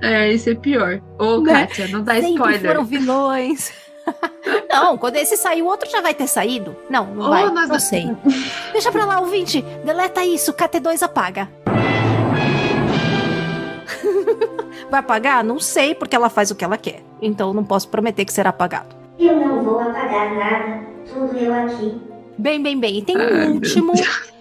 É, 0.00 0.32
isso 0.32 0.50
é 0.50 0.54
pior. 0.54 1.00
Ô, 1.18 1.40
Né? 1.40 1.66
Kátia, 1.66 1.88
não 1.88 2.02
dá 2.02 2.14
Sempre 2.14 2.30
spoiler. 2.32 2.60
foram 2.60 2.84
vilões. 2.84 3.72
não, 4.70 4.96
quando 4.98 5.16
esse 5.16 5.36
sair, 5.36 5.62
o 5.62 5.66
outro 5.66 5.90
já 5.90 6.00
vai 6.00 6.14
ter 6.14 6.26
saído. 6.26 6.76
Não, 6.88 7.06
não 7.06 7.26
Oh, 7.26 7.30
vai. 7.30 7.50
nós- 7.50 7.68
Não 7.68 7.80
sei. 7.80 8.06
Deixa 8.72 8.90
pra 8.92 9.04
lá, 9.04 9.20
ouvinte. 9.20 9.62
Deleta 9.84 10.24
isso, 10.24 10.52
KT2 10.52 11.02
apaga. 11.02 11.48
vai 14.90 15.00
apagar? 15.00 15.44
Não 15.44 15.58
sei, 15.58 15.94
porque 15.94 16.14
ela 16.16 16.28
faz 16.28 16.50
o 16.50 16.54
que 16.54 16.64
ela 16.64 16.76
quer. 16.76 17.02
Então 17.20 17.52
não 17.52 17.64
posso 17.64 17.88
prometer 17.88 18.24
que 18.24 18.32
será 18.32 18.50
apagado. 18.50 18.94
Eu 19.18 19.36
não 19.36 19.62
vou 19.64 19.80
apagar 19.80 20.34
nada. 20.34 20.86
Tudo 21.12 21.36
eu 21.38 21.52
aqui. 21.54 22.00
Bem, 22.38 22.62
bem, 22.62 22.78
bem. 22.78 22.98
E 22.98 23.02
tem 23.02 23.16
um 23.16 23.52
último 23.54 23.92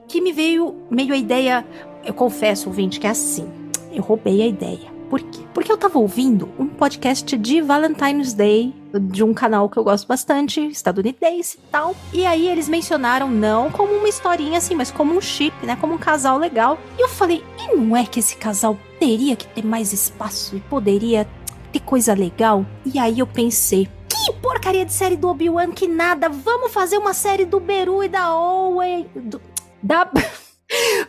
que 0.08 0.22
me 0.22 0.32
veio 0.32 0.76
meio 0.90 1.14
a 1.14 1.18
ideia. 1.18 1.66
Eu 2.04 2.14
confesso, 2.14 2.70
ouvinte, 2.70 3.00
que 3.00 3.08
é 3.08 3.12
assim. 3.12 3.48
Eu 3.92 4.04
roubei 4.04 4.42
a 4.42 4.48
ideia. 4.48 4.95
Por 5.10 5.22
quê? 5.22 5.42
Porque 5.54 5.72
eu 5.72 5.78
tava 5.78 6.00
ouvindo 6.00 6.50
um 6.58 6.68
podcast 6.68 7.38
de 7.38 7.62
Valentine's 7.62 8.34
Day 8.34 8.74
de 9.02 9.24
um 9.24 9.34
canal 9.34 9.70
que 9.70 9.78
eu 9.78 9.84
gosto 9.84 10.08
bastante, 10.08 10.60
estadunidense 10.68 11.58
e 11.58 11.72
tal. 11.72 11.96
E 12.14 12.26
aí 12.26 12.48
eles 12.48 12.68
mencionaram 12.68 13.30
não 13.30 13.70
como 13.72 13.94
uma 13.94 14.08
historinha 14.10 14.58
assim, 14.58 14.74
mas 14.76 14.90
como 14.92 15.14
um 15.16 15.22
chip, 15.22 15.54
né? 15.66 15.76
Como 15.80 15.94
um 15.94 15.98
casal 15.98 16.38
legal. 16.38 16.78
E 16.98 17.02
eu 17.02 17.10
falei, 17.10 17.44
e 17.60 17.76
não 17.76 17.96
é 17.96 18.06
que 18.06 18.20
esse 18.20 18.36
casal 18.38 18.78
teria 19.00 19.36
que 19.36 19.48
ter 19.48 19.64
mais 19.66 19.94
espaço 19.94 20.56
e 20.56 20.60
poderia 20.62 21.28
ter 21.72 21.80
coisa 21.82 22.14
legal? 22.14 22.66
E 22.86 22.98
aí 22.98 23.20
eu 23.20 23.28
pensei, 23.28 23.88
que 24.10 24.34
porcaria 24.42 24.86
de 24.86 24.94
série 24.94 25.16
do 25.16 25.28
Obi-Wan 25.28 25.72
que 25.72 25.88
nada. 25.88 26.30
Vamos 26.30 26.72
fazer 26.74 26.98
uma 26.98 27.14
série 27.14 27.46
do 27.46 27.60
Beru 27.60 28.04
e 28.04 28.08
da 28.08 28.34
Owen. 28.36 29.08
do- 29.16 29.42
da. 29.84 30.10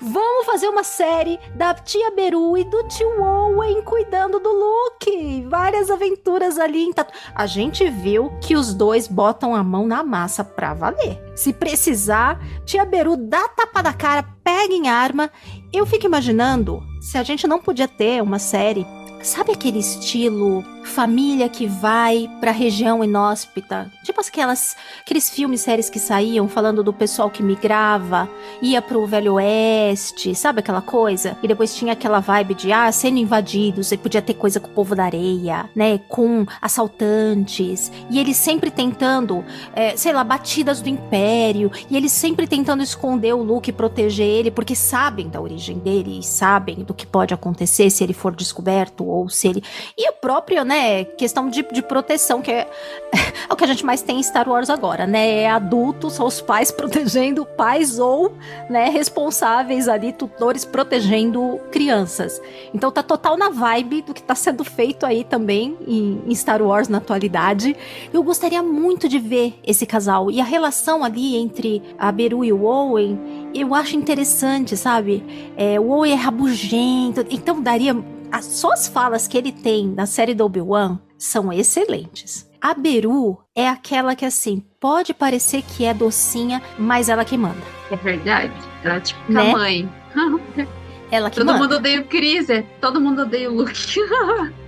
Vamos 0.01 0.47
fazer 0.47 0.69
uma 0.69 0.85
série 0.85 1.39
da 1.55 1.75
tia 1.75 2.11
Beru 2.11 2.57
e 2.57 2.65
do 2.65 2.87
tio 2.89 3.23
Owen 3.23 3.83
cuidando 3.83 4.39
do 4.39 4.51
Luke. 4.51 5.47
Várias 5.49 5.91
aventuras 5.91 6.59
ali 6.59 6.85
em 6.85 6.93
Tatu. 6.93 7.13
A 7.35 7.47
gente 7.47 7.89
viu 7.89 8.31
que 8.41 8.55
os 8.55 8.75
dois 8.75 9.09
botam 9.09 9.55
a 9.55 9.63
mão 9.63 9.87
na 9.87 10.03
massa 10.03 10.45
pra 10.45 10.75
valer. 10.75 11.21
Se 11.35 11.53
precisar, 11.53 12.41
tia 12.65 12.85
Beru 12.85 13.17
dá 13.17 13.49
tapa 13.49 13.83
da 13.83 13.93
cara, 13.93 14.25
pega 14.45 14.73
em 14.73 14.89
arma. 14.89 15.31
Eu 15.73 15.87
fico 15.87 16.07
imaginando 16.07 16.83
se 17.01 17.19
a 17.19 17.23
gente 17.23 17.47
não 17.47 17.61
podia 17.61 17.89
ter 17.89 18.23
uma 18.23 18.39
série 18.39 18.87
Sabe 19.27 19.51
aquele 19.53 19.81
estilo 19.81 20.63
família 20.87 21.49
que 21.49 21.67
vai 21.67 22.31
pra 22.41 22.51
região 22.51 23.05
inóspita? 23.05 23.91
Tipo 24.03 24.21
aquelas, 24.21 24.77
aqueles 25.01 25.29
filmes, 25.29 25.61
séries 25.61 25.91
que 25.91 25.99
saíam 25.99 26.49
falando 26.49 26.83
do 26.83 26.93
pessoal 26.93 27.29
que 27.29 27.43
migrava, 27.43 28.29
ia 28.63 28.81
pro 28.81 29.07
Velho 29.07 29.35
Oeste, 29.35 30.35
sabe 30.35 30.61
aquela 30.61 30.81
coisa? 30.81 31.37
E 31.43 31.49
depois 31.49 31.75
tinha 31.75 31.93
aquela 31.93 32.21
vibe 32.21 32.55
de, 32.55 32.73
ah, 32.73 32.91
sendo 32.93 33.19
invadidos, 33.19 33.93
e 33.93 33.97
podia 33.97 34.23
ter 34.23 34.35
coisa 34.35 34.61
com 34.61 34.69
o 34.69 34.75
povo 34.75 34.95
da 34.95 35.05
areia, 35.05 35.69
né? 35.75 35.99
Com 36.09 36.47
assaltantes. 36.61 37.91
E 38.11 38.19
eles 38.19 38.37
sempre 38.37 38.71
tentando, 38.71 39.45
é, 39.75 39.97
sei 39.97 40.13
lá, 40.13 40.23
batidas 40.23 40.81
do 40.81 40.89
Império. 40.89 41.71
E 41.91 41.97
eles 41.97 42.13
sempre 42.13 42.47
tentando 42.47 42.83
esconder 42.83 43.35
o 43.35 43.43
Luke 43.43 43.71
e 43.71 43.73
proteger 43.73 44.27
ele, 44.27 44.51
porque 44.51 44.75
sabem 44.75 45.29
da 45.29 45.41
origem 45.41 45.79
dele 45.79 46.21
e 46.21 46.23
sabem 46.23 46.77
do 46.77 46.95
que 46.95 47.07
pode 47.07 47.35
acontecer 47.35 47.91
se 47.91 48.05
ele 48.05 48.13
for 48.13 48.35
descoberto 48.35 49.05
ou 49.05 49.29
se 49.29 49.49
ele. 49.49 49.63
E 49.97 50.09
o 50.11 50.13
próprio, 50.13 50.65
né, 50.65 50.76
questão 51.17 51.49
de, 51.49 51.63
de 51.63 51.83
proteção, 51.83 52.41
que 52.43 52.51
é, 52.51 52.69
é 53.49 53.53
o 53.53 53.57
que 53.57 53.65
a 53.65 53.67
gente 53.67 53.85
mais 53.85 54.03
tem 54.03 54.19
em 54.19 54.23
Star 54.23 54.49
Wars 54.49 54.71
agora, 54.71 55.07
né? 55.07 55.43
É 55.43 55.51
adultos, 55.51 56.15
são 56.15 56.27
os 56.27 56.41
pais 56.41 56.71
protegendo 56.73 57.45
pais 57.45 57.99
ou, 57.99 58.35
né, 58.69 58.89
responsáveis 58.89 59.89
ali, 59.89 60.13
tutores 60.13 60.65
protegendo 60.65 61.61
crianças. 61.71 62.41
Então 62.75 62.91
tá 62.91 63.03
total 63.03 63.37
na 63.37 63.49
vibe 63.49 64.03
do 64.03 64.15
que 64.15 64.23
tá 64.23 64.35
sendo 64.35 64.65
feito 64.65 65.07
aí 65.07 65.25
também 65.25 65.77
em, 65.87 66.23
em 66.27 66.35
Star 66.35 66.63
Wars 66.63 66.89
na 66.89 66.99
atualidade. 66.99 67.77
Eu 68.13 68.23
gostaria 68.23 68.63
muito 68.63 69.09
de 69.09 69.19
ver 69.19 69.55
esse 69.67 69.87
casal 69.87 70.31
e 70.31 70.41
a 70.41 70.45
relação 70.45 71.05
ali 71.05 71.37
entre 71.37 71.83
a 71.99 72.11
Beru 72.11 72.45
e 72.45 72.53
o 72.53 72.65
Owen. 72.65 73.19
Eu 73.55 73.75
acho 73.75 73.97
interessante, 73.97 74.77
sabe? 74.77 75.25
É, 75.57 75.79
o 75.81 75.91
Owen 75.91 76.13
é 76.13 76.17
rabugento, 76.17 77.25
então 77.31 77.61
daria 77.61 77.95
as, 78.31 78.45
só 78.45 78.73
as 78.73 78.89
falas 78.89 79.27
que 79.27 79.37
ele 79.37 79.53
tem 79.53 79.87
na 79.89 80.07
série 80.07 80.35
do 80.35 80.45
Obi-Wan 80.45 80.99
são 81.19 81.53
excelentes. 81.53 82.49
A 82.61 82.75
Beru 82.75 83.39
é 83.55 83.69
aquela 83.69 84.15
que, 84.17 84.25
assim, 84.25 84.63
pode 84.81 85.15
parecer 85.15 85.63
que 85.63 85.85
é 85.85 85.95
docinha, 85.95 86.61
mas 86.79 87.09
ela 87.09 87.25
que 87.25 87.37
manda. 87.37 87.63
É 87.91 87.97
verdade. 87.97 88.53
Ela 88.83 88.97
é 88.97 89.01
tipo 89.01 89.33
Né? 89.33 89.51
a 89.51 89.53
mãe. 89.53 89.89
Ela 91.09 91.31
que 91.31 91.37
Todo 91.37 91.47
manda. 91.47 91.59
mundo 91.61 91.77
odeia 91.77 92.01
o 92.01 92.05
Chris, 92.05 92.51
é. 92.51 92.63
Todo 92.81 93.01
mundo 93.01 93.23
odeia 93.23 93.49
o 93.51 93.55
Luke. 93.55 93.73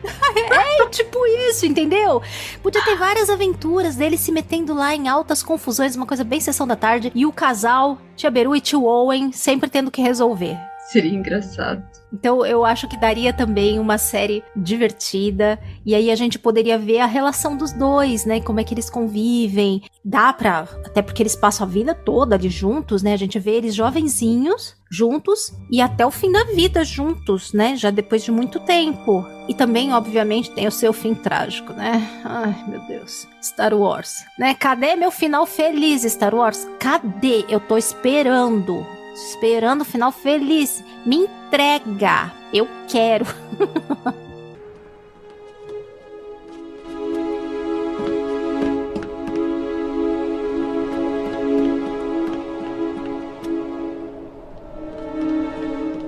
É 0.51 0.87
tipo 0.89 1.19
isso, 1.51 1.67
entendeu? 1.67 2.23
Podia 2.63 2.83
ter 2.85 2.97
várias 2.97 3.29
aventuras 3.29 3.97
dele 3.97 4.17
se 4.17 4.31
metendo 4.33 4.73
lá 4.73 4.95
em 4.95 5.09
altas 5.09 5.43
confusões, 5.43 5.97
uma 5.97 6.07
coisa 6.07 6.23
bem 6.25 6.41
sessão 6.41 6.67
da 6.67 6.77
tarde, 6.77 7.11
e 7.15 7.27
o 7.27 7.33
casal, 7.33 7.99
Tia 8.17 8.31
Beru 8.31 8.55
e 8.55 8.61
Tio 8.61 8.85
Owen, 8.85 9.33
sempre 9.33 9.69
tendo 9.69 9.91
que 9.91 10.01
resolver. 10.01 10.57
Seria 10.89 11.14
engraçado. 11.14 11.84
Então 12.11 12.47
eu 12.47 12.64
acho 12.64 12.89
que 12.89 12.99
daria 12.99 13.30
também 13.30 13.78
uma 13.78 13.99
série 13.99 14.43
divertida 14.57 15.59
e 15.84 15.95
aí 15.95 16.11
a 16.11 16.16
gente 16.16 16.39
poderia 16.39 16.78
ver 16.78 17.01
a 17.01 17.07
relação 17.07 17.59
dos 17.59 17.74
dois, 17.74 18.24
né? 18.24 18.41
Como 18.41 18.59
é 18.59 18.64
que 18.64 18.72
eles 18.72 18.89
convivem. 18.89 19.82
Dá 20.03 20.32
pra, 20.32 20.61
até 20.86 21.03
porque 21.03 21.22
eles 21.22 21.36
passam 21.36 21.66
a 21.66 21.70
vida 21.70 21.95
toda 21.95 22.36
ali 22.36 22.49
juntos, 22.49 23.03
né? 23.03 23.12
A 23.12 23.18
gente 23.18 23.39
vê 23.39 23.51
eles 23.51 23.74
jovenzinhos 23.74 24.76
juntos 24.91 25.53
e 25.70 25.82
até 25.82 26.07
o 26.07 26.11
fim 26.11 26.32
da 26.32 26.45
vida 26.45 26.82
juntos, 26.82 27.53
né? 27.53 27.76
Já 27.76 27.91
depois 27.91 28.24
de 28.24 28.32
muito 28.32 28.59
tempo. 28.61 29.26
E 29.47 29.53
também, 29.53 29.93
obviamente, 29.93 30.51
tem 30.53 30.66
o 30.66 30.72
seu 30.72 30.95
fim 30.95 31.14
trágico, 31.14 31.74
né? 31.74 32.22
Ai, 32.24 32.64
meu 32.66 32.80
Deus. 32.86 33.28
Star 33.43 33.74
Wars, 33.74 34.24
né? 34.39 34.55
Cadê 34.55 34.97
meu 34.97 35.11
final 35.11 35.45
feliz, 35.45 36.03
Star 36.05 36.34
Wars? 36.34 36.66
Cadê? 36.80 37.45
Eu 37.51 37.61
tô 37.61 37.76
esperando. 37.76 38.98
Esperando 39.27 39.83
o 39.83 39.85
final 39.85 40.12
feliz. 40.12 40.83
Me 41.05 41.16
entrega. 41.16 42.33
Eu 42.53 42.69
quero. 42.87 43.27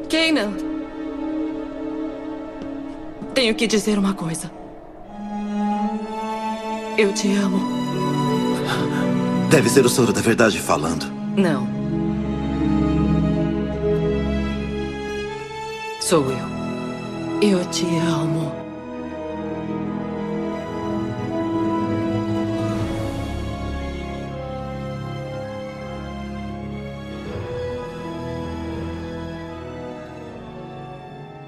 Kanan. 0.08 0.52
Tenho 3.34 3.54
que 3.54 3.66
dizer 3.66 3.98
uma 3.98 4.14
coisa. 4.14 4.50
Eu 6.96 7.12
te 7.12 7.34
amo. 7.36 7.58
Deve 9.50 9.68
ser 9.68 9.84
o 9.84 9.88
soro 9.88 10.12
da 10.12 10.20
verdade 10.20 10.60
falando. 10.60 11.06
Não. 11.36 11.79
Sou 16.10 16.28
eu. 16.28 16.38
Eu 17.40 17.70
te 17.70 17.86
amo. 17.98 18.52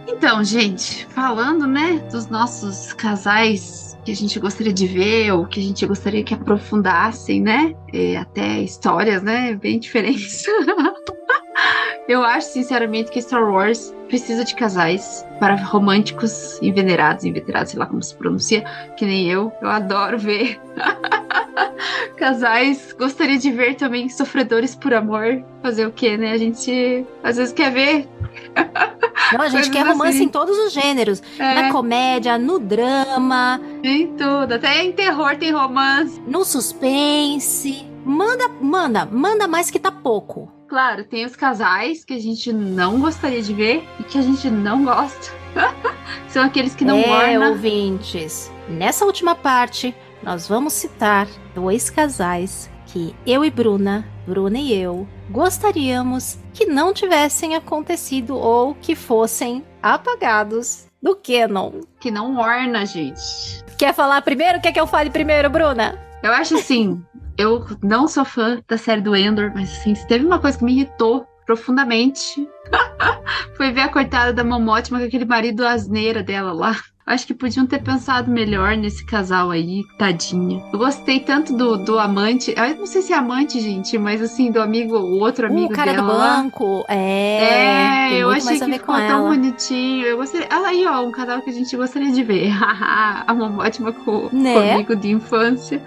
Então, 0.07 0.45
gente, 0.45 1.07
falando, 1.07 1.67
né, 1.67 1.99
dos 2.13 2.29
nossos 2.29 2.93
casais 2.93 3.99
que 4.05 4.13
a 4.13 4.15
gente 4.15 4.39
gostaria 4.39 4.73
de 4.73 4.87
ver 4.87 5.33
ou 5.33 5.45
que 5.45 5.59
a 5.59 5.63
gente 5.65 5.85
gostaria 5.85 6.23
que 6.23 6.35
aprofundassem, 6.35 7.43
né, 7.43 7.75
e 7.93 8.15
até 8.15 8.61
histórias, 8.61 9.25
né, 9.25 9.57
bem 9.57 9.81
diferentes. 9.81 10.45
Eu 12.09 12.23
acho, 12.25 12.49
sinceramente, 12.49 13.11
que 13.11 13.21
Star 13.23 13.43
Wars 13.49 13.95
precisa 14.09 14.45
de 14.45 14.55
casais 14.57 15.25
para 15.39 15.55
românticos 15.55 16.61
envenenados, 16.61 17.25
inveterados, 17.25 17.71
sei 17.71 17.79
lá 17.79 17.87
como 17.87 18.03
se 18.03 18.15
pronuncia, 18.17 18.65
que 18.97 19.05
nem 19.07 19.29
eu. 19.29 19.53
Eu 19.63 19.69
adoro 19.71 20.19
ver 20.19 20.61
casais. 22.17 22.95
Gostaria 22.99 23.39
de 23.39 23.51
ver 23.51 23.75
também 23.77 24.09
sofredores 24.09 24.75
por 24.75 24.93
amor. 24.93 25.43
Fazer 25.63 25.87
o 25.87 25.93
quê, 25.93 26.17
né? 26.17 26.33
A 26.33 26.37
gente 26.39 27.07
às 27.23 27.37
vezes 27.37 27.53
quer 27.53 27.71
ver. 27.73 28.09
Não, 29.33 29.41
a 29.41 29.49
gente 29.49 29.53
Coisas 29.53 29.69
quer 29.69 29.87
romance 29.87 30.17
assim. 30.17 30.25
em 30.25 30.29
todos 30.29 30.59
os 30.59 30.73
gêneros. 30.73 31.23
É. 31.39 31.55
Na 31.55 31.73
comédia, 31.73 32.37
no 32.39 32.59
drama, 32.59 33.61
Em 33.83 34.09
tudo. 34.17 34.55
Até 34.55 34.83
em 34.83 34.93
terror 34.93 35.37
tem 35.37 35.53
romance. 35.53 36.21
no 36.27 36.45
suspense. 36.45 37.87
Manda, 38.05 38.49
manda, 38.61 39.05
manda 39.07 39.47
mais 39.47 39.71
que 39.71 39.79
tá 39.79 39.93
pouco. 39.93 40.51
Claro, 40.73 41.05
tem 41.05 41.27
os 41.27 41.37
casais 41.37 42.03
que 42.03 42.15
a 42.15 42.19
gente 42.19 42.51
não 42.51 42.99
gostaria 42.99 43.43
de 43.43 43.53
ver 43.53 43.87
e 44.01 44.05
que 44.05 44.17
a 44.17 44.23
gente 44.23 44.49
não 44.49 44.83
gosta. 44.83 45.31
São 46.31 46.43
aqueles 46.43 46.75
que 46.75 46.83
não 46.83 46.97
é, 46.97 47.35
ornam. 47.37 47.51
ouvintes. 47.51 48.51
Nessa 48.71 49.05
última 49.05 49.35
parte, 49.35 49.95
nós 50.23 50.49
vamos 50.49 50.73
citar 50.73 51.29
dois 51.55 51.91
casais 51.91 52.71
que 52.87 53.15
eu 53.27 53.45
e 53.45 53.51
Bruna, 53.51 54.09
Bruna 54.27 54.59
e 54.59 54.73
eu, 54.73 55.07
gostaríamos 55.29 56.39
que 56.55 56.65
não 56.65 56.95
tivessem 56.95 57.55
acontecido 57.55 58.35
ou 58.35 58.75
que 58.75 58.95
fossem 58.95 59.63
apagados 59.83 60.87
do 61.03 61.15
canon. 61.15 61.83
Que 62.01 62.11
não 62.11 62.39
orna, 62.39 62.87
gente. 62.87 63.21
Quer 63.77 63.93
falar 63.93 64.23
primeiro? 64.23 64.59
Quer 64.59 64.73
que 64.73 64.81
eu 64.81 64.87
fale 64.87 65.11
primeiro, 65.11 65.51
Bruna? 65.51 65.99
Eu 66.23 66.33
acho 66.33 66.55
assim, 66.55 67.05
eu 67.43 67.65
não 67.83 68.07
sou 68.09 68.25
fã 68.25 68.61
da 68.69 68.77
série 68.79 69.01
do 69.01 69.15
Endor, 69.17 69.51
mas 69.55 69.71
assim, 69.71 69.95
se 69.95 70.07
teve 70.07 70.25
uma 70.25 70.39
coisa 70.39 70.57
que 70.59 70.65
me 70.65 70.73
irritou 70.73 71.27
profundamente, 71.45 72.49
foi 73.57 73.73
ver 73.73 73.83
a 73.83 73.89
coitada 73.89 74.33
da 74.33 74.45
Momótima 74.45 74.99
com 74.99 75.05
aquele 75.07 75.25
marido 75.25 75.67
asneira 75.67 76.23
dela 76.23 76.53
lá. 76.53 76.77
Acho 77.05 77.27
que 77.27 77.35
podiam 77.35 77.67
ter 77.67 77.83
pensado 77.83 78.31
melhor 78.31 78.77
nesse 78.77 79.05
casal 79.05 79.51
aí, 79.51 79.83
tadinha. 79.99 80.63
Eu 80.73 80.79
gostei 80.79 81.19
tanto 81.19 81.53
do, 81.53 81.77
do 81.77 81.99
amante, 81.99 82.55
eu 82.57 82.77
não 82.77 82.87
sei 82.87 83.03
se 83.03 83.13
é 83.13 83.17
amante, 83.17 83.59
gente, 83.61 83.99
mas 83.99 84.23
assim, 84.23 84.53
do 84.53 84.63
amigo, 84.63 84.97
o 84.97 85.19
outro 85.19 85.49
amigo 85.49 85.73
o 85.73 85.77
cara 85.77 85.93
dela 85.95 86.07
do 86.13 86.17
lá. 86.17 86.37
banco. 86.37 86.85
É, 86.89 88.15
É, 88.15 88.23
eu 88.23 88.31
achei 88.31 88.57
que 88.57 88.73
ficou 88.75 88.95
com 88.95 89.01
tão 89.01 89.19
ela. 89.19 89.29
bonitinho. 89.31 90.07
Eu 90.07 90.17
gostaria. 90.17 90.47
Olha 90.53 90.69
aí, 90.69 90.87
ó, 90.87 91.03
um 91.03 91.11
casal 91.11 91.43
que 91.43 91.51
a 91.51 91.53
gente 91.53 91.77
gostaria 91.77 92.13
de 92.13 92.23
ver. 92.23 92.53
a 93.27 93.35
Momótima 93.35 93.93
com, 93.93 94.29
Né? 94.33 94.55
com 94.55 94.61
o 94.61 94.73
amigo 94.73 94.95
de 94.95 95.11
infância. 95.11 95.83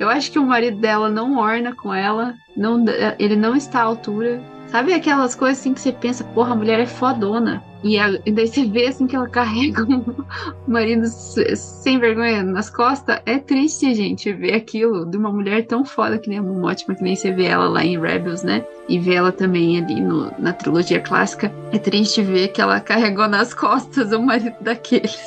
Eu 0.00 0.08
acho 0.08 0.32
que 0.32 0.38
o 0.38 0.46
marido 0.46 0.78
dela 0.78 1.10
não 1.10 1.36
orna 1.36 1.74
com 1.74 1.92
ela. 1.92 2.34
Não, 2.56 2.82
ele 3.18 3.36
não 3.36 3.54
está 3.54 3.80
à 3.80 3.84
altura. 3.84 4.42
Sabe 4.68 4.94
aquelas 4.94 5.34
coisas 5.34 5.58
assim 5.60 5.74
que 5.74 5.80
você 5.80 5.92
pensa, 5.92 6.24
porra, 6.24 6.52
a 6.52 6.56
mulher 6.56 6.80
é 6.80 6.86
fodona. 6.86 7.62
E, 7.82 7.98
a- 7.98 8.18
e 8.26 8.30
daí 8.32 8.46
você 8.46 8.64
vê 8.64 8.86
assim 8.88 9.06
que 9.06 9.16
ela 9.16 9.28
carrega 9.30 9.82
um 9.84 10.04
marido 10.66 11.06
sem 11.06 11.98
vergonha 11.98 12.42
nas 12.42 12.70
costas. 12.70 13.20
É 13.26 13.38
triste, 13.38 13.94
gente, 13.94 14.32
ver 14.32 14.54
aquilo 14.54 15.04
de 15.06 15.16
uma 15.16 15.32
mulher 15.32 15.66
tão 15.66 15.84
foda 15.84 16.18
que 16.18 16.28
nem 16.28 16.38
a 16.38 16.42
Momótima, 16.42 16.94
que 16.94 17.02
nem 17.02 17.16
você 17.16 17.30
vê 17.30 17.46
ela 17.46 17.68
lá 17.68 17.84
em 17.84 17.98
Rebels, 18.00 18.42
né? 18.42 18.64
E 18.88 18.98
ver 18.98 19.14
ela 19.14 19.32
também 19.32 19.78
ali 19.82 20.00
no- 20.00 20.32
na 20.38 20.52
trilogia 20.52 21.00
clássica. 21.00 21.52
É 21.72 21.78
triste 21.78 22.22
ver 22.22 22.48
que 22.48 22.60
ela 22.60 22.80
carregou 22.80 23.28
nas 23.28 23.54
costas 23.54 24.12
o 24.12 24.20
marido 24.20 24.56
daqueles. 24.60 25.18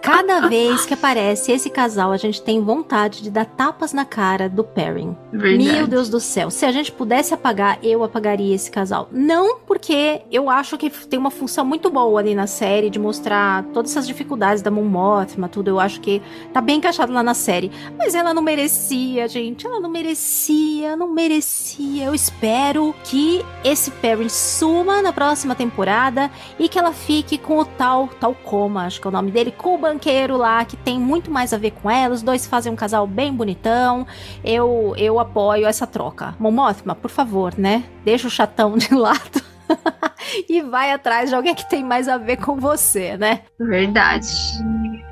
Cada 0.00 0.48
vez 0.48 0.86
que 0.86 0.94
aparece 0.94 1.52
esse 1.52 1.68
casal, 1.68 2.10
a 2.10 2.16
gente 2.16 2.40
tem 2.42 2.60
vontade 2.60 3.22
de 3.22 3.30
dar 3.30 3.44
tapas 3.44 3.92
na 3.92 4.04
cara 4.04 4.48
do 4.48 4.64
Perrin. 4.64 5.14
Verdade. 5.30 5.72
Meu 5.72 5.86
Deus 5.86 6.08
do 6.08 6.18
céu. 6.20 6.50
Se 6.50 6.64
a 6.64 6.72
gente 6.72 6.90
pudesse 6.90 7.34
apagar, 7.34 7.78
eu 7.82 8.02
apagaria 8.02 8.54
esse 8.54 8.70
casal. 8.70 9.08
Não 9.12 9.58
porque 9.60 10.22
eu 10.32 10.48
acho 10.48 10.78
que 10.78 10.88
tem 10.90 11.18
uma 11.18 11.30
função 11.30 11.64
muito 11.66 11.90
boa 11.94 12.18
ali 12.18 12.34
na 12.34 12.48
série 12.48 12.90
de 12.90 12.98
mostrar 12.98 13.62
todas 13.72 13.92
essas 13.92 14.04
dificuldades 14.04 14.60
da 14.60 14.68
Mon 14.68 14.84
Mothma, 14.84 15.48
tudo. 15.48 15.68
Eu 15.68 15.78
acho 15.78 16.00
que 16.00 16.20
tá 16.52 16.60
bem 16.60 16.78
encaixado 16.78 17.12
lá 17.12 17.22
na 17.22 17.34
série. 17.34 17.70
Mas 17.96 18.16
ela 18.16 18.34
não 18.34 18.42
merecia, 18.42 19.28
gente. 19.28 19.64
Ela 19.64 19.78
não 19.78 19.88
merecia, 19.88 20.96
não 20.96 21.06
merecia. 21.06 22.06
Eu 22.06 22.12
espero 22.12 22.92
que 23.04 23.46
esse 23.62 23.92
Perrin 23.92 24.28
suma 24.28 25.00
na 25.00 25.12
próxima 25.12 25.54
temporada 25.54 26.28
e 26.58 26.68
que 26.68 26.80
ela 26.80 26.92
fique 26.92 27.38
com 27.38 27.60
o 27.60 27.64
tal, 27.64 28.08
tal 28.08 28.34
coma, 28.34 28.86
acho 28.86 29.00
que 29.00 29.06
é 29.06 29.10
o 29.10 29.12
nome 29.12 29.30
dele, 29.30 29.52
com 29.52 29.76
o 29.76 29.78
banqueiro 29.78 30.36
lá, 30.36 30.64
que 30.64 30.76
tem 30.76 30.98
muito 30.98 31.30
mais 31.30 31.52
a 31.52 31.56
ver 31.56 31.70
com 31.70 31.88
ela. 31.88 32.12
Os 32.12 32.22
dois 32.22 32.44
fazem 32.44 32.72
um 32.72 32.76
casal 32.76 33.06
bem 33.06 33.32
bonitão. 33.32 34.04
Eu, 34.42 34.94
eu 34.98 35.20
apoio 35.20 35.64
essa 35.64 35.86
troca. 35.86 36.34
Momothma, 36.40 36.96
por 36.96 37.10
favor, 37.10 37.54
né? 37.56 37.84
Deixa 38.04 38.26
o 38.26 38.30
chatão 38.30 38.76
de 38.76 38.92
lado. 38.98 39.53
e 40.48 40.62
vai 40.62 40.92
atrás 40.92 41.30
de 41.30 41.36
alguém 41.36 41.54
que 41.54 41.68
tem 41.68 41.84
mais 41.84 42.08
a 42.08 42.18
ver 42.18 42.38
com 42.38 42.56
você, 42.56 43.16
né? 43.16 43.42
Verdade. 43.58 44.28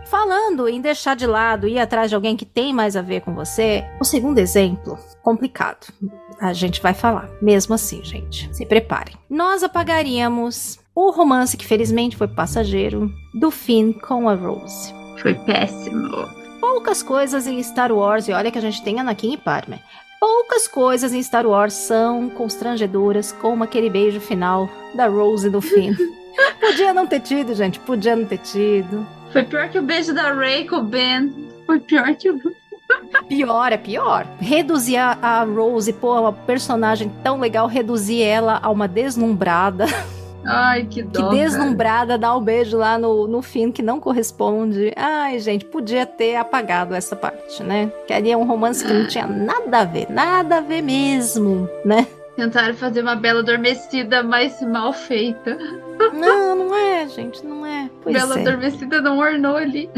Falando 0.07 0.68
em 0.68 0.80
deixar 0.80 1.16
de 1.16 1.26
lado 1.26 1.66
e 1.66 1.72
ir 1.72 1.78
atrás 1.78 2.11
de 2.11 2.14
alguém 2.14 2.36
que 2.36 2.44
tem 2.44 2.72
mais 2.72 2.96
a 2.96 3.03
ver 3.03 3.22
com 3.22 3.34
você, 3.34 3.84
o 4.00 4.05
segundo 4.05 4.38
exemplo, 4.38 4.98
complicado. 5.22 5.86
A 6.40 6.53
gente 6.53 6.82
vai 6.82 6.92
falar. 6.92 7.30
Mesmo 7.40 7.74
assim, 7.74 8.05
gente, 8.05 8.55
se 8.55 8.66
preparem. 8.66 9.14
Nós 9.30 9.62
apagaríamos 9.62 10.78
o 10.94 11.11
romance 11.11 11.57
que 11.57 11.66
felizmente 11.66 12.16
foi 12.16 12.28
passageiro 12.28 13.11
do 13.32 13.50
Finn 13.50 13.92
com 13.92 14.28
a 14.28 14.34
Rose. 14.34 14.92
Foi 15.20 15.34
péssimo. 15.34 16.11
Poucas 16.61 17.03
coisas 17.03 17.46
em 17.46 17.62
Star 17.62 17.90
Wars, 17.90 18.28
e 18.28 18.32
olha 18.32 18.50
que 18.50 18.59
a 18.59 18.62
gente 18.62 18.82
tem 18.84 19.00
Anakin 19.00 19.32
e 19.32 19.36
Padme. 19.38 19.80
Poucas 20.23 20.68
coisas 20.68 21.12
em 21.12 21.20
Star 21.20 21.45
Wars 21.45 21.75
são 21.75 22.31
constrangedoras 22.31 23.33
como 23.33 23.64
aquele 23.64 23.91
beijo 23.91 24.20
final 24.20 24.70
da 24.95 25.09
Rose 25.09 25.51
do 25.51 25.61
Finn. 25.61 25.97
podia 26.61 26.95
não 26.95 27.09
ter 27.09 27.18
tido, 27.18 27.53
gente, 27.57 27.81
podia 27.81 28.14
não 28.14 28.25
ter 28.25 28.39
tido. 28.39 29.05
Foi 29.33 29.43
pior 29.43 29.68
que 29.68 29.81
o 29.81 29.83
beijo 29.83 30.14
da 30.14 30.33
Ray 30.33 30.64
com 30.68 30.77
o 30.77 30.83
Ben. 30.85 31.51
Foi 31.66 31.81
pior 31.81 32.14
que 32.14 32.31
o. 32.31 32.41
Pior, 33.27 33.73
é 33.73 33.77
pior. 33.77 34.25
Reduzir 34.39 34.97
a, 34.97 35.18
a 35.20 35.43
Rose, 35.43 35.93
pô, 35.93 36.20
uma 36.20 36.33
personagem 36.33 37.11
tão 37.25 37.41
legal, 37.41 37.66
reduzir 37.66 38.23
ela 38.23 38.61
a 38.62 38.70
uma 38.70 38.87
deslumbrada. 38.87 39.87
Ai, 40.45 40.84
que 40.84 41.03
dó. 41.03 41.30
Que 41.30 41.36
deslumbrada 41.36 42.18
dá 42.18 42.34
o 42.34 42.38
um 42.38 42.43
beijo 42.43 42.76
lá 42.76 42.99
no, 42.99 43.26
no 43.26 43.43
fim 43.43 43.70
que 43.70 43.82
não 43.82 44.01
corresponde. 44.01 44.93
Ai, 44.97 45.38
gente, 45.38 45.64
podia 45.64 46.05
ter 46.05 46.36
apagado 46.36 46.95
essa 46.95 47.14
parte, 47.14 47.62
né? 47.62 47.90
Queria 48.07 48.36
um 48.36 48.45
romance 48.45 48.84
que 48.84 48.93
não 48.93 49.07
tinha 49.07 49.26
nada 49.26 49.80
a 49.80 49.84
ver, 49.84 50.11
nada 50.11 50.59
a 50.59 50.61
ver 50.61 50.82
mesmo, 50.82 51.68
né? 51.84 52.07
Tentaram 52.36 52.74
fazer 52.74 53.03
uma 53.03 53.14
bela 53.14 53.40
adormecida, 53.40 54.22
mas 54.22 54.61
mal 54.62 54.93
feita. 54.93 55.59
Não, 56.12 56.57
não 56.57 56.74
é, 56.74 57.07
gente, 57.07 57.45
não 57.45 57.64
é. 57.64 57.90
Pois 58.03 58.16
bela 58.16 58.38
é. 58.38 58.40
adormecida 58.40 59.01
não 59.01 59.18
ornou 59.18 59.57
ali. 59.57 59.90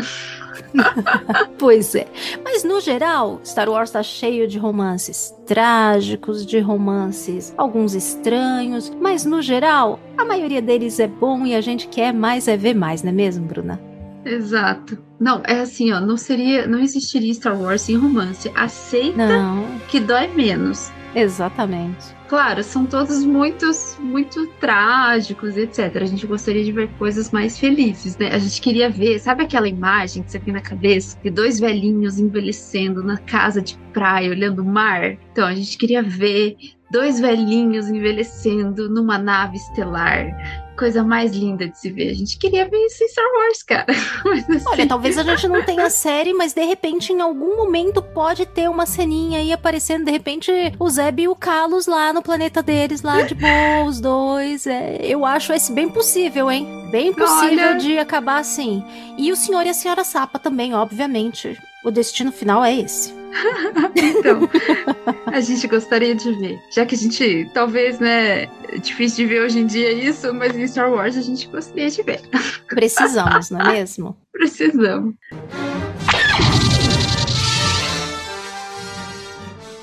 pois 1.58 1.94
é. 1.94 2.06
Mas 2.42 2.64
no 2.64 2.80
geral, 2.80 3.40
Star 3.44 3.68
Wars 3.68 3.90
tá 3.90 4.02
cheio 4.02 4.46
de 4.48 4.58
romances 4.58 5.34
trágicos, 5.46 6.44
de 6.44 6.58
romances, 6.58 7.52
alguns 7.56 7.94
estranhos, 7.94 8.90
mas 9.00 9.24
no 9.24 9.42
geral, 9.42 10.00
a 10.16 10.24
maioria 10.24 10.62
deles 10.62 10.98
é 10.98 11.06
bom 11.06 11.44
e 11.44 11.54
a 11.54 11.60
gente 11.60 11.86
quer 11.88 12.12
mais 12.12 12.48
é 12.48 12.56
ver 12.56 12.74
mais, 12.74 13.02
não 13.02 13.10
é 13.10 13.14
mesmo, 13.14 13.46
Bruna? 13.46 13.80
Exato. 14.24 14.98
Não, 15.20 15.42
é 15.44 15.60
assim, 15.60 15.92
ó, 15.92 16.00
não 16.00 16.16
seria, 16.16 16.66
não 16.66 16.80
existiria 16.80 17.32
Star 17.34 17.60
Wars 17.60 17.82
sem 17.82 17.96
romance. 17.96 18.50
Aceita 18.54 19.26
não. 19.26 19.64
que 19.88 20.00
dói 20.00 20.28
menos. 20.28 20.90
Exatamente. 21.14 22.14
Claro, 22.28 22.62
são 22.64 22.84
todos 22.86 23.24
muitos, 23.24 23.96
muito 24.00 24.46
trágicos, 24.60 25.56
etc. 25.56 25.96
A 26.02 26.04
gente 26.04 26.26
gostaria 26.26 26.64
de 26.64 26.72
ver 26.72 26.88
coisas 26.98 27.30
mais 27.30 27.58
felizes, 27.58 28.16
né? 28.16 28.28
A 28.32 28.38
gente 28.38 28.60
queria 28.60 28.90
ver, 28.90 29.20
sabe 29.20 29.44
aquela 29.44 29.68
imagem 29.68 30.22
que 30.22 30.32
você 30.32 30.40
tem 30.40 30.52
na 30.52 30.60
cabeça 30.60 31.16
de 31.22 31.30
dois 31.30 31.60
velhinhos 31.60 32.18
envelhecendo 32.18 33.04
na 33.04 33.18
casa 33.18 33.62
de 33.62 33.78
praia, 33.92 34.30
olhando 34.30 34.62
o 34.62 34.64
mar? 34.64 35.16
Então, 35.30 35.46
a 35.46 35.54
gente 35.54 35.78
queria 35.78 36.02
ver 36.02 36.56
dois 36.90 37.20
velhinhos 37.20 37.88
envelhecendo 37.88 38.88
numa 38.88 39.18
nave 39.18 39.56
estelar 39.56 40.63
coisa 40.76 41.02
mais 41.02 41.32
linda 41.32 41.68
de 41.68 41.78
se 41.78 41.90
ver. 41.90 42.10
A 42.10 42.14
gente 42.14 42.38
queria 42.38 42.68
ver 42.68 42.78
isso 42.86 43.02
em 43.02 43.08
Star 43.08 43.24
Wars, 43.24 43.62
cara. 43.62 43.86
Assim... 44.54 44.64
Olha, 44.66 44.86
talvez 44.86 45.18
a 45.18 45.22
gente 45.22 45.48
não 45.48 45.62
tenha 45.62 45.88
série, 45.90 46.32
mas 46.32 46.52
de 46.52 46.64
repente, 46.64 47.12
em 47.12 47.20
algum 47.20 47.56
momento, 47.56 48.02
pode 48.02 48.46
ter 48.46 48.68
uma 48.68 48.86
ceninha 48.86 49.38
aí 49.38 49.52
aparecendo, 49.52 50.04
de 50.04 50.10
repente, 50.10 50.50
o 50.78 50.88
Zeb 50.88 51.22
e 51.22 51.28
o 51.28 51.36
Carlos 51.36 51.86
lá 51.86 52.12
no 52.12 52.22
planeta 52.22 52.62
deles, 52.62 53.02
lá 53.02 53.22
de 53.22 53.34
boa, 53.34 53.84
os 53.86 54.00
dois. 54.00 54.66
É, 54.66 54.98
eu 55.02 55.24
acho 55.24 55.52
esse 55.52 55.72
bem 55.72 55.88
possível, 55.88 56.50
hein? 56.50 56.66
Bem 56.90 57.12
possível 57.12 57.68
Olha... 57.68 57.78
de 57.78 57.98
acabar 57.98 58.38
assim. 58.38 58.84
E 59.16 59.32
o 59.32 59.36
senhor 59.36 59.66
e 59.66 59.70
a 59.70 59.74
senhora 59.74 60.04
Sapa 60.04 60.38
também, 60.38 60.74
obviamente. 60.74 61.58
O 61.84 61.90
destino 61.90 62.32
final 62.32 62.64
é 62.64 62.74
esse. 62.74 63.23
então, 63.96 64.48
a 65.26 65.40
gente 65.40 65.66
gostaria 65.66 66.14
de 66.14 66.32
ver. 66.32 66.60
Já 66.70 66.86
que 66.86 66.94
a 66.94 66.98
gente, 66.98 67.48
talvez, 67.52 67.98
né, 67.98 68.44
é 68.68 68.78
difícil 68.78 69.26
de 69.26 69.34
ver 69.34 69.42
hoje 69.42 69.58
em 69.58 69.66
dia 69.66 69.92
isso, 69.92 70.32
mas 70.32 70.56
em 70.56 70.66
Star 70.66 70.90
Wars 70.90 71.16
a 71.16 71.22
gente 71.22 71.48
gostaria 71.48 71.90
de 71.90 72.02
ver. 72.02 72.20
Precisamos, 72.68 73.50
não 73.50 73.60
é 73.60 73.72
mesmo? 73.72 74.16
Precisamos. 74.32 75.14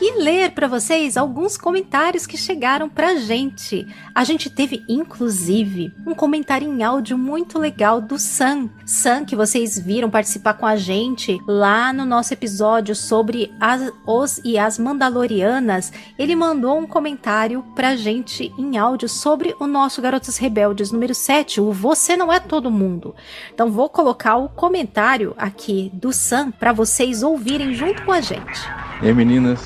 E 0.01 0.19
ler 0.19 0.51
para 0.51 0.67
vocês 0.67 1.15
alguns 1.15 1.55
comentários 1.55 2.25
que 2.25 2.35
chegaram 2.35 2.89
pra 2.89 3.17
gente. 3.17 3.87
A 4.15 4.23
gente 4.23 4.49
teve, 4.49 4.83
inclusive, 4.89 5.93
um 6.07 6.15
comentário 6.15 6.67
em 6.67 6.81
áudio 6.81 7.15
muito 7.15 7.59
legal 7.59 8.01
do 8.01 8.17
Sam. 8.17 8.67
Sam, 8.83 9.23
que 9.23 9.35
vocês 9.35 9.77
viram 9.77 10.09
participar 10.09 10.55
com 10.55 10.65
a 10.65 10.75
gente 10.75 11.37
lá 11.47 11.93
no 11.93 12.03
nosso 12.03 12.33
episódio 12.33 12.95
sobre 12.95 13.53
as, 13.59 13.93
os 14.07 14.41
e 14.43 14.57
as 14.57 14.79
Mandalorianas. 14.79 15.93
Ele 16.17 16.35
mandou 16.35 16.79
um 16.79 16.87
comentário 16.87 17.63
pra 17.75 17.95
gente 17.95 18.51
em 18.57 18.79
áudio 18.79 19.07
sobre 19.07 19.55
o 19.59 19.67
nosso 19.67 20.01
Garotas 20.01 20.37
Rebeldes 20.37 20.91
número 20.91 21.13
7, 21.13 21.61
o 21.61 21.71
Você 21.71 22.17
Não 22.17 22.33
É 22.33 22.39
Todo 22.39 22.71
Mundo. 22.71 23.13
Então 23.53 23.69
vou 23.69 23.87
colocar 23.87 24.37
o 24.37 24.49
comentário 24.49 25.35
aqui 25.37 25.91
do 25.93 26.11
Sam 26.11 26.49
para 26.49 26.73
vocês 26.73 27.21
ouvirem 27.21 27.75
junto 27.75 28.03
com 28.03 28.11
a 28.11 28.19
gente. 28.19 28.90
E 29.01 29.07
aí, 29.07 29.15
meninas, 29.15 29.59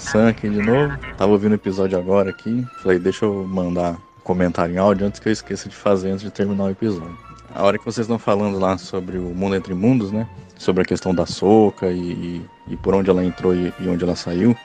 Sam 0.00 0.30
aqui 0.30 0.48
de 0.48 0.60
novo. 0.60 0.98
Tava 1.16 1.30
ouvindo 1.30 1.52
o 1.52 1.54
episódio 1.54 1.96
agora 1.96 2.30
aqui. 2.30 2.66
Falei, 2.82 2.98
deixa 2.98 3.24
eu 3.24 3.44
mandar 3.44 3.92
um 3.92 4.20
comentário 4.24 4.74
em 4.74 4.78
áudio 4.78 5.06
antes 5.06 5.20
que 5.20 5.28
eu 5.28 5.32
esqueça 5.32 5.68
de 5.68 5.76
fazer 5.76 6.10
antes 6.10 6.24
de 6.24 6.30
terminar 6.32 6.64
o 6.64 6.70
episódio. 6.70 7.16
A 7.54 7.62
hora 7.62 7.78
que 7.78 7.84
vocês 7.84 8.04
estão 8.04 8.18
falando 8.18 8.58
lá 8.58 8.76
sobre 8.78 9.16
o 9.16 9.22
mundo 9.22 9.54
entre 9.54 9.74
mundos, 9.74 10.10
né? 10.10 10.26
Sobre 10.58 10.82
a 10.82 10.84
questão 10.84 11.14
da 11.14 11.24
soca 11.24 11.86
e, 11.86 12.44
e 12.66 12.76
por 12.78 12.92
onde 12.92 13.08
ela 13.08 13.24
entrou 13.24 13.54
e, 13.54 13.72
e 13.78 13.88
onde 13.88 14.02
ela 14.02 14.16
saiu. 14.16 14.56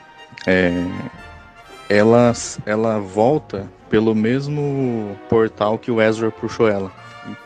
É, 0.44 0.72
ela, 1.88 2.32
ela 2.66 2.98
volta 2.98 3.70
pelo 3.88 4.12
mesmo 4.12 5.16
portal 5.28 5.78
que 5.78 5.92
o 5.92 6.02
Ezra 6.02 6.32
puxou 6.32 6.68
ela. 6.68 6.90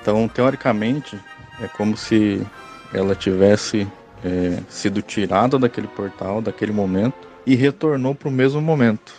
Então, 0.01 0.27
teoricamente, 0.27 1.21
é 1.61 1.69
como 1.69 1.95
se 1.95 2.41
ela 2.95 3.15
tivesse 3.15 3.87
é, 4.25 4.59
sido 4.69 5.03
tirada 5.03 5.59
daquele 5.59 5.89
portal, 5.89 6.41
daquele 6.41 6.73
momento, 6.73 7.29
e 7.47 7.55
retornou 7.55 8.15
para 8.15 8.29
o 8.29 8.33
mesmo 8.33 8.61
momento. 8.61 9.13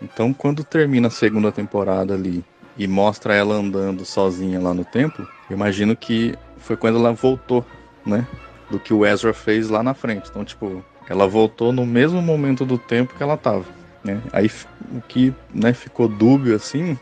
Então, 0.00 0.32
quando 0.32 0.64
termina 0.64 1.08
a 1.08 1.10
segunda 1.10 1.52
temporada 1.52 2.14
ali 2.14 2.44
e 2.76 2.86
mostra 2.86 3.34
ela 3.34 3.54
andando 3.54 4.04
sozinha 4.04 4.60
lá 4.60 4.74
no 4.74 4.84
templo, 4.84 5.26
imagino 5.50 5.96
que 5.96 6.34
foi 6.58 6.76
quando 6.76 6.98
ela 6.98 7.12
voltou, 7.12 7.64
né? 8.04 8.26
Do 8.70 8.78
que 8.78 8.92
o 8.92 9.04
Ezra 9.06 9.32
fez 9.32 9.68
lá 9.68 9.82
na 9.82 9.94
frente. 9.94 10.28
Então, 10.30 10.44
tipo, 10.44 10.84
ela 11.08 11.26
voltou 11.26 11.72
no 11.72 11.84
mesmo 11.86 12.20
momento 12.22 12.64
do 12.64 12.78
tempo 12.78 13.14
que 13.14 13.22
ela 13.22 13.36
tava, 13.36 13.64
né? 14.02 14.20
Aí 14.32 14.50
o 14.94 15.00
que, 15.00 15.32
né, 15.52 15.72
ficou 15.72 16.08
dúbio 16.08 16.54
assim 16.56 16.98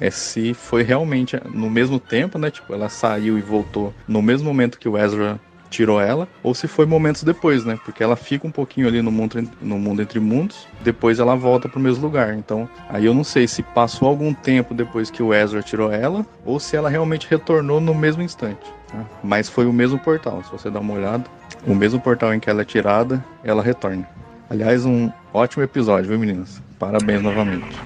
é 0.00 0.10
se 0.10 0.54
foi 0.54 0.82
realmente 0.82 1.40
no 1.52 1.70
mesmo 1.70 1.98
tempo, 1.98 2.38
né? 2.38 2.50
Tipo, 2.50 2.74
ela 2.74 2.88
saiu 2.88 3.38
e 3.38 3.40
voltou 3.40 3.94
no 4.06 4.22
mesmo 4.22 4.46
momento 4.46 4.78
que 4.78 4.88
o 4.88 4.98
Ezra 4.98 5.40
tirou 5.74 6.00
ela, 6.00 6.28
ou 6.42 6.54
se 6.54 6.68
foi 6.68 6.86
momentos 6.86 7.22
depois, 7.22 7.64
né? 7.64 7.78
Porque 7.84 8.02
ela 8.02 8.16
fica 8.16 8.46
um 8.46 8.50
pouquinho 8.50 8.86
ali 8.86 9.02
no 9.02 9.10
mundo, 9.10 9.48
no 9.60 9.78
mundo 9.78 10.02
entre 10.02 10.20
mundos, 10.20 10.66
depois 10.82 11.18
ela 11.18 11.34
volta 11.34 11.68
pro 11.68 11.80
mesmo 11.80 12.02
lugar. 12.02 12.34
Então, 12.34 12.68
aí 12.88 13.04
eu 13.04 13.14
não 13.14 13.24
sei 13.24 13.48
se 13.48 13.62
passou 13.62 14.08
algum 14.08 14.32
tempo 14.32 14.72
depois 14.72 15.10
que 15.10 15.22
o 15.22 15.34
Ezra 15.34 15.62
tirou 15.62 15.92
ela, 15.92 16.24
ou 16.44 16.60
se 16.60 16.76
ela 16.76 16.88
realmente 16.88 17.26
retornou 17.28 17.80
no 17.80 17.94
mesmo 17.94 18.22
instante. 18.22 18.64
Tá? 18.88 19.04
Mas 19.22 19.48
foi 19.48 19.66
o 19.66 19.72
mesmo 19.72 19.98
portal, 19.98 20.42
se 20.44 20.50
você 20.50 20.70
dar 20.70 20.80
uma 20.80 20.94
olhada, 20.94 21.24
o 21.66 21.74
mesmo 21.74 22.00
portal 22.00 22.32
em 22.32 22.40
que 22.40 22.48
ela 22.48 22.62
é 22.62 22.64
tirada, 22.64 23.24
ela 23.42 23.62
retorna. 23.62 24.08
Aliás, 24.48 24.84
um 24.84 25.10
ótimo 25.32 25.64
episódio, 25.64 26.10
viu, 26.10 26.18
meninas? 26.18 26.62
Parabéns 26.78 27.22
novamente. 27.22 27.76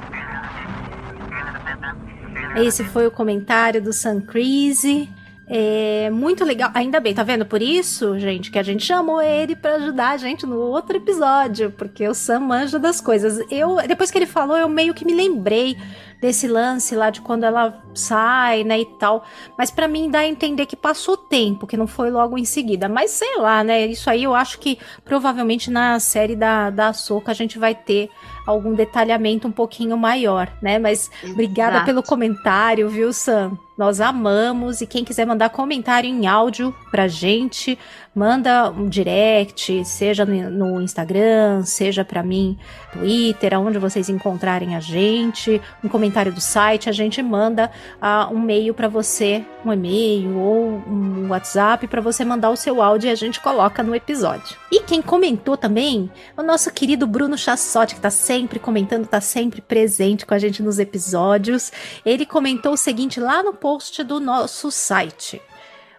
Esse 2.56 2.82
foi 2.82 3.06
o 3.06 3.10
comentário 3.10 3.80
do 3.80 3.92
Sun 3.92 4.20
Crazy. 4.20 5.08
É 5.50 6.10
muito 6.10 6.44
legal. 6.44 6.70
Ainda 6.74 7.00
bem, 7.00 7.14
tá 7.14 7.22
vendo? 7.22 7.46
Por 7.46 7.62
isso, 7.62 8.18
gente, 8.18 8.50
que 8.50 8.58
a 8.58 8.62
gente 8.62 8.84
chamou 8.84 9.22
ele 9.22 9.56
para 9.56 9.76
ajudar 9.76 10.10
a 10.10 10.16
gente 10.18 10.44
no 10.44 10.58
outro 10.58 10.98
episódio, 10.98 11.70
porque 11.70 12.06
o 12.06 12.12
Sam 12.12 12.40
manja 12.40 12.78
das 12.78 13.00
coisas. 13.00 13.40
Eu, 13.50 13.76
depois 13.86 14.10
que 14.10 14.18
ele 14.18 14.26
falou, 14.26 14.58
eu 14.58 14.68
meio 14.68 14.92
que 14.92 15.06
me 15.06 15.14
lembrei 15.14 15.74
desse 16.20 16.46
lance 16.46 16.94
lá 16.94 17.08
de 17.08 17.22
quando 17.22 17.44
ela 17.44 17.82
sai, 17.94 18.62
né, 18.62 18.80
e 18.80 18.86
tal. 18.98 19.24
Mas 19.56 19.70
para 19.70 19.88
mim 19.88 20.10
dá 20.10 20.18
a 20.18 20.26
entender 20.26 20.66
que 20.66 20.76
passou 20.76 21.16
tempo, 21.16 21.66
que 21.66 21.76
não 21.76 21.86
foi 21.86 22.10
logo 22.10 22.36
em 22.36 22.44
seguida. 22.44 22.86
Mas 22.86 23.12
sei 23.12 23.38
lá, 23.38 23.64
né? 23.64 23.86
Isso 23.86 24.10
aí 24.10 24.24
eu 24.24 24.34
acho 24.34 24.58
que 24.58 24.78
provavelmente 25.04 25.70
na 25.70 25.98
série 25.98 26.36
da, 26.36 26.68
da 26.68 26.92
Soca 26.92 27.30
a 27.30 27.34
gente 27.34 27.58
vai 27.58 27.74
ter 27.74 28.10
algum 28.46 28.74
detalhamento 28.74 29.48
um 29.48 29.52
pouquinho 29.52 29.96
maior, 29.96 30.52
né? 30.60 30.78
Mas 30.78 31.10
Exato. 31.10 31.32
obrigada 31.32 31.84
pelo 31.84 32.02
comentário, 32.02 32.88
viu, 32.88 33.12
Sam? 33.14 33.56
Nós 33.78 34.00
amamos 34.00 34.80
e 34.80 34.88
quem 34.88 35.04
quiser 35.04 35.24
mandar 35.24 35.50
comentário 35.50 36.10
em 36.10 36.26
áudio 36.26 36.74
pra 36.90 37.06
gente, 37.06 37.78
manda 38.12 38.68
um 38.72 38.88
direct, 38.88 39.84
seja 39.84 40.26
no 40.26 40.80
Instagram, 40.80 41.62
seja 41.62 42.04
para 42.04 42.20
mim, 42.20 42.58
Twitter, 42.92 43.54
aonde 43.54 43.78
vocês 43.78 44.08
encontrarem 44.08 44.74
a 44.74 44.80
gente, 44.80 45.62
um 45.84 45.88
comentário 45.88 46.32
do 46.32 46.40
site, 46.40 46.88
a 46.88 46.92
gente 46.92 47.22
manda 47.22 47.70
uh, 48.02 48.34
um 48.34 48.42
e-mail 48.42 48.74
para 48.74 48.88
você, 48.88 49.44
um 49.64 49.72
e-mail 49.72 50.36
ou 50.36 50.82
um 50.84 51.28
WhatsApp 51.28 51.86
para 51.86 52.00
você 52.00 52.24
mandar 52.24 52.50
o 52.50 52.56
seu 52.56 52.82
áudio 52.82 53.08
e 53.08 53.12
a 53.12 53.14
gente 53.14 53.38
coloca 53.38 53.80
no 53.80 53.94
episódio. 53.94 54.56
E 54.72 54.80
quem 54.80 55.00
comentou 55.00 55.56
também, 55.56 56.10
o 56.36 56.42
nosso 56.42 56.72
querido 56.72 57.06
Bruno 57.06 57.38
Chassotti, 57.38 57.94
que 57.94 58.00
tá 58.00 58.10
sempre 58.10 58.58
comentando, 58.58 59.06
tá 59.06 59.20
sempre 59.20 59.60
presente 59.60 60.26
com 60.26 60.34
a 60.34 60.38
gente 60.38 60.64
nos 60.64 60.80
episódios. 60.80 61.70
Ele 62.04 62.26
comentou 62.26 62.72
o 62.72 62.76
seguinte 62.76 63.20
lá 63.20 63.40
no 63.40 63.52
post 63.52 63.67
do 64.02 64.18
nosso 64.18 64.70
site. 64.70 65.42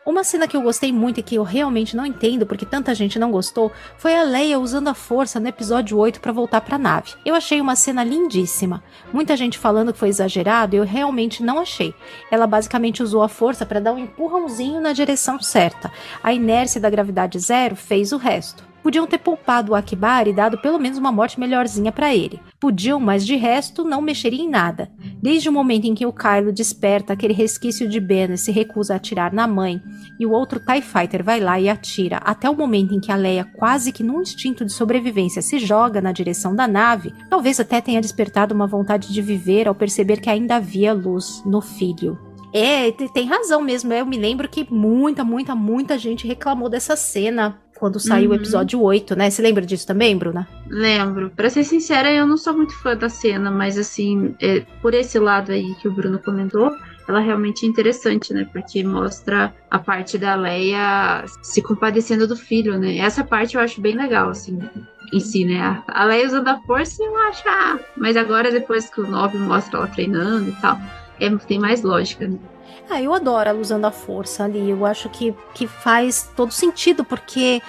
Uma 0.04 0.24
cena 0.24 0.48
que 0.48 0.58
eu 0.58 0.62
gostei 0.64 0.92
muito 0.92 1.20
e 1.20 1.24
que 1.24 1.36
eu 1.36 1.44
realmente 1.44 1.96
não 1.96 2.04
entendo 2.04 2.44
porque 2.44 2.66
tanta 2.66 2.96
gente 2.96 3.20
não 3.20 3.30
gostou 3.30 3.72
foi 3.96 4.16
a 4.16 4.24
Leia 4.24 4.58
usando 4.58 4.88
a 4.88 4.96
força 4.96 5.40
no 5.40 5.48
episódio 5.48 5.96
8 6.00 6.20
para 6.20 6.32
voltar 6.32 6.62
para 6.62 6.78
a 6.78 6.80
nave. 6.80 7.14
Eu 7.24 7.36
achei 7.36 7.62
uma 7.62 7.76
cena 7.76 8.04
lindíssima. 8.04 8.84
Muita 9.14 9.38
gente 9.38 9.60
falando 9.60 9.94
que 9.94 10.00
foi 10.00 10.10
exagerado, 10.10 10.76
eu 10.76 10.84
realmente 10.84 11.44
não 11.44 11.60
achei. 11.60 11.94
Ela 12.32 12.48
basicamente 12.48 13.04
usou 13.04 13.22
a 13.22 13.30
força 13.30 13.68
para 13.68 13.80
dar 13.80 13.94
um 13.94 14.00
empurrãozinho 14.00 14.82
na 14.82 14.94
direção 14.94 15.40
certa. 15.40 15.92
A 16.24 16.34
inércia 16.34 16.82
da 16.82 16.90
gravidade 16.90 17.38
zero 17.38 17.76
fez 17.76 18.12
o 18.12 18.18
resto. 18.18 18.69
Podiam 18.82 19.06
ter 19.06 19.18
poupado 19.18 19.72
o 19.72 19.76
Akbar 19.76 20.28
e 20.28 20.34
dado 20.34 20.58
pelo 20.58 20.80
menos 20.80 20.98
uma 20.98 21.12
morte 21.12 21.40
melhorzinha 21.40 21.92
para 21.92 22.16
ele. 22.16 22.40
Podiam, 22.60 23.00
mas 23.00 23.26
de 23.26 23.36
resto 23.36 23.84
não 23.84 24.02
mexeria 24.02 24.44
em 24.44 24.50
nada. 24.50 24.90
Desde 25.22 25.50
o 25.50 25.54
momento 25.54 25.86
em 25.86 25.94
que 25.94 26.06
o 26.06 26.14
Kylo 26.14 26.52
desperta 26.52 27.14
aquele 27.14 27.34
resquício 27.34 27.88
de 27.88 28.00
Ben 28.00 28.32
e 28.34 28.38
se 28.38 28.52
recusa 28.52 28.94
a 28.94 28.98
atirar 28.98 29.34
na 29.34 29.48
mãe, 29.48 29.82
e 30.20 30.26
o 30.26 30.32
outro 30.32 30.60
TIE 30.60 30.82
Fighter 30.82 31.24
vai 31.24 31.40
lá 31.40 31.60
e 31.60 31.70
atira, 31.70 32.18
até 32.18 32.50
o 32.50 32.56
momento 32.56 32.94
em 32.94 33.00
que 33.00 33.12
a 33.12 33.16
Leia, 33.16 33.44
quase 33.44 33.92
que 33.92 34.04
num 34.04 34.22
instinto 34.22 34.66
de 34.66 34.72
sobrevivência, 34.72 35.42
se 35.42 35.60
joga 35.60 36.02
na 36.02 36.12
direção 36.12 36.56
da 36.56 36.68
nave, 36.68 37.14
talvez 37.30 37.60
até 37.60 37.82
tenha 37.82 38.02
despertado 38.02 38.54
uma 38.54 38.68
vontade 38.68 39.12
de 39.12 39.22
viver 39.22 39.68
ao 39.68 39.76
perceber 39.76 40.20
que 40.20 40.30
ainda 40.30 40.56
havia 40.56 40.94
luz 40.94 41.42
no 41.46 41.62
filho. 41.62 42.18
É, 42.54 42.92
tem 42.92 43.28
razão 43.28 43.62
mesmo. 43.62 43.94
Eu 43.94 44.06
me 44.06 44.18
lembro 44.18 44.50
que 44.50 44.68
muita, 44.72 45.24
muita, 45.24 45.54
muita 45.56 45.98
gente 45.98 46.28
reclamou 46.28 46.68
dessa 46.68 46.96
cena 46.96 47.60
quando 47.80 48.00
saiu 48.00 48.30
Uhum. 48.30 48.36
o 48.36 48.40
episódio 48.40 48.82
8, 48.82 49.16
né? 49.16 49.30
Você 49.30 49.42
lembra 49.42 49.66
disso 49.66 49.88
também, 49.88 50.18
Bruna? 50.18 50.48
Lembro. 50.68 51.32
Pra 51.36 51.50
ser 51.50 51.64
sincera, 51.64 52.12
eu 52.12 52.28
não 52.28 52.38
sou 52.38 52.54
muito 52.54 52.76
fã 52.82 52.96
da 52.96 53.10
cena, 53.10 53.50
mas 53.50 53.78
assim, 53.78 54.36
é, 54.42 54.62
por 54.82 54.94
esse 54.94 55.18
lado 55.18 55.52
aí 55.52 55.74
que 55.76 55.88
o 55.88 55.92
Bruno 55.92 56.20
comentou, 56.20 56.72
ela 57.08 57.20
realmente 57.20 57.66
é 57.66 57.70
interessante, 57.70 58.34
né? 58.34 58.48
Porque 58.54 58.84
mostra 58.84 59.54
a 59.72 59.80
parte 59.80 60.18
da 60.18 60.36
Leia 60.36 61.24
se 61.42 61.62
compadecendo 61.62 62.28
do 62.28 62.36
filho, 62.36 62.78
né? 62.78 62.98
Essa 62.98 63.24
parte 63.24 63.56
eu 63.56 63.62
acho 63.62 63.82
bem 63.82 63.96
legal, 63.96 64.30
assim, 64.30 64.60
em 65.12 65.20
si, 65.20 65.44
né? 65.46 65.60
A- 65.60 65.84
A 65.88 66.04
Leia 66.06 66.28
usando 66.28 66.48
a 66.50 66.60
força, 66.62 67.02
eu 67.02 67.18
acho, 67.30 67.42
ah, 67.48 67.80
mas 67.98 68.16
agora 68.16 68.52
depois 68.52 68.90
que 68.90 69.02
o 69.02 69.08
9 69.10 69.38
mostra 69.40 69.80
ela 69.80 69.88
treinando 69.88 70.50
e 70.50 70.56
tal, 70.62 70.78
é, 71.20 71.30
tem 71.48 71.58
mais 71.58 71.82
lógica, 71.82 72.28
né? 72.28 72.38
Ah, 72.90 73.02
eu 73.02 73.14
adoro 73.14 73.50
ela 73.50 73.60
usando 73.60 73.86
a 73.86 73.92
força 73.92 74.44
ali. 74.44 74.70
Eu 74.70 74.86
acho 74.86 75.10
que, 75.10 75.34
que 75.54 75.68
faz 75.68 76.30
todo 76.36 76.52
sentido, 76.52 77.04
porque 77.04 77.62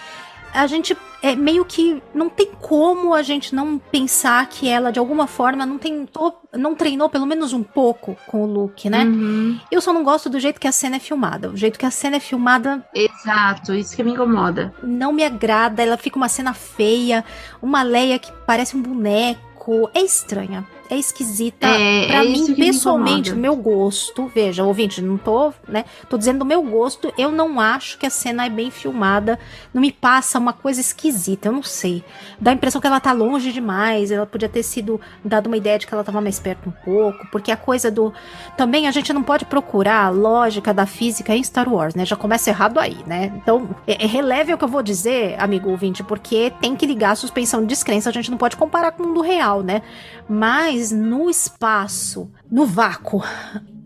a 0.53 0.67
gente 0.67 0.97
é 1.23 1.37
meio 1.37 1.65
que 1.65 2.03
não 2.15 2.31
tem 2.31 2.51
como 2.61 3.15
a 3.15 3.23
gente 3.23 3.55
não 3.55 3.79
pensar 3.79 4.49
que 4.49 4.69
ela 4.69 4.91
de 4.91 4.99
alguma 4.99 5.27
forma 5.27 5.67
não 5.67 5.77
tentou, 5.77 6.41
não 6.53 6.75
treinou 6.75 7.11
pelo 7.11 7.27
menos 7.27 7.53
um 7.53 7.63
pouco 7.63 8.17
com 8.27 8.43
o 8.43 8.47
Luke, 8.47 8.89
né? 8.89 9.05
Uhum. 9.05 9.61
Eu 9.71 9.81
só 9.81 9.93
não 9.93 10.03
gosto 10.03 10.31
do 10.31 10.41
jeito 10.41 10.59
que 10.59 10.67
a 10.67 10.73
cena 10.73 10.97
é 10.97 10.99
filmada. 10.99 11.51
O 11.51 11.57
jeito 11.57 11.79
que 11.79 11.87
a 11.87 11.91
cena 11.91 12.17
é 12.17 12.21
filmada 12.21 12.85
Exato, 12.95 13.75
isso 13.75 13.95
que 13.95 14.03
me 14.03 14.13
incomoda. 14.13 14.73
não 14.83 15.13
me 15.13 15.23
agrada. 15.23 15.83
Ela 15.83 15.97
fica 15.97 16.17
uma 16.17 16.29
cena 16.29 16.55
feia, 16.55 17.25
uma 17.61 17.83
Leia 17.83 18.19
que 18.19 18.33
parece 18.47 18.77
um 18.77 18.83
boneco. 18.83 19.91
É 19.95 20.01
estranha. 20.01 20.67
É 20.91 20.97
esquisita. 20.97 21.69
É, 21.69 22.07
pra 22.09 22.25
é 22.25 22.29
mim, 22.29 22.49
me 22.49 22.57
pessoalmente, 22.57 23.31
incomoda. 23.31 23.35
no 23.37 23.41
meu 23.41 23.57
gosto, 23.57 24.27
veja, 24.35 24.65
ouvinte, 24.65 25.01
não 25.01 25.17
tô, 25.17 25.53
né? 25.69 25.85
Tô 26.09 26.19
dizendo 26.19 26.41
do 26.41 26.45
meu 26.45 26.61
gosto, 26.65 27.13
eu 27.17 27.31
não 27.31 27.61
acho 27.61 27.97
que 27.97 28.07
a 28.07 28.11
cena 28.11 28.45
é 28.45 28.51
bem 28.51 28.73
filmada. 28.73 29.39
Não 29.73 29.81
me 29.81 29.93
passa 29.93 30.37
uma 30.37 30.53
coisa 30.53 30.81
esquisita, 30.81 31.47
eu 31.47 31.53
não 31.53 31.63
sei. 31.63 32.03
Dá 32.41 32.51
a 32.51 32.55
impressão 32.55 32.81
que 32.81 32.89
ela 32.89 32.99
tá 32.99 33.13
longe 33.13 33.53
demais. 33.53 34.11
Ela 34.11 34.27
podia 34.27 34.49
ter 34.49 34.65
sido 34.65 35.01
dado 35.25 35.47
uma 35.47 35.57
ideia 35.57 35.79
de 35.79 35.87
que 35.87 35.95
ela 35.95 36.03
tava 36.03 36.21
mais 36.21 36.41
perto 36.41 36.69
um 36.69 36.73
pouco, 36.73 37.25
porque 37.31 37.53
a 37.53 37.57
coisa 37.57 37.89
do. 37.89 38.13
Também 38.57 38.89
a 38.89 38.91
gente 38.91 39.13
não 39.13 39.23
pode 39.23 39.45
procurar 39.45 40.07
a 40.07 40.11
lógica 40.11 40.75
da 40.75 40.87
física 40.87 41.33
em 41.37 41.45
Star 41.45 41.73
Wars, 41.73 41.95
né? 41.95 42.05
Já 42.05 42.17
começa 42.17 42.51
errado 42.51 42.81
aí, 42.81 42.99
né? 43.07 43.33
Então, 43.37 43.69
é, 43.87 44.05
é 44.05 44.07
releve 44.07 44.53
o 44.53 44.59
que 44.59 44.65
eu 44.65 44.69
vou 44.69 44.83
dizer, 44.83 45.37
amigo 45.39 45.71
ouvinte, 45.71 46.03
porque 46.03 46.53
tem 46.61 46.75
que 46.75 46.85
ligar 46.85 47.13
a 47.13 47.15
suspensão 47.15 47.61
de 47.61 47.69
descrença. 47.69 48.11
A 48.11 48.13
gente 48.13 48.29
não 48.29 48.39
pode 48.39 48.57
comparar 48.57 48.91
com 48.91 49.05
o 49.05 49.07
mundo 49.07 49.21
real, 49.21 49.63
né? 49.63 49.83
Mas 50.29 50.80
no 50.91 51.29
espaço, 51.29 52.31
no 52.51 52.65
vácuo, 52.65 53.23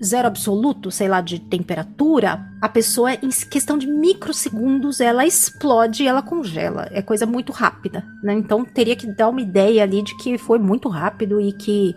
zero 0.03 0.29
absoluto, 0.29 0.91
sei 0.91 1.09
lá, 1.09 1.21
de 1.21 1.39
temperatura, 1.39 2.47
a 2.61 2.69
pessoa, 2.69 3.15
em 3.15 3.29
questão 3.51 3.77
de 3.77 3.87
microsegundos, 3.87 5.01
ela 5.01 5.27
explode 5.27 6.07
ela 6.07 6.23
congela. 6.23 6.89
É 6.93 7.03
coisa 7.03 7.27
muito 7.27 7.53
rápida, 7.53 8.05
né? 8.23 8.35
Então 8.35 8.65
teria 8.65 8.95
que 8.95 9.07
dar 9.07 9.29
uma 9.29 9.41
ideia 9.41 9.83
ali 9.83 10.03
de 10.03 10.17
que 10.19 10.39
foi 10.39 10.59
muito 10.59 10.89
rápido 10.89 11.41
e 11.41 11.53
que. 11.53 11.95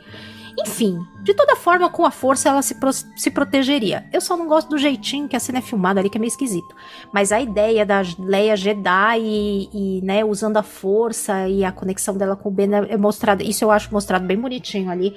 Enfim, 0.60 0.99
de 1.22 1.34
toda 1.36 1.55
forma, 1.55 1.88
com 1.89 2.03
a 2.03 2.10
força 2.10 2.49
ela 2.49 2.62
se, 2.64 2.76
pro- 2.76 2.91
se 2.91 3.30
protegeria. 3.30 4.05
Eu 4.12 4.20
só 4.20 4.36
não 4.36 4.47
gosto 4.47 4.70
do 4.70 4.78
jeitinho 4.78 5.28
que 5.28 5.36
a 5.36 5.39
cena 5.39 5.60
é 5.60 5.62
filmada 5.62 5.99
ali, 5.99 6.10
que 6.10 6.18
é 6.18 6.20
meio 6.20 6.30
esquisito. 6.30 6.76
Mas 7.14 7.32
a 7.32 7.39
ideia 7.39 7.86
da 7.86 8.01
Leia 8.18 8.55
Jedi 8.58 9.20
e, 9.20 9.70
e, 9.72 10.01
né, 10.03 10.26
usando 10.26 10.58
a 10.58 10.64
força 10.64 11.47
e 11.47 11.64
a 11.64 11.72
conexão 11.72 12.18
dela 12.18 12.36
com 12.36 12.49
o 12.49 12.51
Ben 12.51 12.70
é 12.89 12.97
mostrada. 12.97 13.43
Isso 13.43 13.64
eu 13.64 13.70
acho 13.72 13.93
mostrado 13.93 14.26
bem 14.26 14.38
bonitinho 14.39 14.89
ali. 14.89 15.16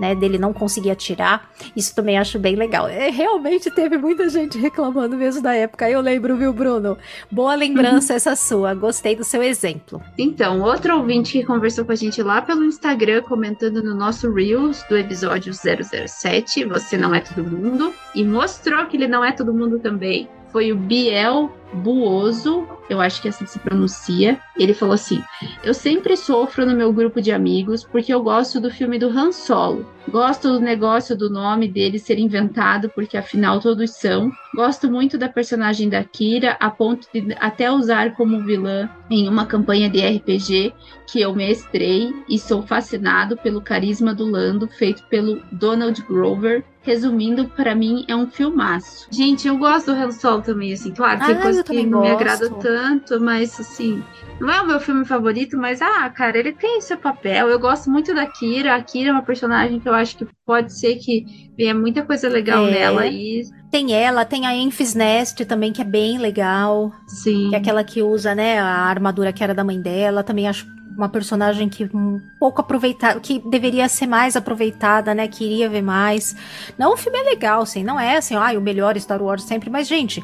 Né, 0.00 0.14
dele 0.14 0.38
não 0.38 0.50
conseguir 0.50 0.90
atirar, 0.90 1.50
isso 1.76 1.94
também 1.94 2.16
acho 2.16 2.38
bem 2.38 2.56
legal. 2.56 2.88
É, 2.88 3.10
realmente 3.10 3.70
teve 3.70 3.98
muita 3.98 4.30
gente 4.30 4.56
reclamando 4.56 5.14
mesmo 5.14 5.42
da 5.42 5.54
época. 5.54 5.90
Eu 5.90 6.00
lembro, 6.00 6.38
viu, 6.38 6.54
Bruno? 6.54 6.96
Boa 7.30 7.54
lembrança 7.54 8.14
essa 8.16 8.34
sua. 8.34 8.72
Gostei 8.72 9.14
do 9.14 9.24
seu 9.24 9.42
exemplo. 9.42 10.02
Então, 10.16 10.62
outro 10.62 10.96
ouvinte 10.96 11.32
que 11.32 11.44
conversou 11.44 11.84
com 11.84 11.92
a 11.92 11.96
gente 11.96 12.22
lá 12.22 12.40
pelo 12.40 12.64
Instagram, 12.64 13.20
comentando 13.20 13.82
no 13.82 13.94
nosso 13.94 14.32
Reels 14.32 14.82
do 14.88 14.96
episódio 14.96 15.52
007, 15.52 16.64
Você 16.64 16.96
Não 16.96 17.14
É 17.14 17.20
Todo 17.20 17.44
Mundo, 17.44 17.92
e 18.14 18.24
mostrou 18.24 18.86
que 18.86 18.96
ele 18.96 19.06
não 19.06 19.22
é 19.22 19.32
todo 19.32 19.52
mundo 19.52 19.78
também, 19.78 20.26
foi 20.50 20.72
o 20.72 20.76
Biel 20.76 21.52
Buoso, 21.72 22.66
eu 22.88 23.00
acho 23.00 23.22
que 23.22 23.28
assim 23.28 23.46
se 23.46 23.58
pronuncia. 23.58 24.40
Ele 24.58 24.74
falou 24.74 24.94
assim: 24.94 25.22
Eu 25.62 25.72
sempre 25.72 26.16
sofro 26.16 26.66
no 26.66 26.74
meu 26.76 26.92
grupo 26.92 27.20
de 27.20 27.32
amigos 27.32 27.84
porque 27.84 28.12
eu 28.12 28.22
gosto 28.22 28.60
do 28.60 28.70
filme 28.70 28.98
do 28.98 29.08
Han 29.08 29.32
Solo. 29.32 29.86
Gosto 30.08 30.48
do 30.54 30.60
negócio 30.60 31.16
do 31.16 31.30
nome 31.30 31.68
dele 31.68 31.98
ser 31.98 32.18
inventado, 32.18 32.90
porque 32.90 33.16
afinal 33.16 33.60
todos 33.60 33.90
são. 33.90 34.32
Gosto 34.54 34.90
muito 34.90 35.16
da 35.16 35.28
personagem 35.28 35.88
da 35.88 36.02
Kira, 36.02 36.56
a 36.58 36.70
ponto 36.70 37.06
de 37.12 37.36
até 37.38 37.70
usar 37.70 38.14
como 38.14 38.42
vilã 38.42 38.88
em 39.08 39.28
uma 39.28 39.46
campanha 39.46 39.88
de 39.88 40.00
RPG 40.04 40.74
que 41.06 41.20
eu 41.20 41.34
mestrei 41.34 42.12
e 42.28 42.38
sou 42.38 42.62
fascinado 42.62 43.36
pelo 43.36 43.60
carisma 43.60 44.14
do 44.14 44.24
Lando, 44.24 44.66
feito 44.68 45.04
pelo 45.04 45.40
Donald 45.52 46.02
Grover. 46.02 46.64
Resumindo, 46.82 47.44
pra 47.44 47.74
mim 47.74 48.06
é 48.08 48.16
um 48.16 48.26
filmaço. 48.26 49.06
Gente, 49.10 49.46
eu 49.46 49.58
gosto 49.58 49.92
do 49.92 49.92
Han 49.92 50.10
Solo 50.12 50.40
também, 50.40 50.72
assim, 50.72 50.92
claro, 50.92 51.20
tem 51.26 51.36
Ah, 51.36 51.42
coisa 51.42 51.59
eu 51.60 51.64
também 51.64 51.86
não 51.86 52.00
me 52.00 52.08
gosto. 52.08 52.20
agrada 52.20 52.50
tanto, 52.50 53.20
mas 53.20 53.58
assim, 53.58 54.02
não 54.40 54.50
é 54.50 54.60
o 54.60 54.66
meu 54.66 54.80
filme 54.80 55.04
favorito, 55.04 55.56
mas 55.56 55.80
ah, 55.82 56.08
cara, 56.10 56.38
ele 56.38 56.52
tem 56.52 56.80
seu 56.80 56.96
papel. 56.96 57.48
Eu 57.48 57.58
gosto 57.58 57.90
muito 57.90 58.14
da 58.14 58.26
Kira. 58.26 58.74
A 58.74 58.82
Kira 58.82 59.10
é 59.10 59.12
uma 59.12 59.22
personagem 59.22 59.78
que 59.80 59.88
eu 59.88 59.94
acho 59.94 60.16
que 60.18 60.26
pode 60.46 60.72
ser 60.72 60.96
que 60.96 61.24
venha 61.56 61.74
muita 61.74 62.02
coisa 62.02 62.28
legal 62.28 62.66
É. 62.66 62.70
nela 62.70 63.06
e 63.06 63.42
Tem 63.70 63.92
ela, 63.92 64.24
tem 64.24 64.46
a 64.46 64.54
Enfys 64.54 64.94
Nest 64.94 65.44
também, 65.44 65.72
que 65.72 65.80
é 65.82 65.84
bem 65.84 66.18
legal. 66.18 66.92
sim. 67.06 67.48
Que 67.50 67.54
é 67.54 67.58
aquela 67.58 67.84
que 67.84 68.02
usa, 68.02 68.34
né, 68.34 68.58
a 68.58 68.66
armadura 68.66 69.32
que 69.32 69.44
era 69.44 69.54
da 69.54 69.62
mãe 69.64 69.80
dela. 69.80 70.22
Também 70.24 70.48
acho 70.48 70.66
uma 71.00 71.08
personagem 71.08 71.68
que 71.68 71.84
um 71.94 72.20
pouco 72.38 72.60
aproveitada, 72.60 73.18
que 73.20 73.38
deveria 73.38 73.88
ser 73.88 74.06
mais 74.06 74.36
aproveitada, 74.36 75.14
né? 75.14 75.26
Queria 75.26 75.68
ver 75.68 75.82
mais. 75.82 76.36
Não, 76.78 76.92
o 76.92 76.96
filme 76.96 77.18
é 77.18 77.22
legal, 77.22 77.62
assim, 77.62 77.82
não 77.82 77.98
é 77.98 78.16
assim, 78.16 78.34
ah, 78.34 78.52
o 78.56 78.60
melhor 78.60 78.98
Star 78.98 79.22
Wars 79.22 79.42
sempre, 79.42 79.70
mas, 79.70 79.88
gente, 79.88 80.22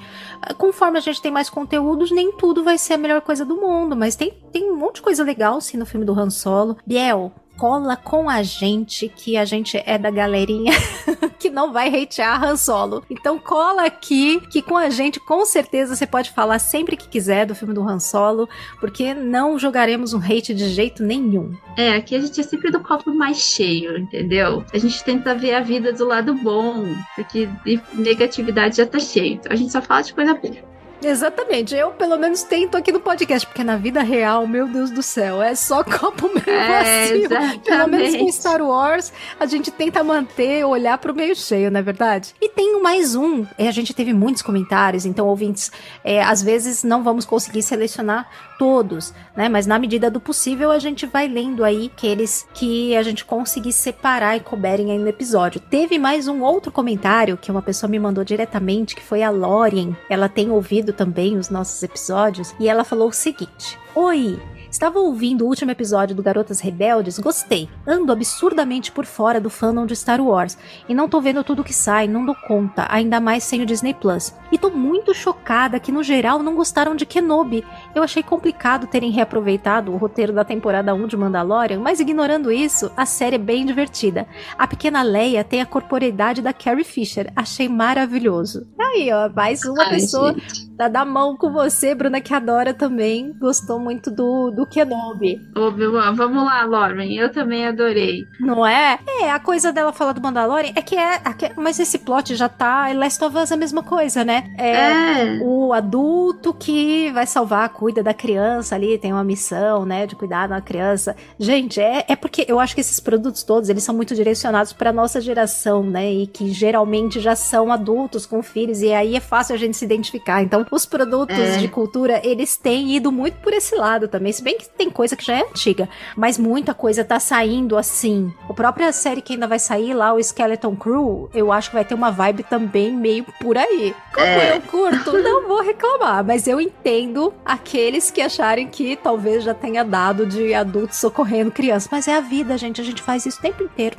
conforme 0.59 0.99
a 0.99 1.01
gente 1.01 1.21
tem 1.21 1.33
mais 1.33 1.49
conteúdos, 1.49 2.11
nem 2.11 2.33
tudo 2.33 2.63
vai 2.63 2.79
ser 2.79 2.95
a 2.95 2.99
melhor 2.99 3.21
coisa 3.23 3.45
do 3.45 3.57
mundo, 3.57 3.97
mas 3.97 4.17
tem, 4.17 4.33
tem 4.53 4.71
um 4.71 4.77
monte 4.77 4.97
de 4.97 5.03
coisa 5.03 5.25
legal, 5.25 5.61
sim, 5.61 5.77
no 5.77 5.87
filme 5.87 6.05
do 6.05 6.19
Han 6.19 6.31
Solo. 6.31 6.77
Biel, 6.87 7.33
cola 7.57 7.97
com 7.97 8.29
a 8.29 8.43
gente, 8.43 9.09
que 9.09 9.37
a 9.37 9.45
gente 9.45 9.83
é 9.85 9.99
da 9.99 10.11
galerinha 10.11 10.73
que 11.39 11.51
não 11.51 11.73
vai 11.73 11.89
hatear 11.89 12.43
Han 12.43 12.57
Solo. 12.57 13.05
Então 13.09 13.39
cola 13.39 13.85
aqui, 13.85 14.41
que 14.49 14.63
com 14.63 14.77
a 14.77 14.91
gente, 14.91 15.21
com 15.21 15.45
certeza, 15.45 15.95
você 15.95 16.07
pode 16.07 16.31
falar 16.31 16.59
sempre 16.59 16.97
que 16.97 17.09
quiser 17.09 17.47
do 17.47 17.55
filme 17.55 17.75
do 17.75 17.83
Han 17.83 18.01
Solo, 18.01 18.49
porque 18.81 19.15
não 19.15 19.59
jogaremos 19.59 20.13
um 20.13 20.19
hate 20.19 20.55
de 20.55 20.69
jeito 20.69 21.03
nenhum. 21.03 21.53
É, 21.77 21.95
aqui 21.95 22.15
a 22.15 22.21
gente 22.21 22.41
é 22.41 22.45
sempre 22.45 22.71
do 22.71 22.81
copo 22.81 23.13
mais 23.13 23.39
cheio, 23.39 23.99
entendeu? 23.99 24.65
A 24.73 24.79
gente 24.79 25.03
tenta 25.05 25.35
ver 25.35 25.55
a 25.55 25.61
vida 25.61 25.93
do 25.93 26.07
lado 26.07 26.35
bom, 26.35 26.85
porque 27.15 27.49
de 27.65 27.81
negatividade 27.95 28.77
já 28.77 28.87
tá 28.87 28.99
cheio. 28.99 29.35
Então 29.35 29.53
a 29.53 29.57
gente 29.57 29.73
só 29.73 29.83
fala 29.83 30.03
de 30.03 30.15
coisa 30.15 30.35
boa. 30.35 30.76
Exatamente, 31.03 31.75
eu 31.75 31.91
pelo 31.91 32.19
menos 32.19 32.43
tento 32.43 32.77
aqui 32.77 32.91
no 32.91 33.01
podcast, 33.01 33.47
porque 33.47 33.63
na 33.63 33.77
vida 33.77 34.03
real, 34.03 34.47
meu 34.47 34.67
Deus 34.67 34.91
do 34.91 35.03
céu, 35.03 35.43
é 35.43 35.55
só 35.55 35.85
copo 35.85 36.29
meio 36.29 36.59
É, 36.59 37.09
vazio. 37.09 37.29
Pelo 37.29 37.89
menos 37.89 38.17
com 38.17 38.29
exatamente. 38.29 38.33
Star 38.33 38.63
Wars, 38.63 39.13
a 39.39 39.47
gente 39.47 39.71
tenta 39.71 40.03
manter, 40.03 40.65
olhar 40.65 40.99
pro 40.99 41.15
meio 41.15 41.37
cheio, 41.37 41.71
não 41.71 41.81
é 41.81 41.83
verdade? 41.83 42.35
E 42.41 42.49
tem 42.49 42.81
mais 42.81 43.15
um, 43.15 43.45
é, 43.59 43.69
a 43.69 43.73
gente 43.73 43.93
teve 43.95 44.13
muitos 44.13 44.43
comentários, 44.43 45.05
então 45.05 45.27
ouvintes, 45.27 45.71
é, 46.03 46.23
às 46.23 46.43
vezes 46.43 46.83
não 46.83 47.03
vamos 47.03 47.25
conseguir 47.25 47.63
selecionar 47.63 48.29
todos, 48.59 49.13
né? 49.37 49.49
Mas 49.49 49.67
na 49.67 49.79
medida 49.79 50.11
do 50.11 50.21
possível 50.21 50.71
a 50.71 50.79
gente 50.79 51.05
vai 51.07 51.29
lendo 51.29 51.63
aí 51.63 51.91
aqueles 51.95 52.47
que 52.55 52.97
a 52.97 53.03
gente 53.03 53.25
conseguir 53.25 53.73
separar 53.73 54.37
e 54.37 54.41
couberem 54.41 54.91
aí 54.93 54.99
no 54.99 55.09
episódio. 55.09 55.61
Teve 55.61 55.99
mais 55.99 56.27
um 56.27 56.43
outro 56.43 56.73
comentário 56.73 57.37
que 57.37 57.51
uma 57.51 57.61
pessoa 57.63 57.91
me 57.91 57.99
mandou 57.99 58.25
diretamente, 58.25 58.97
que 58.97 59.03
foi 59.03 59.23
a 59.23 59.31
Lorien. 59.31 59.97
Ela 60.09 60.29
tem 60.29 60.51
ouvido 60.51 60.86
também 60.93 61.37
os 61.37 61.49
nossos 61.49 61.83
episódios 61.83 62.55
e 62.59 62.69
ela 62.69 62.85
falou 62.85 63.09
o 63.09 63.13
seguinte: 63.13 63.79
Oi, 63.95 64.41
Estava 64.77 64.99
ouvindo 64.99 65.43
o 65.43 65.49
último 65.49 65.71
episódio 65.71 66.15
do 66.15 66.23
Garotas 66.23 66.61
Rebeldes, 66.61 67.19
gostei. 67.19 67.67
Ando 67.87 68.13
absurdamente 68.13 68.93
por 68.93 69.07
fora 69.07 69.41
do 69.41 69.49
fandom 69.49 69.87
de 69.87 69.97
Star 69.97 70.21
Wars 70.21 70.59
e 70.87 70.95
não 70.95 71.09
tô 71.09 71.19
vendo 71.19 71.43
tudo 71.43 71.65
que 71.65 71.73
sai, 71.73 72.07
não 72.07 72.27
dou 72.27 72.35
conta, 72.47 72.87
ainda 72.91 73.19
mais 73.19 73.43
sem 73.43 73.63
o 73.63 73.67
Disney 73.67 73.95
Plus. 73.95 74.35
E 74.53 74.59
tô 74.59 74.69
muito 74.69 75.15
chocada 75.15 75.81
que 75.81 75.91
no 75.91 76.03
geral 76.03 76.43
não 76.43 76.55
gostaram 76.55 76.95
de 76.95 77.07
Kenobi. 77.07 77.65
Eu 77.95 78.03
achei 78.03 78.23
complicado 78.23 78.87
terem 78.87 79.11
reaproveitado 79.11 79.91
o 79.91 79.97
roteiro 79.97 80.35
da 80.35 80.45
temporada 80.45 80.95
1 80.95 81.07
de 81.07 81.17
Mandalorian, 81.17 81.81
mas 81.81 81.99
ignorando 81.99 82.53
isso, 82.53 82.93
a 82.95 83.07
série 83.07 83.37
é 83.37 83.39
bem 83.39 83.65
divertida. 83.65 84.29
A 84.59 84.67
pequena 84.67 85.01
Leia 85.01 85.43
tem 85.43 85.63
a 85.63 85.67
corporeidade 85.67 86.43
da 86.43 86.53
Carrie 86.53 86.85
Fisher, 86.85 87.33
achei 87.35 87.67
maravilhoso. 87.67 88.67
Aí, 88.79 89.11
ó, 89.11 89.31
mais 89.31 89.65
uma 89.65 89.85
Ai, 89.85 89.91
pessoa 89.91 90.35
gente. 90.35 90.69
da, 90.73 90.87
da 90.87 91.03
mão 91.03 91.35
com 91.35 91.51
você, 91.51 91.95
Bruna, 91.95 92.21
que 92.21 92.35
adora 92.35 92.75
também, 92.75 93.33
gostou 93.39 93.79
muito 93.81 94.11
do, 94.11 94.51
do 94.51 94.66
Kenobi. 94.71 95.41
Obi-Wan, 95.57 96.15
vamos 96.15 96.45
lá, 96.45 96.65
Lauren. 96.65 97.13
Eu 97.13 97.31
também 97.33 97.67
adorei. 97.67 98.27
Não 98.41 98.67
é? 98.67 98.99
É, 99.23 99.31
a 99.31 99.39
coisa 99.39 99.73
dela 99.73 99.93
falar 99.93 100.13
do 100.13 100.21
Mandalorian 100.21 100.73
é 100.75 100.83
que 100.83 100.97
é. 100.97 101.21
aque- 101.25 101.53
Mas 101.57 101.79
esse 101.79 101.99
plot 101.99 102.35
já 102.35 102.49
tá. 102.49 102.89
Last 102.95 103.23
of 103.25 103.37
Us 103.37 103.51
é 103.51 103.55
a 103.55 103.57
mesma 103.57 103.83
coisa, 103.83 104.25
né? 104.25 104.45
É. 104.59 105.39
o 105.43 105.73
adulto 105.73 106.53
que 106.55 107.11
vai 107.13 107.27
salvar, 107.27 107.69
cuida 107.71 108.03
da 108.03 108.13
criança 108.15 108.75
ali, 108.75 108.99
tem 108.99 109.13
uma 109.13 109.25
missão, 109.25 109.85
né, 109.85 110.07
de 110.07 110.15
cuidar 110.15 110.47
da 110.47 110.61
criança. 110.61 111.15
Gente, 111.39 111.81
é, 111.81 112.05
é 112.09 112.17
porque 112.17 112.45
eu 112.49 112.59
acho 112.61 112.75
que 112.75 112.81
esses 112.81 113.01
produtos 113.01 113.43
todos, 113.43 113.69
eles 113.69 113.83
são 113.83 113.95
muito 113.95 114.15
direcionados 114.15 114.73
pra 114.73 114.93
nossa 114.93 115.21
geração, 115.21 115.83
né, 115.83 116.11
e 116.13 116.27
que 116.27 116.51
geralmente 116.53 117.21
já 117.21 117.35
são 117.37 117.71
adultos 117.73 118.27
com 118.27 118.43
filhos, 118.43 118.83
e 118.83 118.93
aí 118.93 119.17
é 119.17 119.21
fácil 119.21 119.55
a 119.55 119.59
gente 119.59 119.77
se 119.77 119.85
identificar. 119.85 120.43
Então, 120.43 120.65
os 120.71 120.87
produtos 120.87 121.37
É. 121.39 121.57
de 121.59 121.69
cultura, 121.69 122.21
eles 122.25 122.57
têm 122.57 122.93
ido 122.97 123.11
muito 123.13 123.35
por 123.41 123.53
esse 123.53 123.75
lado 123.75 124.09
também, 124.09 124.33
se 124.33 124.43
bem 124.43 124.56
que 124.57 124.69
tem 124.69 124.91
coisa 124.91 125.15
que 125.17 125.25
já 125.25 125.35
é 125.35 125.43
antiga, 125.43 125.89
mas 126.17 126.39
muita 126.39 126.75
coisa 126.75 127.05
tá 127.05 127.21
saindo 127.21 127.77
assim. 127.77 128.33
A 128.49 128.53
própria 128.55 128.93
série 128.93 129.23
que 129.23 129.35
ainda 129.35 129.47
vai 129.47 129.59
sair 129.59 129.95
lá, 129.95 130.13
o 130.13 130.19
Skeleton 130.21 130.75
Crew, 130.77 131.31
eu 131.35 131.53
acho 131.53 131.71
que 131.71 131.77
vai 131.77 131.85
ter 131.85 131.95
uma 131.95 132.11
vibe 132.11 132.43
também 132.45 132.93
meio 132.93 133.25
por 133.41 133.57
aí. 133.57 133.95
Como 134.15 134.27
É. 134.27 134.57
eu 134.57 134.61
curto, 134.63 135.13
não 135.19 135.47
vou 135.47 135.63
reclamar, 135.63 136.25
mas 136.25 136.47
eu 136.47 136.61
entendo 136.61 137.33
aqueles 137.45 138.11
que 138.11 138.21
acharem 138.21 138.67
que 138.69 138.97
talvez 138.97 139.45
já 139.45 139.55
tenha 139.55 139.85
dado 139.85 140.27
de 140.27 140.55
adultos 140.55 140.97
socorrendo 140.99 141.51
crianças. 141.51 141.89
Mas 141.91 142.09
é 142.09 142.17
a 142.17 142.21
vida, 142.21 142.57
gente, 142.57 142.81
a 142.81 142.85
gente 142.85 143.03
faz 143.03 143.27
isso 143.27 143.39
o 143.39 143.43
tempo 143.43 143.63
inteiro. 143.63 143.97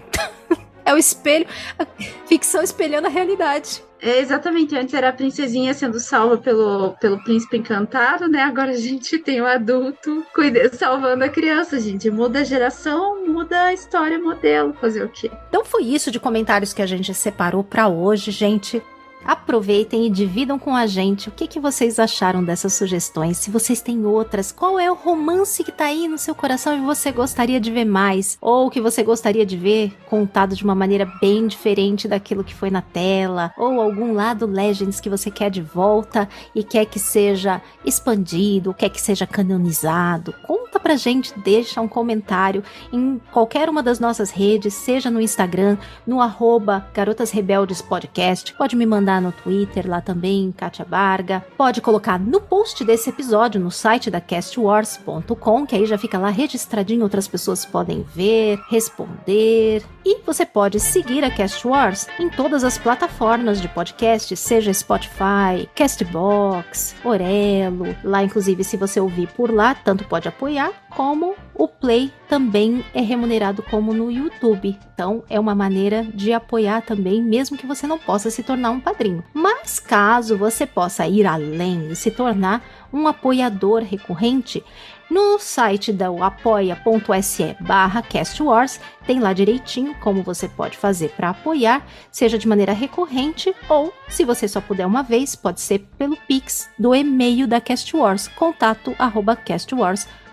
é 0.86 0.94
o 0.94 0.98
espelho, 0.98 1.46
a 1.78 1.86
ficção 2.26 2.62
espelhando 2.62 3.08
a 3.08 3.10
realidade. 3.10 3.84
É, 4.02 4.20
exatamente, 4.20 4.76
antes 4.76 4.94
era 4.94 5.10
a 5.10 5.14
princesinha 5.14 5.74
sendo 5.74 6.00
salva 6.00 6.38
pelo, 6.38 6.92
pelo 7.00 7.24
príncipe 7.24 7.58
encantado, 7.58 8.28
né? 8.28 8.44
Agora 8.44 8.72
a 8.72 8.78
gente 8.78 9.18
tem 9.18 9.42
o 9.42 9.46
adulto 9.46 10.24
cuida, 10.34 10.72
salvando 10.74 11.24
a 11.24 11.30
criança, 11.30 11.80
gente. 11.80 12.10
Muda 12.10 12.40
a 12.40 12.44
geração, 12.44 13.26
muda 13.26 13.66
a 13.66 13.74
história, 13.74 14.20
modelo. 14.20 14.74
Fazer 14.74 15.04
o 15.04 15.10
quê? 15.10 15.32
Então 15.50 15.66
foi 15.66 15.84
isso 15.84 16.12
de 16.12 16.20
comentários 16.20 16.74
que 16.74 16.82
a 16.82 16.86
gente 16.86 17.14
separou 17.14 17.64
pra 17.64 17.88
hoje, 17.88 18.32
gente. 18.32 18.82
Aproveitem 19.28 20.06
e 20.06 20.10
dividam 20.10 20.58
com 20.58 20.74
a 20.74 20.88
gente 20.88 21.28
o 21.28 21.32
que, 21.34 21.48
que 21.48 21.60
vocês 21.60 22.00
acharam 22.00 22.42
dessas 22.42 22.72
sugestões. 22.74 23.36
Se 23.36 23.52
vocês 23.52 23.82
têm 23.82 24.06
outras, 24.06 24.54
qual 24.54 24.80
é 24.80 24.90
o 24.90 24.96
romance 24.96 25.66
que 25.66 25.72
tá 25.72 25.88
aí 25.88 26.08
no 26.08 26.18
seu 26.18 26.34
coração 26.34 26.78
e 26.78 26.80
você 26.80 27.12
gostaria 27.12 27.60
de 27.60 27.70
ver 27.70 27.84
mais? 27.84 28.38
Ou 28.40 28.70
que 28.70 28.80
você 28.80 29.04
gostaria 29.04 29.46
de 29.46 29.58
ver 29.58 29.92
contado 30.10 30.56
de 30.56 30.64
uma 30.64 30.74
maneira 30.74 31.06
bem 31.20 31.46
diferente 31.46 32.08
daquilo 32.08 32.42
que 32.42 32.56
foi 32.56 32.70
na 32.70 32.82
tela? 32.82 33.52
Ou 33.58 33.82
algum 33.82 34.14
lado 34.14 34.46
Legends 34.46 35.02
que 35.02 35.10
você 35.10 35.30
quer 35.30 35.52
de 35.52 35.62
volta 35.62 36.30
e 36.56 36.64
quer 36.64 36.86
que 36.86 36.98
seja 36.98 37.62
expandido, 37.84 38.74
quer 38.74 38.90
que 38.90 39.02
seja 39.02 39.28
canonizado? 39.28 40.34
Conta 40.46 40.80
pra 40.80 40.96
gente, 40.96 41.38
deixa 41.40 41.82
um 41.82 41.88
comentário 41.88 42.64
em 42.94 43.20
qualquer 43.34 43.68
uma 43.70 43.84
das 43.84 44.00
nossas 44.00 44.32
redes, 44.32 44.74
seja 44.74 45.12
no 45.12 45.20
Instagram, 45.20 45.78
no 46.06 46.22
arroba 46.22 46.88
Garotas 46.94 47.30
Rebeldes 47.30 47.82
Podcast. 47.82 48.54
Pode 48.54 48.74
me 48.74 48.86
mandar 48.86 49.17
no 49.22 49.32
Twitter 49.32 49.90
lá 49.90 50.02
também, 50.02 50.54
Kátia 50.56 50.86
Barga. 50.86 51.46
Pode 51.58 51.82
colocar 51.82 52.20
no 52.20 52.40
post 52.40 52.84
desse 52.84 53.10
episódio 53.10 53.60
no 53.60 53.72
site 53.72 54.10
da 54.10 54.22
castwars.com, 54.22 55.66
que 55.66 55.76
aí 55.76 55.86
já 55.86 55.98
fica 55.98 56.18
lá 56.18 56.30
registradinho, 56.30 57.04
outras 57.04 57.28
pessoas 57.28 57.66
podem 57.66 58.06
ver, 58.14 58.60
responder. 58.70 59.84
E 60.06 60.22
você 60.26 60.46
pode 60.46 60.80
seguir 60.80 61.24
a 61.24 61.30
Cast 61.30 61.68
Wars 61.68 62.08
em 62.20 62.30
todas 62.30 62.64
as 62.64 62.78
plataformas 62.78 63.60
de 63.62 63.68
podcast, 63.68 64.36
seja 64.36 64.74
Spotify, 64.74 65.68
Castbox, 65.76 66.96
Orelo. 67.04 67.96
Lá, 68.04 68.24
inclusive, 68.24 68.64
se 68.64 68.78
você 68.78 69.00
ouvir 69.00 69.28
por 69.30 69.54
lá, 69.54 69.76
tanto 69.76 70.06
pode 70.06 70.28
apoiar 70.28 70.72
como 70.90 71.36
o 71.58 71.68
Play 71.68 72.14
também 72.30 72.86
é 72.94 73.02
remunerado 73.02 73.64
como 73.64 73.94
no 73.94 74.12
YouTube. 74.12 74.78
Então 74.94 75.24
é 75.30 75.40
uma 75.40 75.56
maneira 75.56 76.04
de 76.04 76.32
apoiar 76.32 76.82
também, 76.82 77.22
mesmo 77.22 77.58
que 77.58 77.66
você 77.66 77.88
não 77.88 77.98
possa 77.98 78.30
se 78.30 78.44
tornar 78.44 78.72
um 78.72 78.80
padrinho. 78.80 79.24
Mas 79.34 79.80
caso 79.80 80.38
você 80.38 80.66
possa 80.68 81.08
ir 81.08 81.26
além 81.26 81.92
e 81.92 81.96
se 81.96 82.12
tornar 82.12 82.64
um 82.94 83.08
apoiador 83.08 83.82
recorrente, 83.82 84.64
no 85.10 85.40
site 85.40 85.92
da 85.92 86.08
apoia.se 86.08 87.56
barra 87.60 88.02
castwars 88.02 88.80
tem 89.06 89.20
lá 89.20 89.34
direitinho 89.34 89.96
como 89.96 90.22
você 90.22 90.48
pode 90.48 90.78
fazer 90.78 91.10
para 91.12 91.30
apoiar, 91.30 91.86
seja 92.12 92.38
de 92.38 92.48
maneira 92.48 92.74
recorrente 92.74 93.54
ou, 93.70 93.94
se 94.10 94.26
você 94.26 94.48
só 94.48 94.60
puder 94.60 94.86
uma 94.86 95.02
vez, 95.02 95.36
pode 95.36 95.62
ser 95.62 95.80
pelo 95.98 96.18
Pix 96.28 96.70
do 96.78 96.94
e-mail 96.94 97.48
da 97.48 97.62
Castwars, 97.62 98.28
contato 98.28 98.94
arroba 99.00 99.36
castwars.com. 99.36 100.27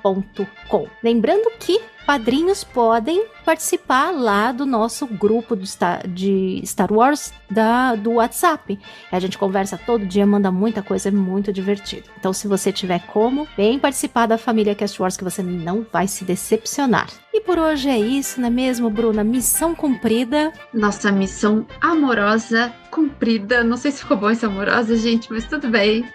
Lembrando 1.03 1.51
que 1.59 1.79
padrinhos 2.07 2.65
podem 2.65 3.27
participar 3.45 4.11
lá 4.11 4.53
do 4.53 4.65
nosso 4.65 5.07
grupo 5.07 5.57
de 5.57 6.63
Star, 6.65 6.93
Wars 6.93 7.33
da, 7.51 7.95
do 7.95 8.13
WhatsApp. 8.13 8.79
A 9.13 9.21
gente 9.21 9.39
conversa 9.39 9.79
todo 9.79 10.07
dia, 10.07 10.27
manda 10.27 10.51
muita 10.51 10.83
coisa, 10.83 11.09
é 11.09 11.13
muito 11.13 11.53
divertido. 11.53 12.09
Então, 12.19 12.33
se 12.33 12.49
você 12.49 12.73
tiver 12.73 13.01
como, 13.07 13.47
vem 13.57 13.79
participar 13.79 14.27
da 14.27 14.39
família 14.39 14.75
Cast 14.75 15.01
Wars 15.01 15.17
que 15.17 15.25
você 15.25 15.43
não 15.43 15.87
vai 15.93 16.07
se 16.07 16.25
decepcionar. 16.25 17.09
E 17.33 17.41
por 17.41 17.59
hoje 17.59 17.89
é 17.89 17.99
isso, 17.99 18.41
não 18.41 18.49
é 18.49 18.51
mesmo, 18.51 18.89
Bruna? 18.89 19.25
Missão 19.25 19.75
cumprida. 19.75 20.53
Nossa 20.73 21.11
missão 21.11 21.67
amorosa 21.81 22.73
cumprida. 22.91 23.65
Não 23.65 23.77
sei 23.77 23.91
se 23.91 24.01
ficou 24.01 24.17
bom 24.17 24.31
essa 24.31 24.47
amorosa, 24.47 24.97
gente, 24.97 25.33
mas 25.33 25.45
tudo 25.45 25.69
bem. 25.69 26.09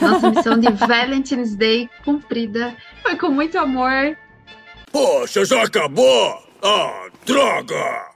Nossa 0.00 0.30
missão 0.30 0.58
de 0.58 0.70
Valentine's 0.74 1.54
Day 1.54 1.88
cumprida. 2.04 2.74
Foi 3.02 3.16
com 3.16 3.28
muito 3.28 3.56
amor. 3.56 4.16
Poxa, 4.94 5.44
já 5.44 5.64
acabou? 5.64 6.40
Ah, 6.62 7.08
droga! 7.26 8.12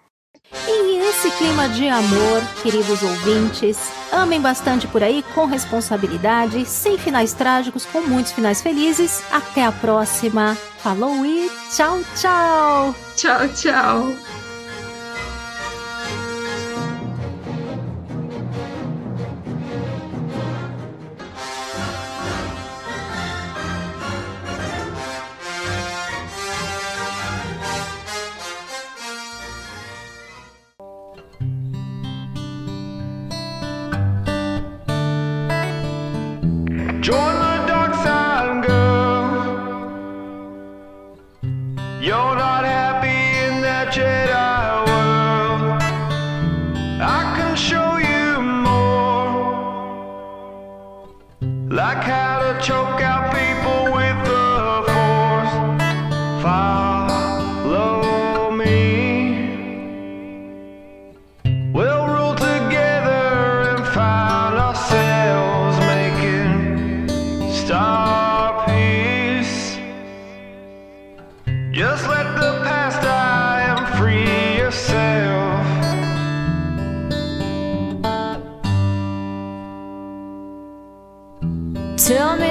E 0.68 0.98
esse 1.08 1.28
clima 1.32 1.68
de 1.70 1.88
amor, 1.88 2.40
queridos 2.62 3.02
ouvintes, 3.02 3.76
amem 4.12 4.40
bastante 4.40 4.86
por 4.86 5.02
aí 5.02 5.24
com 5.34 5.44
responsabilidade, 5.44 6.64
sem 6.66 6.96
finais 6.96 7.32
trágicos, 7.32 7.84
com 7.84 8.02
muitos 8.02 8.30
finais 8.30 8.62
felizes. 8.62 9.24
Até 9.32 9.64
a 9.64 9.72
próxima. 9.72 10.56
Falou 10.78 11.26
e 11.26 11.50
tchau, 11.74 11.98
tchau. 12.14 12.94
Tchau, 13.16 13.48
tchau. 13.48 14.37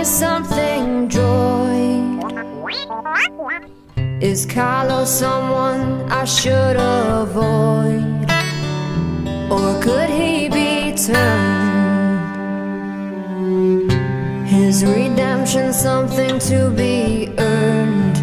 Something, 0.07 1.09
Joy. 1.09 2.01
Is 4.21 4.45
Carlos 4.45 5.09
someone 5.11 6.09
I 6.09 6.23
should 6.23 6.77
avoid? 6.77 8.25
Or 9.51 9.81
could 9.81 10.09
he 10.09 10.47
be 10.47 10.95
turned? 10.95 12.31
His 14.47 14.85
redemption 14.85 15.73
something 15.73 16.39
to 16.39 16.69
be 16.69 17.33
earned. 17.37 18.17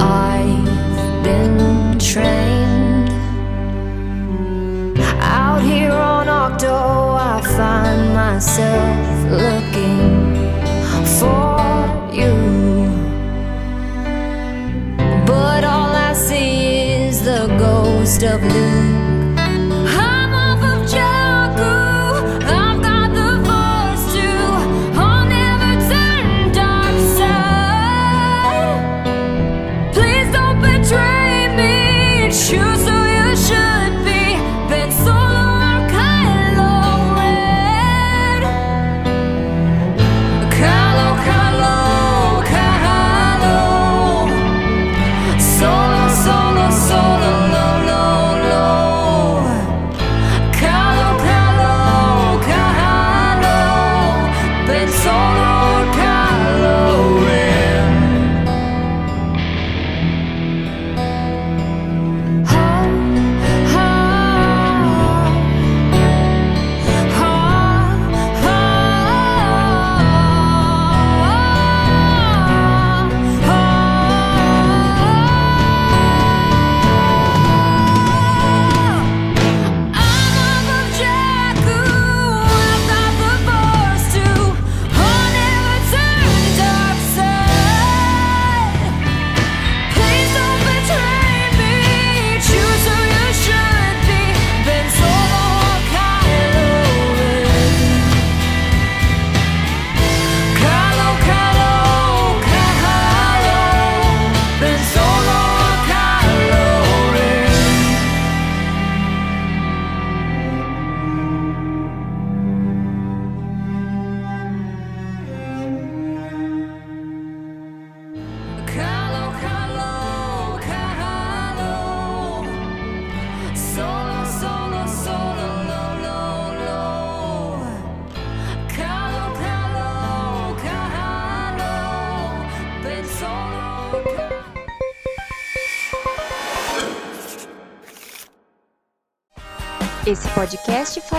I've 0.00 1.22
been 1.22 1.98
trained. 1.98 3.10
Out 5.20 5.60
here 5.62 5.92
on 5.92 6.28
Octo, 6.28 6.72
I 6.72 7.40
find 7.56 8.14
myself 8.14 9.30
looking 9.30 10.21
for 11.22 12.10
you. 12.20 12.34
But 15.26 15.62
all 15.64 15.92
I 16.10 16.12
see 16.14 17.06
is 17.06 17.22
the 17.22 17.46
ghost 17.58 18.22
of 18.22 18.42
Luke. 18.42 19.01